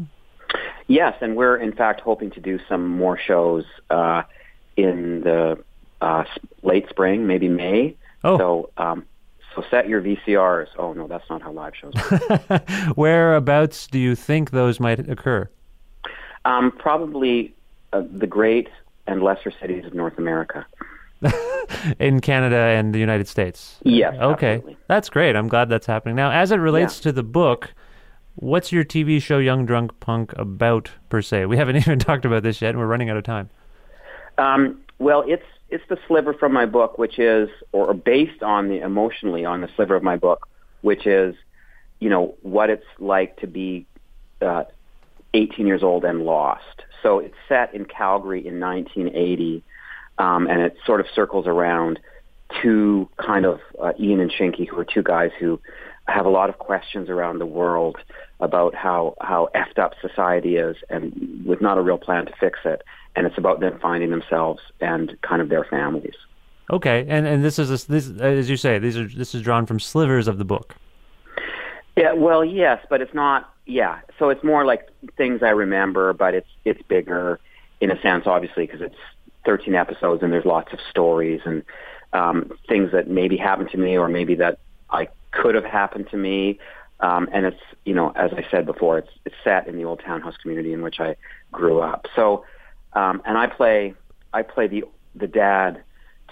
Yes, 0.87 1.15
and 1.21 1.35
we're 1.35 1.57
in 1.57 1.73
fact 1.73 2.01
hoping 2.01 2.31
to 2.31 2.39
do 2.39 2.59
some 2.69 2.87
more 2.87 3.17
shows 3.17 3.65
uh, 3.89 4.23
in 4.77 5.21
the 5.21 5.61
uh, 6.01 6.23
late 6.63 6.87
spring, 6.89 7.27
maybe 7.27 7.49
May. 7.49 7.95
Oh. 8.23 8.37
So, 8.37 8.69
um, 8.77 9.05
so 9.55 9.63
set 9.69 9.89
your 9.89 10.01
VCRs. 10.01 10.67
Oh 10.77 10.93
no, 10.93 11.07
that's 11.07 11.29
not 11.29 11.41
how 11.41 11.51
live 11.51 11.73
shows. 11.75 11.93
work. 12.49 12.69
Whereabouts 12.95 13.87
do 13.87 13.99
you 13.99 14.15
think 14.15 14.51
those 14.51 14.79
might 14.79 14.99
occur? 15.09 15.49
um, 16.45 16.71
probably 16.71 17.53
uh, 17.91 18.03
the 18.09 18.27
great 18.27 18.69
and 19.05 19.21
lesser 19.21 19.51
cities 19.59 19.83
of 19.85 19.93
North 19.93 20.17
America. 20.17 20.65
in 21.99 22.21
Canada 22.21 22.55
and 22.57 22.93
the 22.93 22.99
United 22.99 23.27
States. 23.27 23.77
Yes, 23.83 24.13
Okay. 24.21 24.53
absolutely. 24.55 24.77
That's 24.87 25.09
great. 25.09 25.35
I'm 25.35 25.47
glad 25.47 25.67
that's 25.67 25.87
happening. 25.87 26.15
Now, 26.15 26.31
as 26.31 26.51
it 26.51 26.57
relates 26.57 26.99
to 27.01 27.11
the 27.11 27.23
book, 27.23 27.73
what's 28.37 28.71
your 28.71 28.85
TV 28.85 29.21
show 29.21 29.39
Young 29.39 29.65
Drunk 29.65 29.99
Punk 29.99 30.33
about 30.37 30.91
per 31.09 31.21
se? 31.21 31.45
We 31.45 31.57
haven't 31.57 31.75
even 31.77 31.99
talked 31.99 32.25
about 32.25 32.43
this 32.43 32.61
yet 32.61 32.69
and 32.69 32.79
we're 32.79 32.87
running 32.87 33.09
out 33.09 33.17
of 33.17 33.23
time. 33.23 33.49
Um, 34.37 34.79
well, 34.99 35.23
it's 35.27 35.45
it's 35.69 35.83
the 35.89 35.97
sliver 36.07 36.33
from 36.33 36.53
my 36.53 36.65
book, 36.65 36.97
which 36.97 37.19
is, 37.19 37.49
or 37.73 37.93
based 37.93 38.41
on 38.41 38.69
the 38.69 38.79
emotionally 38.79 39.43
on 39.43 39.59
the 39.59 39.69
sliver 39.75 39.95
of 39.95 40.03
my 40.03 40.15
book, 40.15 40.47
which 40.81 41.05
is, 41.05 41.35
you 41.99 42.09
know, 42.09 42.35
what 42.41 42.69
it's 42.69 42.85
like 42.99 43.35
to 43.37 43.47
be 43.47 43.85
uh, 44.41 44.63
18 45.33 45.67
years 45.67 45.83
old 45.83 46.05
and 46.05 46.23
lost. 46.23 46.83
So 47.03 47.19
it's 47.19 47.35
set 47.49 47.73
in 47.73 47.83
Calgary 47.83 48.47
in 48.47 48.61
1980, 48.61 49.61
um, 50.19 50.47
and 50.47 50.61
it 50.61 50.77
sort 50.85 51.01
of 51.01 51.07
circles 51.13 51.47
around 51.47 51.99
two 52.61 53.09
kind 53.17 53.45
of 53.45 53.59
uh, 53.81 53.91
Ian 53.99 54.21
and 54.21 54.31
Shinky, 54.31 54.67
who 54.67 54.79
are 54.79 54.85
two 54.85 55.03
guys 55.03 55.31
who 55.37 55.59
have 56.07 56.25
a 56.25 56.29
lot 56.29 56.49
of 56.49 56.57
questions 56.57 57.09
around 57.09 57.39
the 57.39 57.45
world 57.45 57.97
about 58.39 58.75
how 58.75 59.15
how 59.21 59.49
effed 59.55 59.79
up 59.79 59.93
society 60.01 60.57
is, 60.57 60.75
and 60.89 61.43
with 61.45 61.61
not 61.61 61.77
a 61.77 61.81
real 61.81 61.97
plan 61.97 62.25
to 62.25 62.33
fix 62.39 62.59
it. 62.65 62.83
And 63.15 63.25
it's 63.25 63.37
about 63.37 63.59
them 63.61 63.79
finding 63.81 64.11
themselves 64.11 64.61
and 64.79 65.19
kind 65.23 65.41
of 65.41 65.49
their 65.49 65.63
families. 65.63 66.13
Okay, 66.69 67.05
and 67.07 67.25
and 67.25 67.43
this 67.43 67.57
is 67.57 67.69
a, 67.69 67.87
this 67.87 68.09
as 68.19 68.49
you 68.49 68.57
say, 68.57 68.77
these 68.79 68.97
are 68.97 69.07
this 69.07 69.33
is 69.33 69.41
drawn 69.41 69.65
from 69.65 69.79
slivers 69.79 70.27
of 70.27 70.37
the 70.37 70.45
book. 70.45 70.75
Yeah, 71.95 72.13
well, 72.13 72.45
yes, 72.45 72.85
but 72.89 73.01
it's 73.01 73.13
not. 73.13 73.53
Yeah, 73.65 73.99
so 74.19 74.29
it's 74.29 74.43
more 74.43 74.65
like 74.65 74.89
things 75.17 75.41
I 75.43 75.49
remember, 75.49 76.13
but 76.13 76.33
it's 76.33 76.49
it's 76.63 76.81
bigger 76.83 77.39
in 77.79 77.91
a 77.91 78.01
sense, 78.01 78.25
obviously, 78.25 78.65
because 78.65 78.81
it's 78.81 78.95
13 79.45 79.75
episodes 79.75 80.23
and 80.23 80.31
there's 80.31 80.45
lots 80.45 80.73
of 80.73 80.79
stories 80.89 81.41
and 81.45 81.63
um, 82.13 82.51
things 82.67 82.91
that 82.91 83.07
maybe 83.07 83.37
happened 83.37 83.69
to 83.71 83.77
me 83.77 83.97
or 83.97 84.07
maybe 84.07 84.35
that 84.35 84.59
I 84.89 85.09
could 85.31 85.55
have 85.55 85.65
happened 85.65 86.09
to 86.11 86.17
me. 86.17 86.59
Um, 86.99 87.29
and 87.31 87.45
it's, 87.45 87.61
you 87.85 87.93
know, 87.93 88.11
as 88.15 88.31
I 88.33 88.45
said 88.49 88.65
before, 88.65 88.97
it's, 88.97 89.11
it's 89.25 89.35
set 89.43 89.67
in 89.67 89.77
the 89.77 89.85
old 89.85 90.01
townhouse 90.03 90.35
community 90.37 90.73
in 90.73 90.81
which 90.81 90.99
I 90.99 91.15
grew 91.51 91.79
up. 91.79 92.07
So, 92.15 92.43
um, 92.93 93.21
and 93.25 93.37
I 93.37 93.47
play, 93.47 93.93
I 94.33 94.41
play 94.41 94.67
the, 94.67 94.83
the 95.15 95.27
dad 95.27 95.83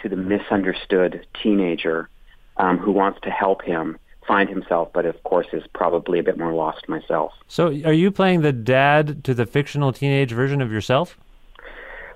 to 0.01 0.09
the 0.09 0.15
misunderstood 0.15 1.25
teenager 1.41 2.09
um, 2.57 2.77
who 2.77 2.91
wants 2.91 3.19
to 3.23 3.29
help 3.29 3.61
him 3.61 3.97
find 4.27 4.49
himself, 4.49 4.89
but 4.93 5.05
of 5.05 5.21
course 5.23 5.47
is 5.53 5.63
probably 5.73 6.19
a 6.19 6.23
bit 6.23 6.37
more 6.37 6.53
lost 6.53 6.89
myself. 6.89 7.31
So, 7.47 7.67
are 7.67 7.93
you 7.93 8.11
playing 8.11 8.41
the 8.41 8.51
dad 8.51 9.23
to 9.25 9.33
the 9.33 9.45
fictional 9.45 9.93
teenage 9.93 10.31
version 10.31 10.61
of 10.61 10.71
yourself? 10.71 11.17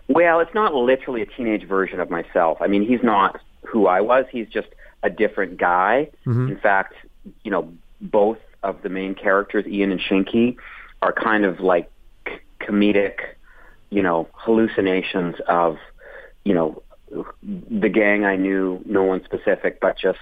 Well, 0.07 0.39
it's 0.39 0.53
not 0.55 0.73
literally 0.73 1.21
a 1.21 1.27
teenage 1.27 1.67
version 1.67 1.99
of 1.99 2.09
myself. 2.09 2.57
I 2.61 2.67
mean, 2.67 2.85
he's 2.85 3.03
not 3.03 3.39
who 3.63 3.85
I 3.85 4.01
was. 4.01 4.25
He's 4.31 4.47
just 4.47 4.69
a 5.03 5.09
different 5.09 5.57
guy. 5.57 6.09
Mm-hmm. 6.25 6.49
In 6.49 6.57
fact, 6.57 6.95
you 7.43 7.51
know, 7.51 7.71
both 8.01 8.37
of 8.63 8.81
the 8.81 8.89
main 8.89 9.15
characters, 9.15 9.65
Ian 9.67 9.91
and 9.91 10.01
Shinky, 10.01 10.57
are 11.01 11.13
kind 11.13 11.45
of 11.45 11.59
like 11.59 11.89
comedic, 12.61 13.15
you 13.89 14.01
know, 14.01 14.27
hallucinations 14.33 15.35
of, 15.47 15.77
you 16.43 16.53
know, 16.53 16.83
the 17.11 17.89
gang 17.89 18.25
I 18.25 18.35
knew, 18.35 18.81
no 18.85 19.03
one 19.03 19.23
specific, 19.23 19.79
but 19.79 19.97
just, 19.97 20.19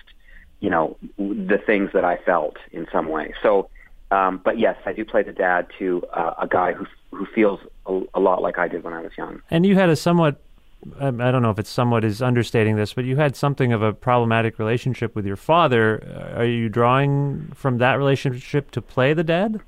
you 0.59 0.69
know, 0.69 0.97
the 1.17 1.59
things 1.65 1.89
that 1.93 2.05
I 2.05 2.17
felt 2.17 2.57
in 2.71 2.87
some 2.91 3.09
way. 3.09 3.33
So, 3.43 3.69
um, 4.11 4.39
but 4.43 4.57
yes, 4.57 4.77
I 4.85 4.93
do 4.93 5.03
play 5.03 5.23
the 5.23 5.33
dad 5.33 5.67
to 5.79 6.03
uh, 6.13 6.33
a 6.39 6.47
guy 6.47 6.73
who 6.73 6.85
who 7.11 7.25
feels 7.25 7.59
a, 7.85 8.01
a 8.13 8.19
lot 8.19 8.41
like 8.41 8.57
I 8.57 8.67
did 8.67 8.83
when 8.83 8.93
I 8.93 9.01
was 9.01 9.11
young. 9.17 9.41
And 9.49 9.65
you 9.65 9.75
had 9.75 9.89
a 9.89 9.95
somewhat 9.95 10.41
I 10.99 11.09
don't 11.09 11.41
know 11.41 11.49
if 11.49 11.59
it's 11.59 11.69
somewhat 11.69 12.03
is 12.05 12.21
understating 12.21 12.75
this, 12.75 12.93
but 12.93 13.03
you 13.03 13.15
had 13.15 13.35
something 13.35 13.73
of 13.73 13.81
a 13.81 13.93
problematic 13.93 14.59
relationship 14.59 15.15
with 15.15 15.25
your 15.25 15.35
father. 15.35 16.03
Uh, 16.05 16.41
Are 16.41 16.45
you 16.45 16.69
drawing 16.69 17.51
from 17.55 17.79
that 17.79 17.95
relationship 17.95 18.71
to 18.71 18.81
play 18.81 19.13
the 19.13 19.23
dad? 19.23 19.59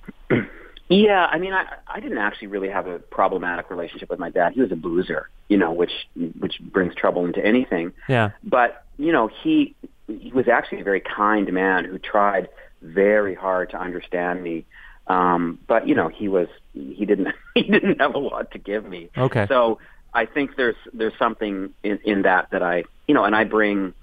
Yeah, 0.89 1.27
I 1.27 1.37
mean, 1.37 1.53
I 1.53 1.65
I 1.87 1.99
didn't 1.99 2.17
actually 2.17 2.47
really 2.47 2.69
have 2.69 2.87
a 2.87 2.97
problematic 2.97 3.69
relationship 3.69 4.09
with 4.09 4.17
my 4.17 4.31
dad. 4.31 4.53
He 4.53 4.61
was 4.61 4.71
a 4.71 4.75
boozer, 4.75 5.29
you 5.47 5.55
know, 5.55 5.71
which 5.71 5.91
which 6.39 6.59
brings 6.59 6.95
trouble 6.95 7.25
into 7.25 7.45
anything. 7.45 7.93
Yeah. 8.07 8.31
But 8.43 8.83
you 8.97 9.11
know, 9.11 9.29
he 9.43 9.75
he 10.07 10.31
was 10.33 10.47
actually 10.47 10.81
a 10.81 10.83
very 10.83 11.01
kind 11.01 11.51
man 11.53 11.85
who 11.85 11.99
tried 11.99 12.49
very 12.81 13.35
hard 13.35 13.69
to 13.71 13.79
understand 13.79 14.41
me. 14.41 14.65
Um, 15.05 15.59
but 15.67 15.87
you 15.87 15.93
know, 15.93 16.07
he 16.07 16.27
was 16.27 16.47
he 16.73 17.05
didn't 17.05 17.35
he 17.53 17.63
didn't 17.63 18.01
have 18.01 18.15
a 18.15 18.19
lot 18.19 18.49
to 18.51 18.57
give 18.57 18.83
me. 18.83 19.09
Okay. 19.15 19.45
So 19.47 19.77
I 20.13 20.25
think 20.25 20.55
there's 20.55 20.75
there's 20.93 21.17
something 21.17 21.73
in, 21.83 21.99
in 22.03 22.21
that 22.23 22.49
that 22.51 22.63
I 22.63 22.83
you 23.07 23.13
know, 23.13 23.23
and 23.23 23.35
I 23.35 23.43
bring 23.43 23.93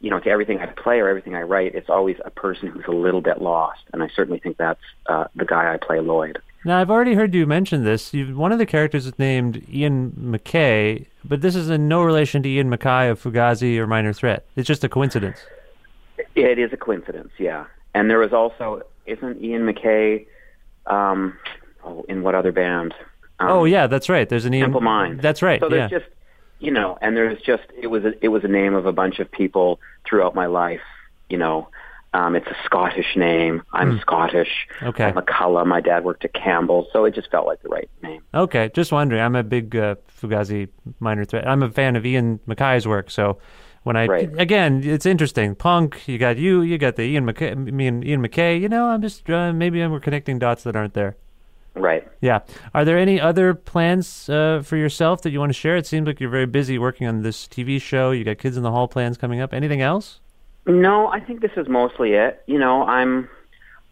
you 0.00 0.10
know 0.10 0.20
to 0.20 0.28
everything 0.28 0.58
I 0.60 0.66
play 0.66 1.00
or 1.00 1.08
everything 1.08 1.34
I 1.34 1.42
write. 1.42 1.74
It's 1.74 1.90
always 1.90 2.16
a 2.24 2.30
person 2.30 2.68
who's 2.68 2.84
a 2.86 2.92
little 2.92 3.20
bit 3.20 3.40
lost, 3.40 3.82
and 3.92 4.02
I 4.02 4.08
certainly 4.14 4.40
think 4.40 4.56
that's 4.56 4.80
uh, 5.06 5.24
the 5.34 5.44
guy 5.44 5.72
I 5.72 5.76
play, 5.76 6.00
Lloyd. 6.00 6.40
Now, 6.64 6.80
I've 6.80 6.90
already 6.90 7.14
heard 7.14 7.34
you 7.34 7.46
mention 7.46 7.84
this. 7.84 8.12
You've, 8.12 8.36
one 8.36 8.50
of 8.50 8.58
the 8.58 8.66
characters 8.66 9.06
is 9.06 9.16
named 9.16 9.64
Ian 9.72 10.10
McKay, 10.12 11.06
but 11.24 11.40
this 11.40 11.54
is 11.54 11.70
in 11.70 11.86
no 11.86 12.02
relation 12.02 12.42
to 12.42 12.48
Ian 12.48 12.68
MacKaye 12.68 13.12
of 13.12 13.22
Fugazi 13.22 13.78
or 13.78 13.86
Minor 13.86 14.12
Threat. 14.12 14.44
It's 14.56 14.66
just 14.66 14.82
a 14.82 14.88
coincidence. 14.88 15.38
It 16.34 16.58
is 16.58 16.72
a 16.72 16.76
coincidence, 16.76 17.30
yeah. 17.38 17.66
And 17.94 18.10
there 18.10 18.18
was 18.18 18.32
also 18.32 18.82
isn't 19.06 19.42
Ian 19.42 19.62
McKay 19.62 20.26
um, 20.86 21.36
oh, 21.84 22.04
in 22.08 22.22
what 22.22 22.34
other 22.34 22.52
band? 22.52 22.94
Um, 23.40 23.50
oh 23.50 23.64
yeah, 23.64 23.86
that's 23.86 24.08
right. 24.08 24.28
There's 24.28 24.44
an 24.44 24.52
Minds. 24.82 25.22
That's 25.22 25.42
right. 25.42 25.60
So 25.60 25.68
there's 25.68 25.90
yeah. 25.90 25.98
just 25.98 26.10
you 26.58 26.70
know, 26.70 26.98
and 27.00 27.16
there's 27.16 27.40
just 27.42 27.64
it 27.80 27.86
was 27.86 28.04
a, 28.04 28.12
it 28.24 28.28
was 28.28 28.44
a 28.44 28.48
name 28.48 28.74
of 28.74 28.86
a 28.86 28.92
bunch 28.92 29.18
of 29.20 29.30
people 29.30 29.80
throughout 30.08 30.34
my 30.34 30.46
life. 30.46 30.80
You 31.28 31.38
know, 31.38 31.68
um, 32.14 32.34
it's 32.34 32.46
a 32.46 32.56
Scottish 32.64 33.16
name. 33.16 33.62
I'm 33.72 33.92
Hmm. 33.92 34.00
Scottish. 34.00 34.66
Okay. 34.82 35.04
I'm 35.04 35.14
McCulloch. 35.14 35.66
My 35.66 35.80
dad 35.80 36.04
worked 36.04 36.24
at 36.24 36.32
Campbell, 36.32 36.88
so 36.92 37.04
it 37.04 37.14
just 37.14 37.30
felt 37.30 37.46
like 37.46 37.62
the 37.62 37.68
right 37.68 37.88
name. 38.02 38.22
Okay, 38.34 38.70
just 38.74 38.92
wondering. 38.92 39.20
I'm 39.22 39.36
a 39.36 39.44
big 39.44 39.76
uh, 39.76 39.96
Fugazi 40.20 40.68
Minor 41.00 41.24
Threat. 41.24 41.46
I'm 41.46 41.62
a 41.62 41.70
fan 41.70 41.96
of 41.96 42.04
Ian 42.06 42.40
MacKaye's 42.46 42.88
work, 42.88 43.10
so 43.10 43.38
when 43.84 43.96
I 43.96 44.06
Right. 44.06 44.30
again, 44.40 44.82
it's 44.84 45.06
interesting. 45.06 45.54
Punk, 45.54 46.08
you 46.08 46.18
got 46.18 46.38
you, 46.38 46.62
you 46.62 46.76
got 46.78 46.96
the 46.96 47.02
Ian 47.02 47.24
McKay, 47.26 47.56
me 47.56 47.86
and 47.86 48.04
Ian 48.04 48.26
McKay. 48.26 48.60
You 48.60 48.68
know, 48.68 48.86
I'm 48.86 49.02
just 49.02 49.28
uh, 49.30 49.52
maybe 49.52 49.86
we're 49.86 50.00
connecting 50.00 50.38
dots 50.38 50.64
that 50.64 50.74
aren't 50.76 50.94
there. 50.94 51.16
Right. 51.78 52.06
Yeah. 52.20 52.40
Are 52.74 52.84
there 52.84 52.98
any 52.98 53.20
other 53.20 53.54
plans 53.54 54.28
uh, 54.28 54.62
for 54.64 54.76
yourself 54.76 55.22
that 55.22 55.30
you 55.30 55.40
want 55.40 55.50
to 55.50 55.58
share? 55.58 55.76
It 55.76 55.86
seems 55.86 56.06
like 56.06 56.20
you're 56.20 56.30
very 56.30 56.46
busy 56.46 56.78
working 56.78 57.06
on 57.06 57.22
this 57.22 57.46
TV 57.46 57.80
show. 57.80 58.10
You 58.10 58.24
got 58.24 58.38
Kids 58.38 58.56
in 58.56 58.62
the 58.62 58.70
Hall 58.70 58.88
plans 58.88 59.16
coming 59.16 59.40
up. 59.40 59.52
Anything 59.52 59.80
else? 59.80 60.20
No, 60.66 61.08
I 61.08 61.20
think 61.20 61.40
this 61.40 61.52
is 61.56 61.66
mostly 61.68 62.12
it. 62.12 62.42
You 62.46 62.58
know, 62.58 62.82
I'm, 62.82 63.28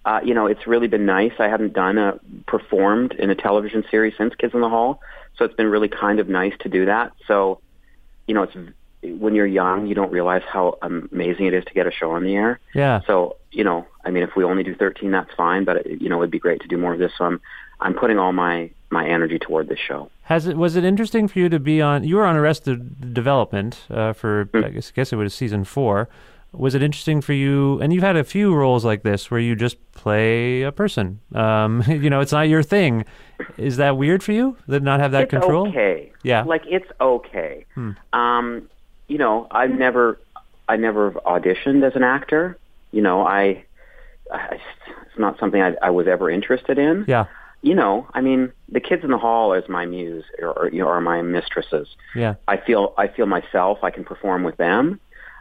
uh, 0.04 0.20
you 0.22 0.34
know, 0.34 0.46
it's 0.46 0.66
really 0.66 0.88
been 0.88 1.06
nice. 1.06 1.32
I 1.38 1.48
haven't 1.48 1.72
done 1.72 1.96
a 1.96 2.20
performed 2.46 3.12
in 3.12 3.30
a 3.30 3.34
television 3.34 3.84
series 3.90 4.14
since 4.18 4.34
Kids 4.34 4.54
in 4.54 4.60
the 4.60 4.68
Hall, 4.68 5.00
so 5.36 5.44
it's 5.44 5.54
been 5.54 5.68
really 5.68 5.88
kind 5.88 6.20
of 6.20 6.28
nice 6.28 6.52
to 6.60 6.68
do 6.68 6.84
that. 6.86 7.12
So, 7.26 7.60
you 8.26 8.34
know, 8.34 8.42
it's 8.42 8.56
when 9.02 9.34
you're 9.34 9.46
young, 9.46 9.86
you 9.86 9.94
don't 9.94 10.12
realize 10.12 10.42
how 10.46 10.78
amazing 10.82 11.46
it 11.46 11.54
is 11.54 11.64
to 11.64 11.74
get 11.74 11.86
a 11.86 11.90
show 11.90 12.10
on 12.12 12.24
the 12.24 12.34
air. 12.34 12.60
Yeah. 12.74 13.00
So, 13.06 13.36
you 13.50 13.64
know, 13.64 13.86
I 14.04 14.10
mean, 14.10 14.22
if 14.22 14.36
we 14.36 14.44
only 14.44 14.62
do 14.62 14.74
13, 14.74 15.10
that's 15.10 15.32
fine. 15.34 15.64
But 15.64 15.86
you 15.86 16.08
know, 16.08 16.20
it'd 16.20 16.30
be 16.30 16.38
great 16.38 16.60
to 16.62 16.68
do 16.68 16.76
more 16.76 16.92
of 16.92 16.98
this. 16.98 17.12
So 17.16 17.24
I'm, 17.24 17.40
I'm 17.80 17.94
putting 17.94 18.18
all 18.18 18.32
my 18.32 18.70
my 18.90 19.06
energy 19.06 19.38
toward 19.38 19.68
this 19.68 19.78
show. 19.78 20.10
Has 20.22 20.46
it 20.46 20.56
was 20.56 20.76
it 20.76 20.84
interesting 20.84 21.28
for 21.28 21.38
you 21.38 21.48
to 21.48 21.58
be 21.58 21.80
on? 21.80 22.04
You 22.04 22.16
were 22.16 22.24
on 22.24 22.36
Arrested 22.36 23.12
Development 23.14 23.78
uh, 23.90 24.12
for 24.12 24.48
I 24.54 24.70
guess, 24.70 24.90
I 24.90 24.92
guess 24.94 25.12
it 25.12 25.16
was 25.16 25.34
season 25.34 25.64
four. 25.64 26.08
Was 26.52 26.74
it 26.74 26.82
interesting 26.82 27.20
for 27.20 27.34
you? 27.34 27.78
And 27.80 27.92
you've 27.92 28.02
had 28.02 28.16
a 28.16 28.24
few 28.24 28.54
roles 28.54 28.84
like 28.84 29.02
this 29.02 29.30
where 29.30 29.40
you 29.40 29.54
just 29.54 29.76
play 29.92 30.62
a 30.62 30.72
person. 30.72 31.20
Um, 31.34 31.82
you 31.88 32.08
know, 32.08 32.20
it's 32.20 32.32
not 32.32 32.48
your 32.48 32.62
thing. 32.62 33.04
Is 33.58 33.76
that 33.76 33.98
weird 33.98 34.22
for 34.22 34.32
you? 34.32 34.56
That 34.66 34.82
not 34.82 35.00
have 35.00 35.12
that 35.12 35.24
it's 35.24 35.30
control? 35.30 35.68
okay. 35.68 36.12
Yeah. 36.22 36.44
Like 36.44 36.62
it's 36.66 36.90
okay. 37.00 37.66
Hmm. 37.74 37.90
Um, 38.12 38.70
you 39.06 39.18
know, 39.18 39.46
I've 39.50 39.70
never, 39.70 40.18
I 40.68 40.76
never 40.76 41.12
auditioned 41.12 41.86
as 41.86 41.94
an 41.94 42.02
actor. 42.02 42.56
You 42.90 43.02
know, 43.02 43.26
I, 43.26 43.64
I 44.32 44.54
it's 44.54 45.18
not 45.18 45.38
something 45.38 45.60
I, 45.60 45.74
I 45.82 45.90
was 45.90 46.06
ever 46.06 46.30
interested 46.30 46.78
in. 46.78 47.04
Yeah. 47.06 47.26
You 47.66 47.74
know, 47.74 48.06
I 48.14 48.20
mean, 48.20 48.52
the 48.68 48.78
kids 48.78 49.02
in 49.02 49.10
the 49.10 49.18
hall 49.18 49.52
is 49.52 49.68
my 49.68 49.86
muse, 49.86 50.24
or, 50.40 50.50
or 50.50 50.70
you 50.70 50.78
know, 50.78 50.86
are 50.86 51.00
my 51.00 51.20
mistresses. 51.20 51.88
Yeah. 52.14 52.36
I 52.46 52.58
feel, 52.58 52.94
I 52.96 53.08
feel 53.08 53.26
myself. 53.26 53.78
I 53.82 53.90
can 53.90 54.04
perform 54.04 54.44
with 54.44 54.56
them. 54.56 55.00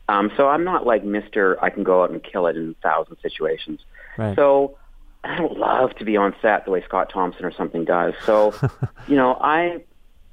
Um, 0.09 0.31
so 0.35 0.47
I'm 0.47 0.63
not 0.63 0.87
like 0.87 1.03
Mister. 1.03 1.63
I 1.63 1.69
can 1.69 1.83
go 1.83 2.01
out 2.01 2.09
and 2.09 2.23
kill 2.23 2.47
it 2.47 2.57
in 2.57 2.71
a 2.71 2.81
thousand 2.81 3.17
situations. 3.21 3.79
Right. 4.17 4.35
So 4.35 4.75
I 5.23 5.37
don't 5.37 5.55
love 5.55 5.95
to 5.97 6.03
be 6.03 6.17
on 6.17 6.35
set 6.41 6.65
the 6.65 6.71
way 6.71 6.83
Scott 6.83 7.11
Thompson 7.11 7.45
or 7.45 7.51
something 7.51 7.85
does. 7.85 8.15
So, 8.25 8.55
you 9.07 9.15
know, 9.15 9.37
I, 9.39 9.83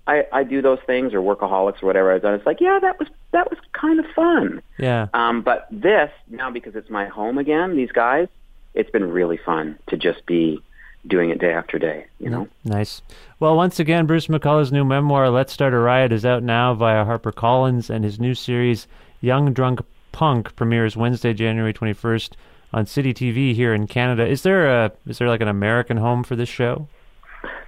I 0.07 0.27
I 0.33 0.45
do 0.45 0.63
those 0.63 0.81
things 0.87 1.13
or 1.13 1.21
workaholics 1.21 1.83
or 1.83 1.87
whatever 1.87 2.11
I've 2.11 2.23
done. 2.23 2.33
It's 2.35 2.47
like, 2.47 2.63
yeah, 2.63 2.79
that 2.81 2.99
was 2.99 3.09
that 3.33 3.51
was 3.51 3.59
kind 3.73 4.01
of 4.01 4.07
fun. 4.15 4.63
Yeah. 4.79 5.09
Um, 5.13 5.43
but 5.43 5.69
this 5.71 6.11
now 6.31 6.51
because 6.51 6.75
it's 6.75 6.89
my 6.89 7.07
home 7.07 7.37
again, 7.37 7.77
these 7.77 7.93
guys, 7.93 8.29
it's 8.73 8.91
been 8.91 9.11
really 9.11 9.39
fun 9.39 9.79
to 9.89 9.99
just 9.99 10.25
be 10.25 10.63
doing 11.07 11.31
it 11.31 11.41
day 11.41 11.53
after 11.53 11.79
day. 11.79 12.07
You 12.19 12.31
know. 12.31 12.49
Nice. 12.65 13.03
Well, 13.41 13.57
once 13.57 13.81
again, 13.81 14.07
Bruce 14.07 14.29
McCulloch's 14.29 14.73
new 14.73 14.85
memoir, 14.85 15.31
Let's 15.31 15.53
Start 15.53 15.75
a 15.75 15.79
Riot, 15.79 16.13
is 16.13 16.25
out 16.25 16.43
now 16.43 16.75
via 16.75 17.05
HarperCollins, 17.05 17.91
and 17.91 18.05
his 18.05 18.21
new 18.21 18.35
series, 18.35 18.87
Young 19.21 19.53
Drunk 19.53 19.81
Punk, 20.13 20.55
premieres 20.57 20.97
Wednesday, 20.97 21.33
January 21.33 21.73
21st 21.73 22.33
on 22.73 22.87
City 22.87 23.13
TV 23.13 23.55
here 23.55 23.75
in 23.75 23.87
Canada. 23.87 24.27
Is 24.27 24.43
there 24.43 24.69
a 24.69 24.93
is 25.07 25.19
there 25.19 25.29
like 25.29 25.41
an 25.41 25.49
American 25.49 25.97
home 25.97 26.25
for 26.25 26.37
this 26.37 26.49
show? 26.49 26.89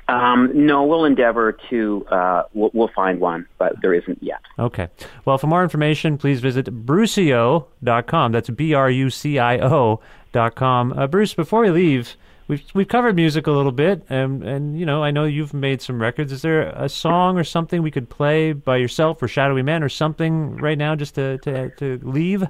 Um, 0.06 0.50
no, 0.54 0.84
we'll 0.84 1.06
endeavor 1.06 1.56
to. 1.70 2.06
Uh, 2.10 2.42
we'll, 2.52 2.70
we'll 2.74 2.90
find 2.94 3.20
one, 3.20 3.46
but 3.58 3.80
there 3.80 3.94
isn't 3.94 4.22
yet. 4.22 4.40
Okay. 4.58 4.88
Well, 5.24 5.38
for 5.38 5.46
more 5.46 5.62
information, 5.62 6.18
please 6.18 6.40
visit 6.40 6.66
brucio.com. 6.86 8.32
That's 8.32 8.50
B 8.50 8.74
R 8.74 8.90
U 8.90 9.10
C 9.10 9.38
I 9.38 9.58
O 9.58 10.00
dot 10.32 10.54
com. 10.54 10.92
Uh, 10.92 11.06
Bruce, 11.06 11.32
before 11.34 11.62
we 11.62 11.70
leave, 11.70 12.16
we've 12.48 12.62
we've 12.74 12.88
covered 12.88 13.16
music 13.16 13.46
a 13.46 13.50
little 13.50 13.72
bit, 13.72 14.04
and 14.08 14.42
and 14.42 14.78
you 14.78 14.86
know 14.86 15.02
I 15.02 15.10
know 15.10 15.24
you've 15.24 15.54
made 15.54 15.82
some 15.82 16.00
records. 16.00 16.32
Is 16.32 16.42
there 16.42 16.62
a 16.62 16.88
song 16.88 17.38
or 17.38 17.44
something 17.44 17.82
we 17.82 17.90
could 17.90 18.08
play 18.08 18.52
by 18.52 18.76
yourself 18.76 19.22
or 19.22 19.28
Shadowy 19.28 19.62
Man 19.62 19.82
or 19.82 19.88
something 19.88 20.56
right 20.56 20.78
now 20.78 20.94
just 20.94 21.14
to 21.16 21.38
to, 21.38 21.70
to 21.70 22.00
leave? 22.02 22.46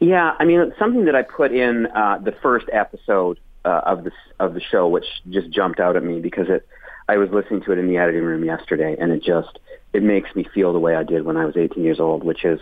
Yeah, 0.00 0.34
I 0.38 0.44
mean, 0.44 0.60
it's 0.60 0.78
something 0.78 1.04
that 1.04 1.14
I 1.14 1.22
put 1.22 1.52
in 1.52 1.86
uh, 1.86 2.18
the 2.18 2.32
first 2.32 2.66
episode 2.72 3.38
uh, 3.64 3.82
of 3.84 4.04
this 4.04 4.14
of 4.38 4.54
the 4.54 4.60
show, 4.60 4.88
which 4.88 5.04
just 5.28 5.50
jumped 5.50 5.80
out 5.80 5.96
at 5.96 6.02
me 6.02 6.20
because 6.20 6.48
it. 6.48 6.66
I 7.08 7.16
was 7.16 7.30
listening 7.30 7.62
to 7.62 7.72
it 7.72 7.78
in 7.78 7.88
the 7.88 7.96
editing 7.96 8.22
room 8.22 8.44
yesterday, 8.44 8.96
and 8.98 9.10
it 9.10 9.22
just 9.22 9.58
it 9.92 10.02
makes 10.02 10.34
me 10.36 10.46
feel 10.54 10.72
the 10.72 10.78
way 10.78 10.94
I 10.94 11.02
did 11.02 11.24
when 11.24 11.36
I 11.36 11.44
was 11.44 11.56
18 11.56 11.82
years 11.82 11.98
old, 11.98 12.22
which 12.22 12.44
is 12.44 12.60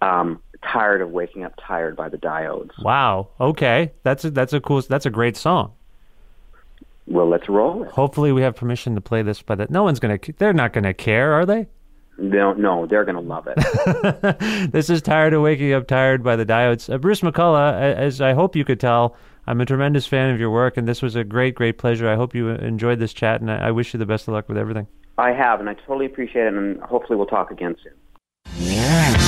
um, 0.00 0.40
tired 0.62 1.00
of 1.00 1.10
waking 1.10 1.44
up 1.44 1.54
tired 1.60 1.96
by 1.96 2.08
the 2.08 2.18
diodes. 2.18 2.70
Wow. 2.82 3.28
Okay, 3.40 3.92
that's 4.02 4.24
a, 4.24 4.30
that's 4.30 4.52
a 4.52 4.60
cool. 4.60 4.82
That's 4.82 5.06
a 5.06 5.10
great 5.10 5.36
song. 5.36 5.72
Well, 7.06 7.28
let's 7.28 7.48
roll 7.48 7.84
it. 7.84 7.90
Hopefully, 7.90 8.32
we 8.32 8.42
have 8.42 8.54
permission 8.54 8.94
to 8.94 9.00
play 9.00 9.22
this, 9.22 9.40
but 9.40 9.58
that 9.58 9.70
no 9.70 9.82
one's 9.82 9.98
gonna. 9.98 10.18
They're 10.38 10.52
not 10.52 10.72
gonna 10.72 10.94
care, 10.94 11.32
are 11.32 11.46
they? 11.46 11.66
No, 12.18 12.52
no, 12.52 12.86
they're 12.86 13.04
gonna 13.04 13.20
love 13.20 13.48
it. 13.48 14.70
this 14.72 14.90
is 14.90 15.00
tired 15.00 15.32
of 15.32 15.42
waking 15.42 15.72
up 15.72 15.86
tired 15.86 16.22
by 16.22 16.36
the 16.36 16.44
diodes. 16.44 16.92
Uh, 16.92 16.98
Bruce 16.98 17.20
McCulloch, 17.20 17.80
as 17.80 18.20
I 18.20 18.34
hope 18.34 18.56
you 18.56 18.64
could 18.64 18.80
tell, 18.80 19.16
I'm 19.46 19.60
a 19.60 19.66
tremendous 19.66 20.06
fan 20.06 20.30
of 20.34 20.40
your 20.40 20.50
work, 20.50 20.76
and 20.76 20.86
this 20.86 21.00
was 21.00 21.14
a 21.14 21.24
great, 21.24 21.54
great 21.54 21.78
pleasure. 21.78 22.08
I 22.08 22.16
hope 22.16 22.34
you 22.34 22.48
enjoyed 22.48 22.98
this 22.98 23.14
chat, 23.14 23.40
and 23.40 23.50
I, 23.50 23.68
I 23.68 23.70
wish 23.70 23.94
you 23.94 23.98
the 23.98 24.06
best 24.06 24.26
of 24.26 24.34
luck 24.34 24.48
with 24.48 24.58
everything. 24.58 24.88
I 25.16 25.30
have, 25.30 25.60
and 25.60 25.70
I 25.70 25.74
totally 25.74 26.06
appreciate 26.06 26.46
it, 26.46 26.54
and 26.54 26.80
hopefully 26.82 27.16
we'll 27.16 27.26
talk 27.26 27.50
again 27.50 27.76
soon. 27.82 27.94
I'm 28.46 29.27